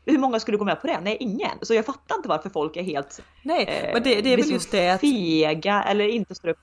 Hur 0.07 0.19
många 0.19 0.41
skulle 0.41 0.57
gå 0.57 0.65
med 0.65 0.81
på 0.81 0.87
det? 0.87 1.01
Nej 1.01 1.17
ingen. 1.21 1.59
Så 1.63 1.75
jag 1.75 1.87
fattar 1.87 2.17
inte 2.17 2.29
varför 2.29 2.51
folk 2.51 2.77
är 2.77 2.83
helt 2.83 3.23
Nej, 3.43 3.65
eh, 3.65 3.93
men 3.93 4.03
det, 4.03 4.11
det 4.15 4.19
är 4.19 4.23
väl 4.23 4.37
liksom 4.37 4.53
just 4.53 4.71
det 4.71 4.91
att 4.91 5.01
fega 5.01 5.83
eller 5.83 6.09
inte 6.09 6.35
står 6.35 6.49
upp. 6.49 6.59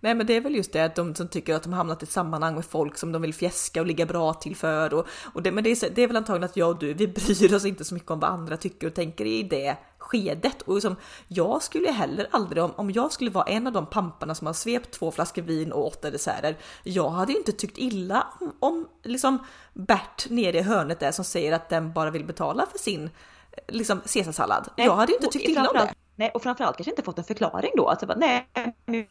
Nej 0.00 0.14
men 0.14 0.26
det 0.26 0.36
är 0.36 0.40
väl 0.40 0.56
just 0.56 0.72
det 0.72 0.84
att 0.84 0.94
de 0.94 1.14
som 1.14 1.28
tycker 1.28 1.54
att 1.54 1.62
de 1.62 1.72
hamnat 1.72 2.02
i 2.02 2.04
ett 2.04 2.10
sammanhang 2.10 2.54
med 2.54 2.64
folk 2.64 2.98
som 2.98 3.12
de 3.12 3.22
vill 3.22 3.34
fjäska 3.34 3.80
och 3.80 3.86
ligga 3.86 4.06
bra 4.06 4.34
till 4.34 4.56
för 4.56 4.94
och, 4.94 5.06
och 5.32 5.42
det, 5.42 5.52
men 5.52 5.64
det 5.64 5.70
är, 5.70 5.90
det 5.90 6.02
är 6.02 6.06
väl 6.06 6.16
antagligen 6.16 6.44
att 6.44 6.56
jag 6.56 6.68
och 6.68 6.78
du, 6.78 6.94
vi 6.94 7.08
bryr 7.08 7.54
oss 7.54 7.64
inte 7.64 7.84
så 7.84 7.94
mycket 7.94 8.10
om 8.10 8.20
vad 8.20 8.30
andra 8.30 8.56
tycker 8.56 8.86
och 8.86 8.94
tänker 8.94 9.24
i 9.24 9.42
det 9.42 9.76
skedet 9.98 10.62
och 10.62 10.82
som 10.82 10.96
jag 11.28 11.62
skulle 11.62 11.90
heller 11.90 12.28
aldrig, 12.30 12.62
om, 12.62 12.72
om 12.76 12.90
jag 12.90 13.12
skulle 13.12 13.30
vara 13.30 13.44
en 13.44 13.66
av 13.66 13.72
de 13.72 13.86
pamparna 13.86 14.34
som 14.34 14.46
har 14.46 14.54
svept 14.54 14.90
två 14.90 15.10
flaskor 15.10 15.42
vin 15.42 15.72
och 15.72 15.86
åtta 15.86 16.10
desserter, 16.10 16.56
jag 16.82 17.10
hade 17.10 17.32
ju 17.32 17.38
inte 17.38 17.52
tyckt 17.52 17.78
illa 17.78 18.26
om, 18.40 18.52
om 18.60 18.88
liksom 19.02 19.38
Bert 19.72 20.30
nere 20.30 20.58
i 20.58 20.62
hörnet 20.62 21.00
där 21.00 21.12
som 21.12 21.24
säger 21.24 21.52
att 21.52 21.68
den 21.68 21.92
bara 21.92 22.10
vill 22.10 22.24
betala 22.24 22.66
för 22.72 22.78
sin 22.78 23.10
liksom 23.68 24.00
caesarsallad. 24.00 24.68
Jag 24.76 24.96
hade 24.96 25.12
ju 25.12 25.16
inte 25.16 25.28
tyckt 25.28 25.48
illa 25.48 25.68
om 25.68 25.76
det. 25.76 25.94
Nej, 26.16 26.30
och 26.34 26.42
framförallt 26.42 26.76
kanske 26.76 26.90
inte 26.90 27.02
fått 27.02 27.18
en 27.18 27.24
förklaring 27.24 27.70
då. 27.76 27.94
Bara, 28.06 28.18
nej, 28.18 28.48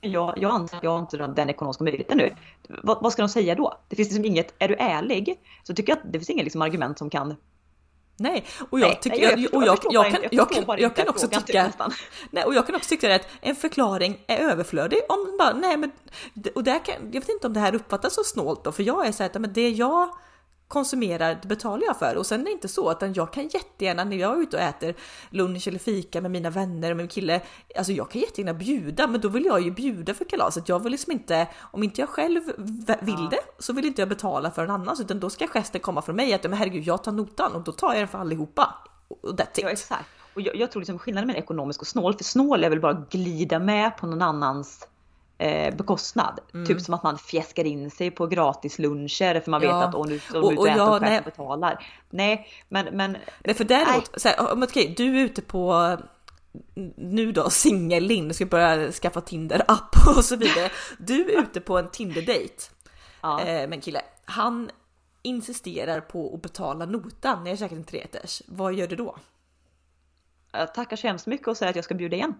jag, 0.02 0.34
jag 0.38 0.52
anser 0.52 0.78
att 0.78 0.84
jag 0.84 0.92
har 0.92 1.00
inte 1.00 1.18
den 1.18 1.50
ekonomiska 1.50 1.84
möjligheten 1.84 2.18
nu. 2.18 2.36
Vad, 2.84 3.02
vad 3.02 3.12
ska 3.12 3.22
de 3.22 3.30
säga 3.30 3.56
då? 3.56 3.78
Det 3.90 3.96
finns 3.96 4.10
liksom 4.10 4.26
inget, 4.26 4.54
är 4.60 4.68
du 4.68 4.76
ärlig 4.76 5.40
så 5.64 5.74
tycker 5.74 5.92
jag 5.92 5.98
att 5.98 6.14
det 6.14 6.20
finns 6.20 6.30
inget 6.30 6.44
liksom 6.44 6.62
argument 6.62 6.98
som 6.98 7.10
kan 7.10 7.36
Nej, 8.22 8.46
och 8.70 8.80
jag 8.80 9.02
tycker, 9.02 9.36
nej, 9.36 9.44
jag 9.44 9.54
och 9.54 9.64
jag, 9.64 9.78
jag, 9.84 10.06
jag 10.06 10.12
kan, 10.12 10.22
jag 10.32 10.50
kan, 10.50 10.80
jag 10.80 10.96
kan 10.96 11.08
också 11.08 11.28
tycka, 11.28 11.72
nej, 12.32 12.44
och 12.44 12.56
jag 12.56 12.66
kan 12.66 12.76
också 12.76 12.90
tycka 12.90 13.16
att 13.16 13.28
en 13.42 13.56
förklaring 13.56 14.20
är 14.28 14.38
överflödig 14.38 15.00
om 15.10 15.38
bara, 15.40 15.54
nej 15.54 15.78
men, 15.78 15.92
och 16.56 16.64
där 16.64 16.86
kan, 16.86 16.96
jag 17.12 17.22
vet 17.22 17.30
inte 17.30 17.48
om 17.48 17.54
det 17.54 17.60
här 17.60 17.76
uppfattas 17.76 18.16
så 18.16 18.24
snålt 18.24 18.64
då, 18.64 18.72
för 18.72 18.84
jag 18.84 19.08
är 19.08 19.12
så 19.12 19.24
här 19.24 19.30
att 19.30 19.42
men 19.42 19.54
det 19.54 19.70
jag 19.70 20.10
konsumerar, 20.72 21.40
det 21.42 21.48
betalar 21.48 21.84
jag 21.86 21.98
för 21.98 22.16
och 22.18 22.26
sen 22.26 22.42
är 22.42 22.46
det 22.46 22.52
inte 22.52 22.68
så 22.68 22.92
utan 22.92 23.14
jag 23.14 23.34
kan 23.34 23.48
jättegärna 23.48 24.04
när 24.04 24.18
jag 24.18 24.38
är 24.38 24.42
ute 24.42 24.58
och 24.58 24.64
äter 24.64 24.96
lunch 25.30 25.68
eller 25.68 25.80
fika 25.80 26.22
med 26.22 26.32
mina 26.32 26.50
vänner 26.50 26.92
och 26.92 26.98
min 26.98 27.08
kille, 27.08 27.42
alltså 27.78 27.94
jag 27.94 28.12
kan 28.12 28.22
jättegärna 28.22 28.54
bjuda, 28.54 29.08
men 29.08 29.22
då 29.22 29.28
vill 29.28 29.46
jag 29.46 29.62
ju 29.62 29.72
bjuda 29.72 30.14
för 30.14 30.26
kalaset. 30.26 30.70
Jag 30.70 30.80
vill 30.84 30.92
liksom 30.92 31.12
inte, 31.12 31.48
om 31.72 31.84
inte 31.84 32.02
jag 32.02 32.10
själv 32.10 32.42
vill 33.02 33.30
det 33.30 33.40
så 33.60 33.74
vill 33.74 33.86
inte 33.86 34.02
jag 34.02 34.10
betala 34.10 34.52
för 34.52 34.64
en 34.64 34.72
annan, 34.72 34.98
utan 35.02 35.20
då 35.20 35.30
ska 35.30 35.48
gesten 35.48 35.82
komma 35.82 36.02
från 36.02 36.16
mig 36.16 36.34
att 36.34 36.44
men 36.44 36.54
herregud, 36.54 36.84
jag 36.84 37.04
tar 37.04 37.12
notan 37.12 37.56
och 37.56 37.64
då 37.64 37.72
tar 37.72 37.94
jag 37.94 38.02
den 38.02 38.08
för 38.08 38.18
allihopa. 38.18 38.76
Och 39.08 39.30
that's 39.30 39.48
Ja, 39.56 39.68
it. 39.68 39.74
exakt. 39.74 40.10
Och 40.34 40.42
jag, 40.42 40.56
jag 40.56 40.72
tror 40.72 40.82
liksom 40.82 41.00
skillnaden 41.00 41.28
mellan 41.28 41.44
ekonomisk 41.44 41.82
och 41.82 41.88
snål, 41.88 42.14
för 42.14 42.24
snål 42.24 42.64
är 42.64 42.70
väl 42.70 42.80
bara 42.80 42.92
att 42.92 43.10
glida 43.12 43.60
med 43.60 43.98
på 43.98 44.08
någon 44.08 44.22
annans 44.22 44.88
eh, 45.42 45.76
bekostnad. 45.76 46.40
Mm. 46.54 46.66
Typ 46.68 46.82
som 46.82 46.94
att 46.94 47.04
man 47.04 47.18
fjäskar 47.18 47.64
in 47.64 47.92
sig 47.92 48.12
på 48.12 48.28
gratis 48.28 48.80
luncher 48.80 49.40
för 49.40 49.52
man 49.52 49.62
vet 49.62 49.70
Ja. 49.70 49.84
att 49.84 49.96
åh, 49.96 50.08
nu 50.08 50.20
de 50.32 50.38
ut 50.38 50.44
och 50.44 50.58
och 50.58 50.68
äta 50.68 50.78
jag- 50.78 50.94
och 50.96 51.00
själv 51.00 51.24
betalar. 51.24 51.86
Nej, 52.10 52.48
men, 52.70 52.86
men 52.98 53.18
Nej 53.46 53.56
för 53.56 53.64
däremot, 53.64 54.22
så 54.22 54.28
här, 54.30 54.52
om- 54.54 54.64
okej, 54.64 54.94
du 54.98 55.20
är 55.20 55.24
ute 55.26 55.42
på 55.42 55.98
nu 56.96 57.32
då 57.32 57.50
singel-Linn, 57.50 58.34
ska 58.34 58.46
börja 58.46 58.92
skaffa 58.92 59.22
Tinder-app 59.22 59.96
och 60.18 60.26
så 60.26 60.36
vidare. 60.36 60.70
Du 60.98 61.32
är 61.34 61.40
ute 61.42 61.62
på 61.62 61.78
en 61.78 61.90
Tinder-date 61.90 62.64
ja. 63.22 63.40
eh, 63.42 63.46
med 63.46 63.74
en 63.74 63.82
kille. 63.82 64.02
Han 64.26 64.70
insisterar 65.22 66.02
på 66.02 66.36
att 66.36 66.42
betala 66.42 66.86
notan 66.86 67.44
när 67.44 67.52
jag 67.52 67.60
käkat 67.60 67.78
en 67.78 67.84
trerätters. 67.84 68.42
Vad 68.48 68.74
gör 68.74 68.88
du 68.88 68.96
då? 68.96 69.16
jag 70.54 70.74
tackar 70.74 70.96
så 70.98 71.08
hemskt 71.08 71.28
mycket 71.28 71.48
och 71.48 71.58
säger 71.58 71.70
att 71.70 71.76
jag 71.76 71.86
ska 71.86 71.94
bjuda 71.96 72.16
igen. 72.16 72.34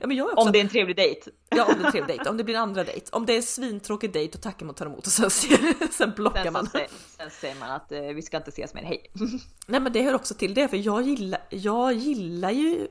Ja, 0.00 0.06
men 0.06 0.16
jag 0.16 0.26
också, 0.26 0.46
Om 0.46 0.52
det 0.52 0.58
är 0.58 0.60
en 0.60 0.68
trevlig 0.68 0.96
dejt. 0.96 1.30
ja, 1.48 1.64
om 1.64 1.74
det 1.78 1.82
är 1.82 1.86
en 1.86 1.92
trevlig 1.92 2.16
dejt, 2.16 2.30
om 2.30 2.36
det 2.36 2.44
blir 2.44 2.54
en 2.54 2.62
andra 2.62 2.84
dejt. 2.84 3.06
Om 3.12 3.26
det 3.26 3.32
är 3.32 3.36
en 3.36 3.42
svintråkig 3.42 4.12
dejt, 4.12 4.32
då 4.38 4.42
tackar 4.42 4.66
man 4.66 4.74
tar 4.74 4.86
emot 4.86 5.06
och 5.06 5.12
sen, 5.12 5.30
sen 5.90 6.12
blockar 6.16 6.44
Sen, 6.44 6.52
man. 6.52 6.66
säger- 6.66 6.88
sen 7.16 7.30
säger 7.30 7.54
man 7.54 7.70
att 7.70 7.92
eh, 7.92 8.00
vi 8.00 8.22
ska 8.22 8.36
inte 8.36 8.50
ses 8.50 8.74
mer, 8.74 8.82
hej. 8.82 9.10
Nej 9.66 9.80
men 9.80 9.92
det 9.92 10.02
hör 10.02 10.14
också 10.14 10.34
till 10.34 10.54
det, 10.54 10.68
för 10.68 10.76
jag 10.76 11.02
gillar, 11.02 11.40
jag 11.50 11.92
gillar 11.92 12.50
ju 12.50 12.88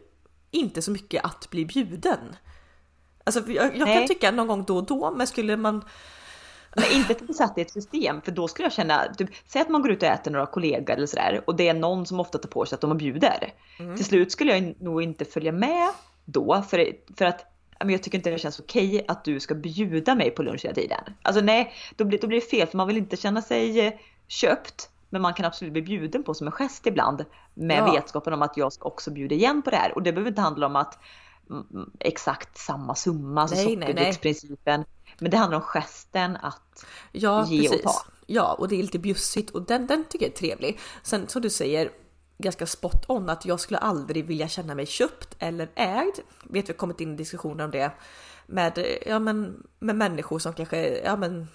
inte 0.52 0.82
så 0.82 0.91
mycket 0.91 1.26
att 1.26 1.50
bli 1.50 1.65
bjuden. 1.65 2.36
Alltså 3.24 3.52
jag, 3.52 3.78
jag 3.78 3.88
kan 3.88 4.08
tycka 4.08 4.32
någon 4.32 4.48
gång 4.48 4.63
då 4.63 4.78
och 4.78 4.86
då, 4.86 5.12
men 5.12 5.28
skulle 5.28 5.58
man... 5.58 5.86
Men 6.76 6.86
inte 6.91 7.13
att 7.13 7.22
vi 7.22 7.34
satt 7.34 7.58
i 7.58 7.62
ett 7.62 7.72
system, 7.72 8.22
för 8.22 8.32
då 8.32 8.48
skulle 8.48 8.65
jag 8.65 8.74
känna, 8.74 9.13
typ, 9.13 9.30
säg 9.48 9.62
att 9.62 9.69
man 9.69 9.82
går 9.82 9.91
ut 9.91 10.04
och 10.04 10.10
äter 10.10 10.32
några 10.32 10.46
kollegor 10.46 10.91
eller 10.96 11.08
sådär 11.08 11.43
och 11.48 11.56
det 11.56 11.67
är 11.67 11.74
någon 11.74 12.06
som 12.06 12.19
ofta 12.19 12.38
tar 12.38 12.50
på 12.50 12.65
sig 12.65 12.76
att 12.76 12.82
de 12.82 12.98
bjuder. 12.98 13.54
Till 13.96 14.06
slut 14.06 14.32
skulle 14.32 14.58
jag 14.58 14.82
nog 14.82 15.02
inte 15.04 15.26
följa 15.26 15.52
med 15.52 15.89
då, 16.25 16.62
för, 16.69 16.88
för 17.17 17.25
att 17.25 17.45
men 17.79 17.89
jag 17.89 18.03
tycker 18.03 18.17
inte 18.17 18.29
det 18.29 18.38
känns 18.38 18.59
okej 18.59 19.05
att 19.07 19.23
du 19.25 19.39
ska 19.39 19.55
bjuda 19.55 20.15
mig 20.15 20.31
på 20.31 20.43
lunch 20.43 20.63
hela 20.63 20.75
tiden. 20.75 20.99
Alltså 21.21 21.41
nej, 21.41 21.73
då 21.95 22.05
blir, 22.05 22.19
då 22.19 22.27
blir 22.27 22.41
det 22.41 22.47
fel 22.47 22.67
för 22.67 22.77
man 22.77 22.88
vill 22.88 22.97
inte 22.97 23.17
känna 23.17 23.41
sig 23.41 23.79
eh, 23.79 23.93
köpt. 24.27 24.89
Men 25.09 25.21
man 25.21 25.33
kan 25.33 25.45
absolut 25.45 25.73
bli 25.73 25.81
bjuden 25.81 26.23
på 26.23 26.33
som 26.33 26.47
en 26.47 26.51
gest 26.53 26.88
ibland 26.88 27.25
med 27.53 27.77
Ja. 27.77 27.91
vetskapen 27.91 28.33
om 28.33 28.41
att 28.41 28.57
jag 28.57 28.73
ska 28.73 28.88
också 28.88 29.12
bjuda 29.12 29.36
igen 29.36 29.62
på 29.62 29.69
det 29.69 29.75
här. 29.75 29.95
Och 29.95 30.03
det 30.03 30.12
behöver 30.13 30.29
inte 30.31 30.41
handla 30.41 30.65
om 30.65 30.75
att 30.75 30.99
mm, 31.49 31.91
exakt 31.99 32.57
samma 32.57 32.95
summa, 32.95 33.41
alltså 33.41 33.55
sockerdrycksprincipen. 33.57 34.86
Men 35.19 35.31
det 35.31 35.38
handlar 35.38 35.57
om 35.57 35.63
gesten 35.63 36.36
att 36.41 36.86
Ja, 37.12 37.45
Ge 37.47 37.67
och 37.67 37.71
precis. 37.71 37.83
ta. 37.83 38.01
Ja, 38.27 38.53
och 38.59 38.67
det 38.67 38.75
är 38.75 38.81
lite 38.81 38.99
bjussigt 38.99 39.49
och 39.49 39.65
den, 39.65 39.88
den 39.88 40.05
tycker 40.09 40.25
jag 40.25 40.33
är 40.33 40.38
trevlig. 40.38 40.79
Sen 41.03 41.27
som 41.27 41.41
du 41.41 41.49
säger, 41.49 41.91
ganska 42.38 42.65
spot 42.65 43.06
on 43.08 43.30
att 43.30 43.46
jag 43.46 43.60
skulle 43.60 43.78
aldrig 43.78 44.26
vilja 44.26 44.48
känna 44.48 44.76
mig 44.76 44.86
köpt 44.86 45.36
eller 45.39 45.69
ägd. 45.76 46.19
Vet 46.43 46.69
vi 46.69 46.74
har 46.74 46.78
kommit 46.78 47.02
in 47.02 47.13
i 47.13 47.17
diskussioner 47.17 47.63
om 47.63 47.72
det 47.72 47.91
med, 48.46 48.98
ja, 49.06 49.19
men, 49.19 49.67
med 49.80 49.96
människor 49.96 50.39
som 50.39 50.54
kanske 50.54 51.00
ja, 51.00 51.15
men, 51.15 51.48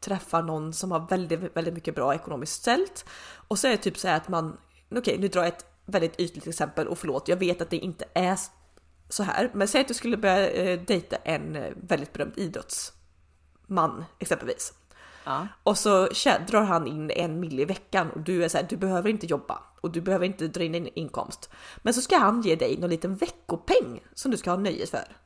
träffar 0.00 0.42
någon 0.42 0.72
som 0.72 0.92
har 0.92 1.06
väldigt, 1.08 1.56
väldigt 1.56 1.74
mycket 1.74 1.94
bra 1.94 2.14
ekonomiskt 2.14 2.52
ställt. 2.52 3.04
Och 3.48 3.58
så 3.58 3.66
är 3.66 3.70
det 3.70 3.76
typ 3.76 3.98
så 3.98 4.08
här 4.08 4.16
att 4.16 4.28
man, 4.28 4.56
okej 4.96 5.18
nu 5.18 5.28
drar 5.28 5.42
jag 5.42 5.48
ett 5.48 5.66
väldigt 5.86 6.20
ytligt 6.20 6.46
exempel 6.46 6.88
och 6.88 6.98
förlåt, 6.98 7.28
jag 7.28 7.36
vet 7.36 7.62
att 7.62 7.70
det 7.70 7.76
inte 7.76 8.04
är 8.14 8.38
så 9.08 9.22
här, 9.22 9.50
men 9.54 9.68
säg 9.68 9.80
att 9.80 9.88
du 9.88 9.94
skulle 9.94 10.16
börja 10.16 10.50
eh, 10.50 10.80
dejta 10.80 11.16
en 11.16 11.56
eh, 11.56 11.72
väldigt 11.76 12.12
berömd 12.12 12.38
idrottsman 12.38 14.04
exempelvis 14.18 14.72
ja, 15.28 15.46
Och 15.62 15.78
så 15.78 16.08
drar 16.48 16.62
han 16.62 16.86
in 16.86 17.10
en 17.10 17.40
mil 17.40 17.60
i 17.60 17.64
veckan 17.64 18.10
och 18.10 18.20
du 18.20 18.44
är 18.44 18.48
så 18.48 18.58
här, 18.58 18.66
du 18.70 18.76
behöver 18.76 19.10
inte 19.10 19.26
jobba 19.26 19.62
och 19.80 19.90
du 19.90 20.00
behöver 20.00 20.26
inte 20.26 20.48
dra 20.48 20.64
in 20.64 20.72
din 20.72 20.88
inkomst. 20.94 21.50
Men 21.82 21.94
så 21.94 22.00
ska 22.00 22.16
han 22.18 22.42
ge 22.42 22.56
dig 22.56 22.76
någon 22.78 22.90
liten 22.90 23.16
veckopeng 23.16 24.00
som 24.14 24.30
du 24.30 24.36
ska 24.36 24.50
ha 24.50 24.56
nöjet 24.56 24.90
för. 24.90 25.16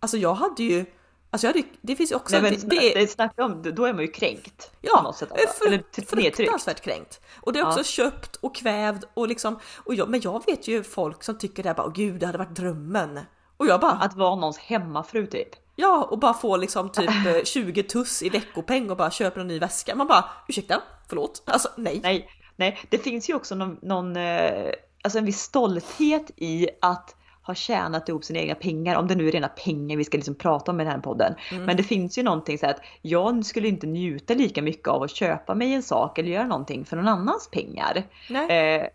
Alltså 0.00 0.16
jag 0.16 0.34
hade 0.34 0.62
ju, 0.62 0.86
alltså 1.30 1.46
jag 1.46 1.54
hade, 1.54 1.66
det 1.82 1.96
finns 1.96 2.12
ju 2.12 2.16
också, 2.16 2.40
Nej, 2.40 2.42
men 2.60 2.68
det, 2.68 2.94
det, 2.94 3.06
snacka 3.10 3.44
om, 3.44 3.62
då 3.62 3.84
är 3.84 3.92
man 3.92 4.02
ju 4.02 4.08
kränkt. 4.10 4.70
på 4.72 4.76
Ja, 4.80 5.02
något 5.02 5.16
sätt 5.16 5.30
är 5.30 5.48
också. 5.48 5.64
Eller 5.66 5.78
typ 5.78 6.10
fruktansvärt 6.10 6.80
kränkt. 6.80 7.20
Och 7.40 7.52
det 7.52 7.58
är 7.58 7.66
också 7.66 7.78
Ja. 7.80 7.84
köpt 7.84 8.36
och 8.36 8.54
kvävd 8.54 9.04
och 9.14 9.28
liksom, 9.28 9.58
och 9.84 9.94
jag, 9.94 10.08
men 10.08 10.20
jag 10.20 10.46
vet 10.46 10.68
ju 10.68 10.82
folk 10.82 11.22
som 11.24 11.38
tycker 11.38 11.62
det 11.62 11.68
här 11.68 11.76
bara, 11.76 11.86
"Åh, 11.86 11.92
gud 11.94 12.20
det 12.20 12.26
hade 12.26 12.38
varit 12.38 12.56
drömmen. 12.56 13.20
Och 13.56 13.66
jag 13.66 13.80
bara, 13.80 13.92
Att 13.92 14.14
vara 14.16 14.34
någons 14.34 14.58
hemmafru 14.58 15.26
typ. 15.26 15.48
Ja 15.76 16.08
och 16.10 16.18
bara 16.18 16.34
få 16.34 16.56
liksom 16.56 16.92
typ 16.92 17.26
eh, 17.26 17.44
20 17.44 17.82
tuss 17.82 18.22
i 18.22 18.28
veckopeng 18.28 18.90
och 18.90 18.96
bara 18.96 19.10
köpa 19.10 19.40
en 19.40 19.46
ny 19.46 19.58
väska. 19.58 19.94
Man 19.94 20.06
bara, 20.06 20.24
ursäkta, 20.48 20.82
förlåt, 21.08 21.42
alltså 21.46 21.68
nej. 21.76 22.00
Nej, 22.02 22.28
nej, 22.56 22.78
det 22.88 22.98
finns 22.98 23.30
ju 23.30 23.34
också 23.34 23.54
någon, 23.54 23.78
någon 23.82 24.16
eh, 24.16 24.72
alltså 25.02 25.18
en 25.18 25.24
viss 25.24 25.40
stolthet 25.40 26.30
i 26.36 26.68
att 26.80 27.16
har 27.44 27.54
tjänat 27.54 28.08
ihop 28.08 28.24
sina 28.24 28.38
egna 28.38 28.54
pengar, 28.54 28.96
om 28.96 29.06
det 29.06 29.14
nu 29.14 29.28
är 29.28 29.32
rena 29.32 29.48
pengar 29.48 29.96
vi 29.96 30.04
ska 30.04 30.16
liksom 30.16 30.34
prata 30.34 30.72
om 30.72 30.80
i 30.80 30.84
den 30.84 30.92
här 30.92 31.00
podden. 31.00 31.34
Mm. 31.50 31.64
Men 31.64 31.76
det 31.76 31.82
finns 31.82 32.18
ju 32.18 32.22
någonting 32.22 32.58
så 32.58 32.66
att 32.66 32.80
jag 33.02 33.44
skulle 33.44 33.68
inte 33.68 33.86
njuta 33.86 34.34
lika 34.34 34.62
mycket 34.62 34.88
av 34.88 35.02
att 35.02 35.10
köpa 35.10 35.54
mig 35.54 35.74
en 35.74 35.82
sak 35.82 36.18
eller 36.18 36.28
göra 36.28 36.46
någonting 36.46 36.84
för 36.84 36.96
någon 36.96 37.08
annans 37.08 37.48
pengar. 37.52 38.02
Nej. 38.30 38.76
Eh, 38.76 38.86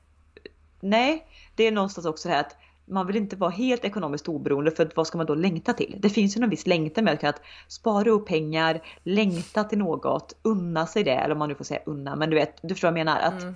nej, 0.80 1.28
det 1.56 1.64
är 1.64 1.72
någonstans 1.72 2.08
också 2.08 2.28
det 2.28 2.34
här 2.34 2.42
att 2.42 2.58
man 2.90 3.08
vill 3.08 3.16
inte 3.16 3.36
vara 3.36 3.50
helt 3.52 3.86
ekonomiskt 3.86 4.28
oberoende 4.28 4.72
för 4.72 4.90
vad 4.96 5.08
ska 5.08 5.18
man 5.18 5.26
då 5.28 5.36
längta 5.36 5.74
till? 5.74 5.96
Det 6.00 6.10
finns 6.10 6.38
ju 6.38 6.42
någon 6.42 6.50
viss 6.50 6.68
längtan 6.68 7.04
med 7.04 7.24
att 7.24 7.42
spara 7.68 8.08
ihop 8.08 8.28
pengar, 8.28 8.82
längta 9.04 9.64
till 9.64 9.78
något, 9.78 10.34
unna 10.42 10.88
sig 10.88 11.04
det, 11.04 11.12
eller 11.12 11.32
om 11.32 11.40
man 11.40 11.50
nu 11.50 11.56
får 11.56 11.64
säga 11.64 11.80
unna, 11.86 12.16
men 12.16 12.30
du 12.30 12.36
vet, 12.36 12.56
du 12.62 12.70
förstår 12.70 12.88
vad 12.92 13.00
jag 13.00 13.06
menar? 13.06 13.20
Att 13.20 13.42
Mm. 13.42 13.56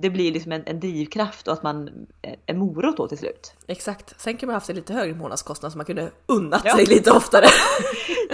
det 0.00 0.10
blir 0.10 0.32
liksom 0.32 0.52
en, 0.52 0.62
en 0.66 0.80
drivkraft 0.80 1.46
och 1.48 1.54
att 1.54 1.62
man, 1.62 2.06
en 2.46 2.58
morot 2.58 2.96
då 2.96 3.08
till 3.08 3.18
slut. 3.18 3.54
Exakt. 3.66 4.20
Sen 4.20 4.36
kan 4.36 4.46
man 4.46 4.54
ha 4.54 4.56
haft 4.56 4.70
en 4.70 4.76
lite 4.76 4.92
högre 4.92 5.14
månadskostnad 5.14 5.72
så 5.72 5.78
man 5.78 5.86
kunde 5.86 6.10
unnat 6.26 6.62
Ja. 6.64 6.76
sig 6.76 6.86
lite 6.86 7.10
oftare. 7.12 7.44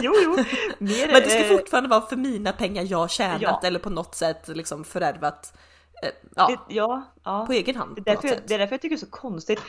Jo, 0.03 0.12
jo, 0.24 0.30
mer, 0.78 1.07
Men 1.12 1.22
det 1.22 1.30
ska 1.30 1.45
eh, 1.45 1.59
fortfarande 1.59 1.89
vara 1.91 2.01
för 2.01 2.16
mina 2.16 2.53
pengar 2.53 2.82
jag 2.91 3.11
tjänat 3.11 3.41
Ja. 3.43 3.61
eller 3.64 3.78
på 3.78 3.91
något 3.91 4.14
sätt 4.14 4.49
liksom 4.49 4.84
förärvat. 4.84 5.53
Eh, 6.03 6.09
Ja, 6.36 6.47
det, 6.68 6.74
ja, 6.74 7.03
ja. 7.24 7.44
på 7.47 7.53
egen 7.53 7.76
hand. 7.76 7.97
Det 7.97 8.11
är, 8.11 8.14
därför, 8.14 8.28
jag- 8.28 8.38
det 8.47 8.55
är 8.55 8.59
därför 8.59 8.72
jag 8.74 8.80
tycker 8.82 8.97
det 8.97 9.03
är 9.03 9.07
så 9.07 9.11
konstigt. 9.11 9.61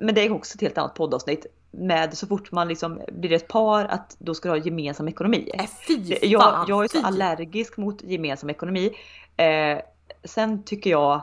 Men 0.00 0.14
det 0.14 0.20
är 0.26 0.32
också 0.32 0.54
ett 0.54 0.60
helt 0.60 0.78
annat 0.78 0.94
poddavsnitt. 0.94 1.46
Med 1.70 2.18
så 2.18 2.26
fort 2.26 2.52
man 2.52 2.68
liksom 2.68 3.00
blir 3.12 3.32
ett 3.32 3.48
par 3.48 3.84
att 3.84 4.16
då 4.18 4.34
ska 4.34 4.48
du 4.52 4.58
ha 4.58 4.64
gemensam 4.64 5.08
ekonomi. 5.08 5.50
Nej, 5.58 5.68
fy 5.88 5.96
Det- 5.96 6.26
Jag, 6.26 6.42
fan, 6.42 6.66
jag 6.68 6.84
är 6.84 6.88
så 6.88 6.98
fy. 6.98 7.04
allergisk 7.06 7.76
mot 7.76 8.02
gemensam 8.02 8.50
ekonomi. 8.50 8.90
Eh, 9.36 9.78
sen 10.24 10.62
tycker 10.64 10.90
jag, 10.90 11.22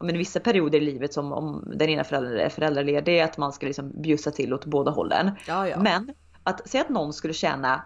men 0.00 0.18
vissa 0.18 0.40
perioder 0.40 0.78
i 0.78 0.84
livet 0.84 1.12
som 1.14 1.32
om 1.32 1.72
den 1.76 1.88
ena 1.88 2.04
föräldern 2.04 2.38
är 2.38 2.48
föräldraledig, 2.48 3.20
att 3.20 3.38
man 3.38 3.52
ska 3.52 3.66
liksom 3.66 4.02
bjussa 4.02 4.30
till 4.30 4.54
åt 4.54 4.64
båda 4.64 4.90
hållen. 4.90 5.30
Ja, 5.46 5.68
ja. 5.68 5.78
Men 5.78 6.14
att 6.42 6.68
säga 6.68 6.82
att 6.84 6.88
någon 6.90 7.12
skulle 7.12 7.34
tjäna 7.34 7.82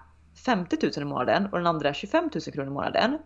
50 0.46 0.76
000 0.82 0.92
i 0.96 1.04
månaden 1.04 1.46
och 1.52 1.58
den 1.58 1.66
andra 1.66 1.94
25 1.94 2.24
000 2.34 2.42
kronor 2.42 2.66
i 2.68 2.72
månaden. 2.72 3.18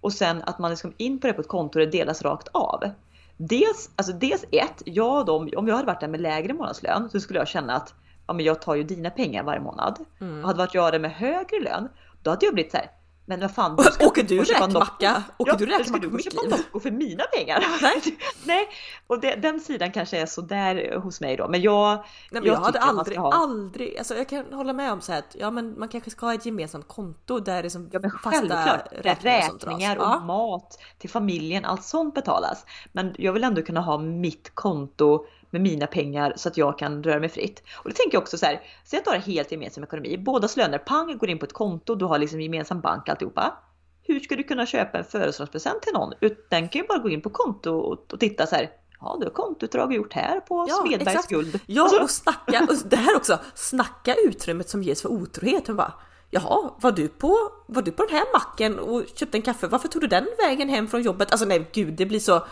Och 0.00 0.12
sen 0.12 0.42
att 0.46 0.58
man 0.58 0.70
liksom 0.70 0.92
in 0.96 1.20
på 1.20 1.26
det 1.26 1.32
på 1.32 1.40
ett 1.40 1.48
konto 1.48 1.78
och 1.78 1.86
det 1.86 1.92
delas 1.92 2.22
rakt 2.22 2.48
av. 2.48 2.90
Dels, 3.36 3.90
alltså 3.96 4.12
dels 4.12 4.44
ett, 4.52 4.82
jag 4.84 5.26
de, 5.26 5.50
om 5.56 5.68
jag 5.68 5.74
hade 5.74 5.86
varit 5.86 6.00
där 6.00 6.08
med 6.08 6.20
lägre 6.20 6.54
månadslön 6.54 7.08
så 7.10 7.20
skulle 7.20 7.38
jag 7.38 7.48
känna 7.48 7.74
att 7.74 7.94
ja, 8.26 8.32
men 8.32 8.44
jag 8.44 8.62
tar 8.62 8.74
ju 8.74 8.82
dina 8.82 9.10
pengar 9.10 9.42
varje 9.42 9.60
månad. 9.60 9.98
Mm. 10.20 10.40
Och 10.40 10.46
hade 10.46 10.58
varit 10.58 10.74
jag 10.74 10.92
där 10.92 10.98
med 10.98 11.12
högre 11.12 11.60
lön, 11.60 11.88
då 12.22 12.30
hade 12.30 12.46
jag 12.46 12.54
blivit 12.54 12.72
så 12.72 12.76
här. 12.76 12.90
Men 13.28 13.40
vad 13.40 13.54
fan, 13.54 13.76
du 13.98 14.06
Åker 14.06 14.22
du 14.22 14.42
räkmacka? 14.42 15.22
Åker 15.38 15.52
Ja, 15.52 15.56
du 15.58 15.66
räkmacka 15.66 16.02
du 16.02 16.10
på 16.10 16.16
mitt 16.16 16.32
liv? 16.32 16.50
Nocco 16.50 16.80
för 16.80 16.90
mina 16.90 17.24
pengar? 17.24 17.64
Nej. 17.82 18.02
Nej, 18.44 18.68
och 19.06 19.20
det, 19.20 19.34
den 19.34 19.60
sidan 19.60 19.92
kanske 19.92 20.18
är 20.18 20.26
så 20.26 20.40
där 20.40 20.96
hos 20.96 21.20
mig 21.20 21.36
då. 21.36 21.48
Men 21.48 21.62
jag, 21.62 21.96
Nej, 21.96 22.04
men 22.30 22.44
jag, 22.44 22.56
hade 22.56 22.78
att 22.78 22.86
man 22.86 22.98
aldrig, 22.98 23.18
ha- 23.18 23.32
aldrig, 23.32 23.98
alltså 23.98 24.14
jag 24.14 24.28
kan 24.28 24.52
hålla 24.52 24.72
med 24.72 24.92
om 24.92 25.00
så 25.00 25.12
här 25.12 25.18
att 25.18 25.36
ja, 25.38 25.50
men 25.50 25.78
man 25.78 25.88
kanske 25.88 26.10
ska 26.10 26.26
ha 26.26 26.34
ett 26.34 26.46
gemensamt 26.46 26.88
konto 26.88 27.38
där 27.40 27.62
det 27.62 27.70
som 27.70 27.88
Ja 27.92 27.98
men 28.00 28.10
fasta 28.10 28.30
självklart, 28.30 28.88
räkningar, 28.92 29.42
räkningar 29.42 29.96
och 29.96 30.02
Ja. 30.04 30.20
mat 30.20 30.78
till 30.98 31.10
familjen, 31.10 31.64
allt 31.64 31.84
sånt 31.84 32.14
betalas. 32.14 32.64
Men 32.92 33.14
jag 33.18 33.32
vill 33.32 33.44
ändå 33.44 33.62
kunna 33.62 33.80
ha 33.80 33.98
mitt 33.98 34.50
konto 34.54 35.26
med 35.50 35.60
mina 35.60 35.86
pengar 35.86 36.32
så 36.36 36.48
att 36.48 36.56
jag 36.56 36.78
kan 36.78 37.02
röra 37.02 37.20
mig 37.20 37.28
fritt. 37.28 37.62
Och 37.76 37.88
det 37.88 37.94
tänker 37.94 38.14
jag 38.14 38.22
också 38.22 38.38
så 38.38 38.46
här, 38.46 38.60
säg 38.84 38.98
att 38.98 39.04
du 39.04 39.10
har 39.10 39.16
helt 39.16 39.52
gemensam 39.52 39.84
ekonomi, 39.84 40.18
bådas 40.18 40.56
löner 40.56 40.78
pang 40.78 41.18
går 41.18 41.30
in 41.30 41.38
på 41.38 41.44
ett 41.44 41.52
konto, 41.52 41.94
du 41.94 42.04
har 42.04 42.18
liksom 42.18 42.40
gemensam 42.40 42.80
bank 42.80 43.08
alltihopa. 43.08 43.54
Hur 44.02 44.20
ska 44.20 44.36
du 44.36 44.42
kunna 44.42 44.66
köpa 44.66 44.98
en 44.98 45.04
födelsedagspresent 45.04 45.82
till 45.82 45.92
någon? 45.92 46.12
Den 46.50 46.68
kan 46.68 46.80
ju 46.82 46.86
bara 46.88 46.98
gå 46.98 47.10
in 47.10 47.22
på 47.22 47.30
konto 47.30 47.72
och, 47.72 48.12
och 48.12 48.20
titta 48.20 48.46
så 48.46 48.56
här. 48.56 48.70
Ja, 49.00 49.16
du 49.20 49.26
har 49.26 49.32
kontoutdrag 49.32 49.94
gjort 49.94 50.12
här 50.12 50.40
på 50.40 50.66
Ja, 50.68 50.74
Smedbergs 50.86 51.08
exakt. 51.08 51.28
guld. 51.28 51.60
Ja 51.66 51.82
Alltså, 51.82 52.02
och 52.02 52.10
snacka, 52.10 52.66
och 52.68 52.76
det 52.88 52.96
här 52.96 53.16
också, 53.16 53.38
snacka 53.54 54.14
utrymmet 54.14 54.68
som 54.68 54.82
ges 54.82 55.02
för 55.02 55.08
otrohet. 55.08 55.68
Man 55.68 55.76
bara, 55.76 55.92
Jaha, 56.30 56.70
var 56.80 56.92
du, 56.92 57.08
på, 57.08 57.36
var 57.66 57.82
du 57.82 57.92
på 57.92 58.04
den 58.04 58.16
här 58.16 58.32
macken 58.32 58.78
och 58.78 59.02
köpte 59.14 59.38
en 59.38 59.42
kaffe? 59.42 59.66
Varför 59.66 59.88
tog 59.88 60.02
du 60.02 60.08
den 60.08 60.26
vägen 60.38 60.68
hem 60.68 60.88
från 60.88 61.02
jobbet? 61.02 61.32
Alltså 61.32 61.46
nej 61.46 61.70
gud, 61.72 61.94
det 61.94 62.06
blir 62.06 62.20
så... 62.20 62.46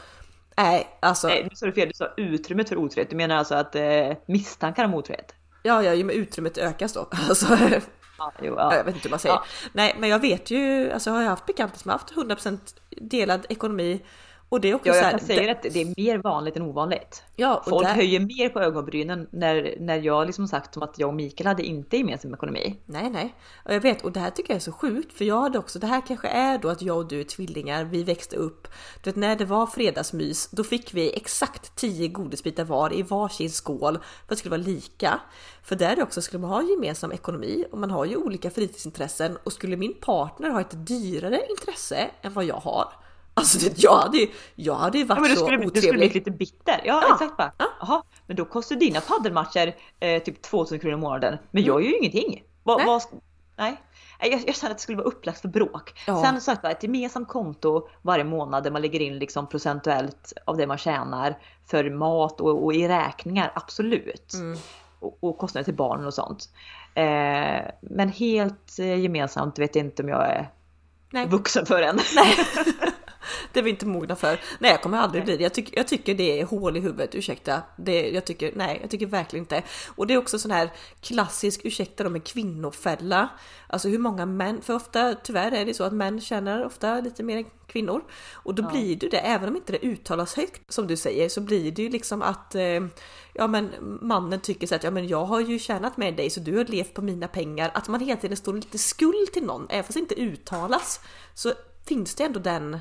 Nej, 0.56 0.98
alltså. 1.00 1.28
Nej, 1.28 1.46
nu 1.50 1.56
sa 1.56 1.66
du 1.66 1.72
fel, 1.72 1.88
du 1.88 1.94
sa 1.94 2.08
utrymmet 2.16 2.68
för 2.68 2.76
otrohet. 2.76 3.10
Du 3.10 3.16
menar 3.16 3.36
alltså 3.36 3.54
att 3.54 3.74
eh, 3.74 4.12
misstankar 4.26 4.84
om 4.84 4.94
otrohet? 4.94 5.34
Ja, 5.62 5.82
ja, 5.82 6.04
men 6.04 6.16
utrymmet 6.16 6.58
ökas 6.58 6.92
då. 6.92 7.08
Alltså, 7.28 7.58
Ja, 8.18 8.32
jo, 8.42 8.54
ja. 8.56 8.76
Jag 8.76 8.84
vet 8.84 8.94
inte 8.94 9.08
hur 9.08 9.10
man 9.10 9.18
säger. 9.18 9.34
Ja. 9.34 9.44
Nej, 9.72 9.96
men 9.98 10.10
jag 10.10 10.18
vet 10.18 10.50
ju, 10.50 10.90
alltså 10.92 11.10
jag 11.10 11.16
har 11.16 11.24
haft 11.24 11.46
bekanta 11.46 11.78
som 11.78 11.90
har 11.90 11.98
haft 11.98 12.12
100% 12.12 12.58
delad 12.90 13.46
ekonomi 13.48 14.02
och 14.48 14.60
det 14.60 14.70
är 14.70 14.74
också 14.74 14.88
Ja, 14.88 14.92
så 14.94 14.98
jag 14.98 15.04
här, 15.04 15.10
kan 15.10 15.26
säga 15.26 15.42
det- 15.42 15.50
att 15.50 15.62
det 15.62 15.80
är 15.82 15.94
mer 15.96 16.18
vanligt 16.18 16.56
än 16.56 16.62
ovanligt. 16.62 17.22
Ja, 17.36 17.62
Folk 17.68 17.86
där, 17.86 17.94
höjer 17.94 18.20
mer 18.20 18.48
på 18.48 18.60
ögonbrynen 18.60 19.26
när, 19.30 19.74
när 19.80 19.96
jag 19.96 20.26
liksom 20.26 20.48
sagt 20.48 20.74
som 20.74 20.82
att 20.82 20.98
jag 20.98 21.08
och 21.08 21.14
Mikael 21.14 21.46
hade 21.46 21.62
inte 21.66 21.96
gemensam 21.96 22.34
ekonomi. 22.34 22.80
Nej, 22.86 23.10
nej. 23.10 23.34
Och 23.64 23.74
jag 23.74 23.80
vet, 23.80 24.04
och 24.04 24.12
det 24.12 24.20
här 24.20 24.30
tycker 24.30 24.50
jag 24.50 24.56
är 24.56 24.60
så 24.60 24.72
sjukt, 24.72 25.12
för 25.12 25.24
jag 25.24 25.40
hade 25.40 25.58
också, 25.58 25.78
det 25.78 25.86
här 25.86 26.02
kanske 26.06 26.28
är 26.28 26.58
då 26.58 26.68
att 26.68 26.82
jag 26.82 26.96
och 26.96 27.08
du 27.08 27.20
är 27.20 27.24
tvillingar, 27.24 27.84
vi 27.84 28.02
växte 28.04 28.36
upp. 28.36 28.68
Du 29.02 29.10
vet, 29.10 29.16
när 29.16 29.36
det 29.36 29.44
var 29.44 29.66
fredagsmys, 29.66 30.48
då 30.50 30.64
fick 30.64 30.94
vi 30.94 31.16
exakt 31.16 31.76
10 31.76 32.08
godisbitar 32.08 32.64
var 32.64 32.92
i 32.94 33.02
varsin 33.02 33.50
skål 33.50 33.94
för 33.94 33.98
att 34.24 34.28
det 34.28 34.36
skulle 34.36 34.50
vara 34.56 34.62
lika. 34.66 35.20
För 35.62 35.76
där 35.76 36.02
också 36.02 36.22
skulle 36.22 36.40
man 36.40 36.50
ha 36.50 36.62
gemensam 36.62 37.12
ekonomi 37.12 37.64
och 37.72 37.78
man 37.78 37.90
har 37.90 38.04
ju 38.04 38.16
olika 38.16 38.50
fritidsintressen 38.50 39.38
och 39.44 39.52
skulle 39.52 39.76
min 39.76 39.94
partner 39.94 40.50
ha 40.50 40.60
ett 40.60 40.86
dyrare 40.86 41.40
intresse 41.50 42.10
än 42.22 42.32
vad 42.32 42.44
jag 42.44 42.54
har, 42.56 42.92
alltså 43.36 43.58
det, 43.58 43.82
jag 43.82 43.96
hade 43.96 44.26
jag 44.54 44.74
hade 44.74 45.04
varit 45.04 45.08
Ja, 45.18 45.20
men 45.20 45.30
du 45.30 45.36
så 45.36 45.44
skulle, 45.44 45.56
du 45.56 45.66
otrevlig. 45.66 45.82
skulle 45.82 45.98
bli 45.98 46.08
lite 46.08 46.30
bitter. 46.30 46.80
Ja, 46.84 47.02
Ja. 47.08 47.12
exakt 47.14 47.36
bara. 47.36 47.52
Jaha, 47.80 48.02
men 48.26 48.36
då 48.36 48.44
kostar 48.44 48.76
dina 48.76 49.00
paddelmatcher 49.00 49.74
eh, 50.00 50.22
typ 50.22 50.42
2000 50.42 50.78
kronor 50.78 50.94
i 50.98 51.00
månaden. 51.00 51.38
Men 51.50 51.62
jag 51.64 51.82
gör 51.82 51.88
ju 51.90 51.96
ingenting. 51.98 52.42
Va, 52.62 52.76
Nej. 52.76 52.86
sk- 52.86 53.20
nej. 53.56 53.76
Nej, 54.20 54.30
Jag, 54.30 54.40
jag 54.46 54.54
känner 54.56 54.70
att 54.70 54.78
det 54.78 54.82
skulle 54.82 54.98
vara 54.98 55.06
upplagt 55.08 55.40
för 55.40 55.48
bråk. 55.48 55.92
Ja. 56.06 56.24
Sen 56.24 56.40
så 56.40 56.52
att 56.52 56.64
ett 56.64 56.82
gemensamt 56.82 57.28
konto 57.28 57.88
varje 58.02 58.24
månad 58.24 58.64
där 58.64 58.70
man 58.70 58.82
lägger 58.82 59.00
in 59.00 59.18
liksom 59.18 59.48
procentuellt 59.48 60.32
av 60.44 60.56
det 60.56 60.66
man 60.66 60.78
tjänar 60.78 61.38
för 61.70 61.90
mat 61.90 62.40
och, 62.40 62.64
och 62.64 62.74
i 62.74 62.88
räkningar, 62.88 63.52
absolut. 63.54 64.32
Mm. 64.34 64.58
Och, 65.00 65.18
och 65.20 65.38
kostnader 65.38 65.64
till 65.64 65.74
barnen 65.74 66.06
och 66.06 66.14
sånt. 66.14 66.48
Eh, 66.94 67.62
men 67.80 68.08
helt 68.08 68.78
eh, 68.78 68.98
gemensamt 69.00 69.58
vet 69.58 69.76
jag 69.76 69.84
inte 69.84 70.02
om 70.02 70.08
jag 70.08 70.26
är 70.30 70.50
Nej. 71.10 71.28
vuxen 71.28 71.66
för 71.66 71.82
än. 71.82 71.98
Det 73.52 73.60
är 73.60 73.64
vi 73.64 73.70
inte 73.70 73.86
mogna 73.86 74.16
för. 74.16 74.40
Nej, 74.58 74.70
jag 74.70 74.82
kommer 74.82 74.98
aldrig 74.98 75.24
bli 75.24 75.36
det. 75.36 75.42
Jag, 75.42 75.54
tycker- 75.54 75.76
jag 75.76 75.88
tycker 75.88 76.14
det 76.14 76.40
är 76.40 76.44
hål 76.44 76.76
i 76.76 76.80
huvudet, 76.80 77.14
ursäkta. 77.14 77.62
Det, 77.76 78.08
jag 78.10 78.24
tycker, 78.24 78.52
nej, 78.56 78.78
jag 78.80 78.90
tycker 78.90 79.06
verkligen 79.06 79.42
inte. 79.44 79.62
Och 79.96 80.06
det 80.06 80.14
är 80.14 80.18
också 80.18 80.38
sån 80.38 80.50
här 80.50 80.70
klassisk, 81.00 81.60
ursäkta 81.64 82.04
då, 82.04 82.10
med 82.10 82.24
kvinnofälla. 82.24 83.28
Alltså 83.66 83.88
hur 83.88 83.98
många 83.98 84.26
män, 84.26 84.62
för 84.62 84.74
ofta, 84.74 85.14
tyvärr 85.22 85.52
är 85.52 85.64
det 85.64 85.74
så 85.74 85.84
att 85.84 85.92
män 85.92 86.20
tjänar 86.20 86.64
ofta 86.64 87.00
lite 87.00 87.22
mer 87.22 87.36
än 87.36 87.44
kvinnor. 87.66 88.04
Och 88.32 88.54
då 88.54 88.62
blir 88.62 88.96
det 88.96 89.08
det, 89.08 89.18
även 89.18 89.48
om 89.48 89.56
inte 89.56 89.72
det 89.72 89.78
uttalas 89.86 90.34
högt 90.36 90.72
som 90.72 90.86
du 90.86 90.96
säger, 90.96 91.28
så 91.28 91.40
blir 91.40 91.72
det 91.72 91.82
ju 91.82 91.88
liksom 91.90 92.22
att 92.22 92.54
eh, 92.54 92.86
ja 93.32 93.46
men 93.46 93.70
mannen 94.02 94.40
tycker 94.40 94.66
så 94.66 94.74
att 94.74 94.84
ja 94.84 94.90
men 94.90 95.08
jag 95.08 95.24
har 95.24 95.40
ju 95.40 95.58
tjänat 95.58 95.96
med 95.96 96.16
dig 96.16 96.30
så 96.30 96.40
du 96.40 96.56
har 96.56 96.64
levt 96.64 96.94
på 96.94 97.02
mina 97.02 97.28
pengar. 97.28 97.70
Att 97.74 97.88
man 97.88 98.00
hela 98.00 98.20
tiden 98.20 98.36
står 98.36 98.54
lite 98.54 98.78
skuld 98.78 99.32
till 99.32 99.44
någon, 99.44 99.66
även 99.70 99.84
fast 99.84 99.94
det 99.94 100.00
inte 100.00 100.14
uttalas, 100.20 101.00
så 101.34 101.52
finns 101.86 102.14
det 102.14 102.24
ändå 102.24 102.40
den 102.40 102.78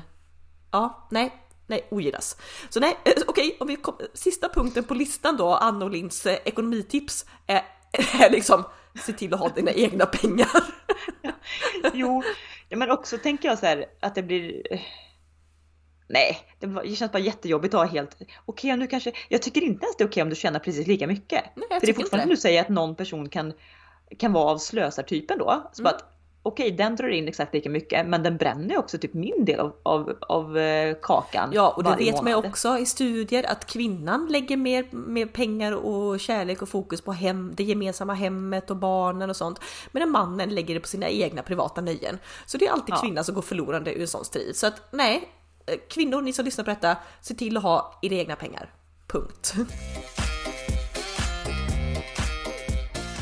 Ja, 0.76 1.06
nej, 1.10 1.32
nej, 1.66 1.86
ogillas. 1.90 2.36
Så 2.70 2.80
nej, 2.80 2.96
eh, 3.04 3.12
okej, 3.26 3.56
om 3.60 3.66
vi 3.66 3.76
kom, 3.76 3.94
sista 4.14 4.48
punkten 4.48 4.84
på 4.84 4.94
listan 4.94 5.36
då, 5.36 5.54
Anna 5.54 5.84
och 5.84 5.90
Linds 5.90 6.26
eh, 6.26 6.38
ekonomitips 6.44 7.26
är, 7.46 7.62
är 8.20 8.30
liksom 8.30 8.64
se 9.06 9.12
till 9.12 9.34
att 9.34 9.40
ha 9.40 9.48
dina 9.48 9.70
egna 9.72 10.06
pengar. 10.06 10.48
Jo, 11.94 12.22
men 12.68 12.90
också 12.90 13.18
tänker 13.18 13.48
jag 13.48 13.58
så 13.58 13.66
här 13.66 13.84
att 14.00 14.14
det 14.14 14.22
blir 14.22 14.72
eh, 14.72 14.80
Nej, 16.08 16.38
det 16.58 16.66
det 16.66 16.96
känns 16.96 17.12
bara 17.12 17.18
jättejobbigt 17.18 17.74
att 17.74 17.80
ha 17.80 17.86
helt 17.86 18.16
okej 18.46 18.76
nu 18.76 18.86
kanske 18.86 19.12
Jag 19.28 19.42
tycker 19.42 19.60
inte 19.62 19.84
ens 19.84 19.96
det 19.96 20.04
är 20.04 20.08
okej 20.08 20.22
om 20.22 20.28
du 20.30 20.36
tjänar 20.36 20.60
precis 20.60 20.86
lika 20.86 21.06
mycket. 21.06 21.44
Nej, 21.56 21.80
För 21.80 21.86
det 21.86 21.92
är 21.92 21.94
fortfarande 21.94 22.22
som 22.22 22.30
du 22.30 22.36
säger 22.36 22.60
att 22.60 22.68
någon 22.68 22.94
person 22.96 23.28
kan 23.28 23.52
kan 24.18 24.32
vara 24.32 24.50
av 24.50 24.58
slösartypen 24.58 25.38
då. 25.38 25.70
Så 25.72 25.82
Mm. 25.82 25.94
att 25.94 26.15
okej, 26.46 26.70
den 26.70 26.96
drar 26.96 27.08
in 27.08 27.28
exakt 27.28 27.54
lika 27.54 27.70
mycket, 27.70 28.06
men 28.06 28.22
den 28.22 28.36
bränner 28.36 28.78
också 28.78 28.98
typ 28.98 29.14
min 29.14 29.44
del 29.44 29.60
av, 29.60 29.72
av, 29.82 30.16
av 30.20 30.58
eh, 30.58 30.96
kakan. 31.02 31.50
Ja, 31.52 31.68
och 31.76 31.84
det 31.84 31.96
vet 31.96 32.14
man 32.14 32.24
månad. 32.24 32.46
också 32.46 32.78
i 32.78 32.86
studier 32.86 33.46
att 33.50 33.66
kvinnan 33.66 34.26
lägger 34.30 34.56
mer, 34.56 34.86
mer 34.90 35.26
pengar 35.26 35.72
och 35.72 36.20
kärlek 36.20 36.62
och 36.62 36.68
fokus 36.68 37.00
på 37.00 37.12
hem, 37.12 37.52
det 37.56 37.64
gemensamma 37.64 38.14
hemmet 38.14 38.70
och 38.70 38.76
barnen 38.76 39.30
och 39.30 39.36
sånt. 39.36 39.60
Medan 39.92 40.10
mannen 40.10 40.54
lägger 40.54 40.74
det 40.74 40.80
på 40.80 40.88
sina 40.88 41.08
egna 41.08 41.42
privata 41.42 41.80
nöjen. 41.80 42.18
Så 42.46 42.58
det 42.58 42.66
är 42.66 42.72
alltid 42.72 42.94
Ja. 42.94 43.00
kvinnan 43.00 43.24
som 43.24 43.34
går 43.34 43.42
förlorande 43.42 43.94
ur 43.94 44.00
en 44.00 44.08
sån 44.08 44.24
strid. 44.24 44.56
Så 44.56 44.66
att 44.66 44.82
nej, 44.92 45.28
eh, 45.66 45.74
kvinnor, 45.88 46.20
ni 46.22 46.32
som 46.32 46.44
lyssnar 46.44 46.64
på 46.64 46.70
detta, 46.70 46.96
se 47.20 47.34
till 47.34 47.56
att 47.56 47.62
ha 47.62 47.98
era 48.02 48.14
egna 48.14 48.36
pengar. 48.36 48.70
Punkt. 49.06 49.54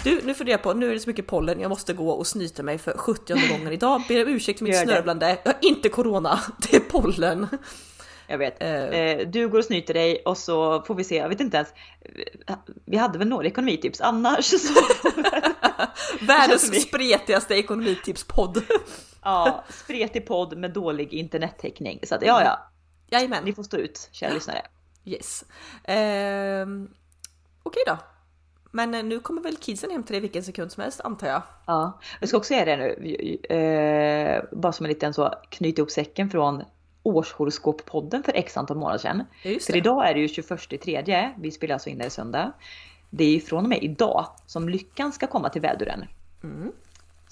Du, 0.05 0.21
nu 0.25 0.35
funderar 0.35 0.55
jag 0.55 0.63
på, 0.63 0.73
nu 0.73 0.91
är 0.91 0.95
det 0.95 1.01
så 1.01 1.11
mycket 1.11 1.27
pollen, 1.27 1.61
jag 1.61 1.69
måste 1.69 1.93
gå 1.93 2.11
och 2.11 2.27
snyta 2.27 2.63
mig 2.63 2.79
för 2.79 2.93
70 2.99 3.49
gången 3.49 3.73
idag. 3.73 4.03
Ber 4.09 4.23
om 4.27 4.29
ursäkt 4.33 4.59
för 4.59 4.65
mitt 4.65 4.79
snörvlande. 4.79 5.39
Jag 5.45 5.53
har 5.53 5.59
inte 5.61 5.89
corona, 5.89 6.41
det 6.59 6.77
är 6.77 6.81
pollen. 6.81 7.47
Jag 8.27 8.39
vet. 8.39 8.63
Eh, 8.63 9.29
du 9.29 9.49
går 9.49 9.59
och 9.59 9.65
snyter 9.65 9.95
dig 9.95 10.23
och 10.25 10.39
så 10.39 10.83
får 10.83 10.95
vi 10.95 11.05
se, 11.05 11.17
jag 11.17 11.29
vet 11.29 11.41
inte 11.41 11.57
ens. 11.57 11.69
Vi 12.85 12.97
hade 12.97 13.19
väl 13.19 13.29
några 13.29 13.47
ekonomitips 13.47 14.01
annars 14.01 14.45
så. 14.61 14.81
Världens 16.21 16.83
spretigaste 16.83 17.55
ekonomitipspodd. 17.55 18.63
ja, 19.23 19.65
spretig 19.69 20.27
podd 20.27 20.59
med 20.59 20.73
dålig 20.73 21.13
internettäckning. 21.13 22.01
Så 22.03 22.15
att 22.15 22.23
ja, 22.23 22.45
ja, 22.45 22.71
Jajamän. 23.11 23.45
ni 23.45 23.53
får 23.53 23.63
stå 23.63 23.77
ut 23.77 24.09
kära 24.13 24.35
lyssnare. 24.35 24.63
Yes. 25.05 25.45
Ehm, 25.85 26.89
Okej 27.63 27.83
då. 27.87 27.99
Men 28.75 28.95
eh, 28.95 29.05
nu 29.05 29.21
kommer 29.21 29.43
väl 29.43 29.57
kidsen 29.57 29.91
hem 29.91 30.03
till 30.03 30.13
dig 30.13 30.21
vilken 30.21 30.43
sekund 30.43 30.73
som 30.73 30.83
helst 30.83 31.01
antar 31.01 31.27
jag. 31.27 31.43
Ja, 31.67 32.01
jag 32.21 32.29
ska 32.29 32.39
också 32.39 32.49
säga 32.49 32.65
det 32.65 32.77
nu, 32.77 33.37
eh, 33.57 34.45
bara 34.53 34.73
som 34.73 34.87
en 34.87 34.89
liten 34.89 35.15
så 35.15 35.35
knyta 35.49 35.81
ihop 35.81 35.91
säcken 35.91 36.31
från 36.31 36.63
årshoroskoppodden 37.03 38.23
för 38.23 38.33
x 38.33 38.57
antal 38.57 38.77
månader 38.77 38.99
sedan. 38.99 39.25
Just 39.43 39.67
För 39.67 39.77
idag 39.77 40.09
är 40.09 40.15
det 40.15 40.21
ju 40.21 40.29
21 40.29 40.73
i 40.73 40.79
tredje, 40.79 41.35
vi 41.39 41.51
spelar 41.51 41.73
alltså 41.73 41.89
in 41.89 41.99
det 41.99 42.11
söndag. 42.11 42.53
Det 43.11 43.25
är 43.25 43.31
ju 43.31 43.41
från 43.41 43.65
och 43.65 43.69
med 43.69 43.83
idag 43.83 44.27
som 44.47 44.69
lyckan 44.69 45.13
ska 45.13 45.27
komma 45.27 45.49
till 45.49 45.63
väduren. 45.63 46.05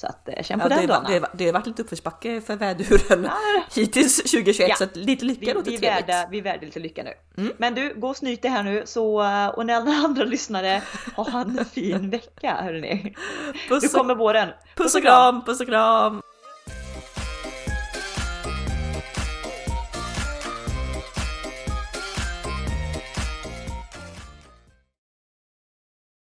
Så 0.03 0.09
att 0.09 0.29
eh, 0.29 0.43
känn 0.43 0.61
på. 0.61 0.65
Ja, 0.65 0.69
den 0.69 0.87
det, 0.87 0.95
har- 0.95 1.05
det, 1.09 1.19
har- 1.19 1.29
det 1.33 1.47
har 1.47 1.53
varit 1.53 1.67
lite 1.67 1.83
uppförsbacke 1.83 2.41
för 2.41 2.57
väduren 2.57 3.29
hittills 3.75 4.17
2021 4.17 4.69
Ja. 4.69 4.75
så 4.77 4.87
lite 4.95 5.25
lycka 5.25 5.41
vi, 5.47 5.53
låter 5.53 5.71
vi, 5.71 5.79
trevligt. 5.79 6.09
värda, 6.09 6.29
vi 6.31 6.39
är 6.39 6.43
värda 6.43 6.67
lite 6.67 6.79
lycka 6.81 7.03
nu. 7.03 7.43
Mm. 7.43 7.53
Men 7.59 7.75
du, 7.75 7.95
gå 8.01 8.09
och 8.09 8.17
snyt 8.17 8.43
dig 8.43 8.51
här 8.51 8.63
nu 8.63 8.83
så, 8.87 9.23
eh, 9.23 9.47
och 9.49 9.67
ni 9.67 9.73
alla 9.73 9.91
andra 9.91 10.25
lyssnare, 10.25 10.83
ha 11.17 11.41
en 11.41 11.65
fin 11.65 12.11
vecka 12.11 12.55
hörni. 12.63 13.15
Nu 13.53 13.53
Puss 13.69 13.85
och, 13.85 13.99
kommer 14.01 14.15
våren. 14.15 14.49
puss 14.77 14.95
och 14.95 15.03
kram, 15.03 15.45
puss 15.45 15.61
och 15.61 15.67
kram! 15.67 16.23